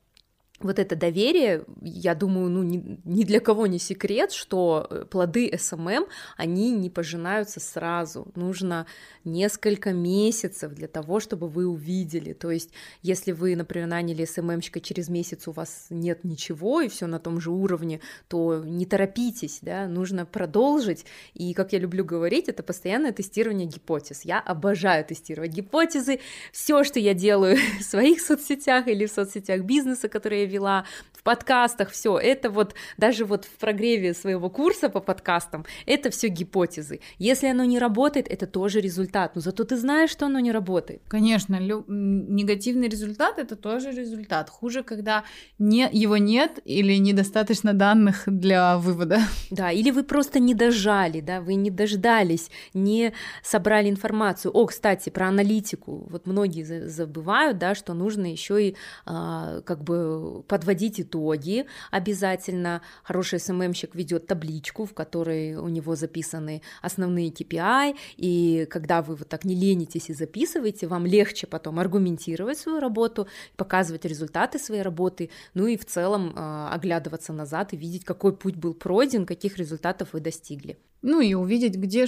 вот 0.61 0.78
это 0.78 0.94
доверие, 0.94 1.64
я 1.80 2.14
думаю, 2.14 2.50
ну 2.50 2.62
ни, 2.62 3.00
ни 3.04 3.24
для 3.24 3.40
кого 3.40 3.66
не 3.66 3.78
секрет, 3.78 4.30
что 4.30 4.86
э, 4.90 5.04
плоды 5.11 5.50
СММ, 5.58 6.06
они 6.36 6.70
не 6.72 6.90
пожинаются 6.90 7.61
сразу. 7.61 8.30
Нужно 8.34 8.86
несколько 9.24 9.92
месяцев 9.92 10.72
для 10.74 10.86
того, 10.86 11.18
чтобы 11.18 11.48
вы 11.48 11.66
увидели. 11.66 12.34
То 12.34 12.50
есть, 12.50 12.70
если 13.02 13.32
вы, 13.32 13.56
например, 13.56 13.88
наняли 13.88 14.26
СММщика, 14.26 14.80
через 14.80 15.08
месяц 15.08 15.48
у 15.48 15.52
вас 15.52 15.86
нет 15.88 16.24
ничего, 16.24 16.82
и 16.82 16.88
все 16.88 17.06
на 17.06 17.18
том 17.18 17.40
же 17.40 17.50
уровне, 17.50 18.00
то 18.28 18.62
не 18.62 18.84
торопитесь, 18.84 19.61
да, 19.62 19.86
нужно 19.86 20.26
продолжить. 20.26 21.06
И, 21.32 21.54
как 21.54 21.72
я 21.72 21.78
люблю 21.78 22.04
говорить, 22.04 22.48
это 22.48 22.62
постоянное 22.62 23.12
тестирование 23.12 23.66
гипотез. 23.66 24.22
Я 24.26 24.40
обожаю 24.40 25.06
тестировать 25.06 25.52
гипотезы. 25.52 26.20
Все, 26.52 26.84
что 26.84 27.00
я 27.00 27.14
делаю 27.14 27.56
в 27.80 27.82
своих 27.82 28.20
соцсетях 28.20 28.88
или 28.88 29.06
в 29.06 29.11
соцсетях 29.11 29.62
бизнеса, 29.62 30.08
которые 30.08 30.42
я 30.42 30.49
вела, 30.51 30.84
в 31.20 31.22
подкастах, 31.22 31.90
все 31.90 32.18
это 32.18 32.48
вот 32.48 32.74
даже 32.96 33.26
вот 33.26 33.44
в 33.44 33.59
прогреве 33.59 34.14
своего 34.14 34.48
курса 34.48 34.88
по 34.88 35.01
подкастам, 35.01 35.66
это 35.84 36.11
все 36.11 36.28
гипотезы. 36.28 37.01
Если 37.18 37.46
оно 37.46 37.64
не 37.64 37.78
работает, 37.78 38.26
это 38.26 38.46
тоже 38.46 38.80
результат, 38.80 39.34
но 39.34 39.42
зато 39.42 39.64
ты 39.64 39.76
знаешь, 39.76 40.11
что 40.11 40.26
оно 40.26 40.38
не 40.40 40.51
работает. 40.51 41.03
Конечно, 41.09 41.57
лю- 41.61 41.84
негативный 41.88 42.88
результат 42.88 43.38
это 43.38 43.55
тоже 43.55 43.90
результат. 43.90 44.48
Хуже, 44.48 44.82
когда 44.82 45.24
не, 45.59 45.90
его 45.92 46.16
нет 46.16 46.59
или 46.64 46.94
недостаточно 46.94 47.74
данных 47.74 48.22
для 48.26 48.78
вывода. 48.78 49.20
Да, 49.51 49.72
или 49.72 49.90
вы 49.90 50.05
просто 50.05 50.38
не 50.38 50.55
дожали, 50.55 51.20
да, 51.20 51.40
вы 51.40 51.55
не 51.55 51.70
дождались, 51.70 52.51
не 52.72 53.12
собрали 53.42 53.90
информацию. 53.90 54.53
О, 54.53 54.64
кстати, 54.66 55.11
про 55.11 55.28
аналитику. 55.28 56.07
Вот 56.09 56.26
многие 56.26 56.62
забывают, 56.88 57.59
да, 57.59 57.74
что 57.74 57.92
нужно 57.92 58.30
еще 58.30 58.68
и 58.68 58.76
а, 59.05 59.61
как 59.62 59.82
бы 59.82 60.39
подводить 60.47 61.01
итоги 61.01 61.66
обязательно. 61.91 62.82
Хороший 63.03 63.41
СММщик 63.41 63.95
ведет 63.95 64.26
табличку, 64.26 64.84
в 64.84 64.95
которой 64.95 65.55
у 65.57 65.68
него 65.68 65.97
записаны 65.97 66.62
основные 66.82 67.30
KPI, 67.30 67.97
и 68.16 68.66
когда 68.70 69.03
вы 69.03 69.16
вот 69.16 69.28
так 69.28 69.45
не 69.45 69.55
ленитесь 69.55 70.11
и 70.11 70.14
записываете, 70.14 70.86
вам 70.86 71.07
легче 71.07 71.47
потом 71.47 71.78
аргументировать 71.78 72.59
свою 72.59 72.80
работу, 72.80 73.28
показывать 73.57 74.05
результаты 74.05 74.59
своей 74.59 74.82
работы, 74.82 75.30
ну 75.55 75.66
и 75.66 75.76
в 75.76 75.84
целом 75.84 76.32
э, 76.34 76.68
оглядываться 76.72 77.32
назад 77.32 77.72
и 77.72 77.76
видеть, 77.76 78.05
какой 78.05 78.36
путь 78.36 78.57
был 78.57 78.74
пройден, 78.74 79.26
каких 79.26 79.59
результатов 79.59 80.12
вы 80.12 80.20
достигли. 80.20 80.78
Ну 81.03 81.20
и 81.20 81.34
увидеть, 81.34 81.76
где 81.76 82.07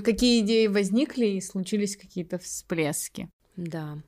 какие 0.00 0.40
идеи 0.40 0.66
возникли 0.66 1.26
и 1.26 1.40
случились 1.40 1.96
какие-то 1.96 2.38
всплески. 2.38 3.30
Да. 3.56 3.98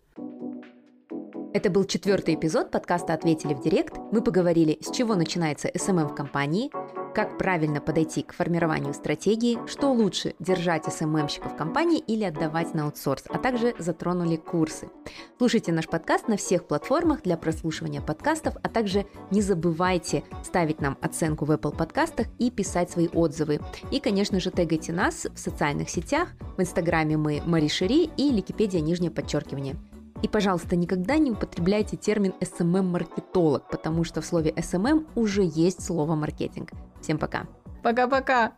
Это 1.56 1.70
был 1.70 1.84
четвертый 1.84 2.34
эпизод 2.34 2.70
подкаста 2.70 3.14
«Ответили 3.14 3.54
в 3.54 3.62
директ». 3.62 3.94
Мы 4.12 4.20
поговорили, 4.20 4.76
с 4.82 4.94
чего 4.94 5.14
начинается 5.14 5.68
SMM 5.68 6.08
в 6.08 6.14
компании, 6.14 6.70
как 7.14 7.38
правильно 7.38 7.80
подойти 7.80 8.22
к 8.22 8.34
формированию 8.34 8.92
стратегии, 8.92 9.58
что 9.66 9.90
лучше 9.90 10.34
держать 10.38 10.84
СММщика 10.84 11.48
в 11.48 11.56
компании 11.56 11.98
или 11.98 12.24
отдавать 12.24 12.74
на 12.74 12.84
аутсорс, 12.84 13.24
а 13.30 13.38
также 13.38 13.74
затронули 13.78 14.36
курсы. 14.36 14.90
Слушайте 15.38 15.72
наш 15.72 15.88
подкаст 15.88 16.28
на 16.28 16.36
всех 16.36 16.66
платформах 16.66 17.22
для 17.22 17.38
прослушивания 17.38 18.02
подкастов, 18.02 18.56
а 18.62 18.68
также 18.68 19.06
не 19.30 19.40
забывайте 19.40 20.24
ставить 20.44 20.82
нам 20.82 20.98
оценку 21.00 21.46
в 21.46 21.52
Apple 21.52 21.74
подкастах 21.74 22.26
и 22.38 22.50
писать 22.50 22.90
свои 22.90 23.08
отзывы. 23.08 23.60
И, 23.90 24.00
конечно 24.00 24.40
же, 24.40 24.50
тегайте 24.50 24.92
нас 24.92 25.26
в 25.34 25.38
социальных 25.38 25.88
сетях, 25.88 26.28
в 26.58 26.60
Инстаграме 26.60 27.16
мы 27.16 27.40
Мари 27.46 27.68
Шири 27.68 28.10
и 28.18 28.30
Ликипедия 28.30 28.82
нижнее 28.82 29.10
подчеркивание. 29.10 29.76
И, 30.22 30.28
пожалуйста, 30.28 30.76
никогда 30.76 31.18
не 31.18 31.30
употребляйте 31.30 31.96
термин 31.96 32.34
SMM-маркетолог, 32.40 33.68
потому 33.70 34.04
что 34.04 34.20
в 34.20 34.26
слове 34.26 34.50
SMM 34.50 35.06
уже 35.14 35.42
есть 35.44 35.84
слово 35.84 36.14
маркетинг. 36.14 36.70
Всем 37.00 37.18
пока. 37.18 37.46
Пока-пока. 37.82 38.52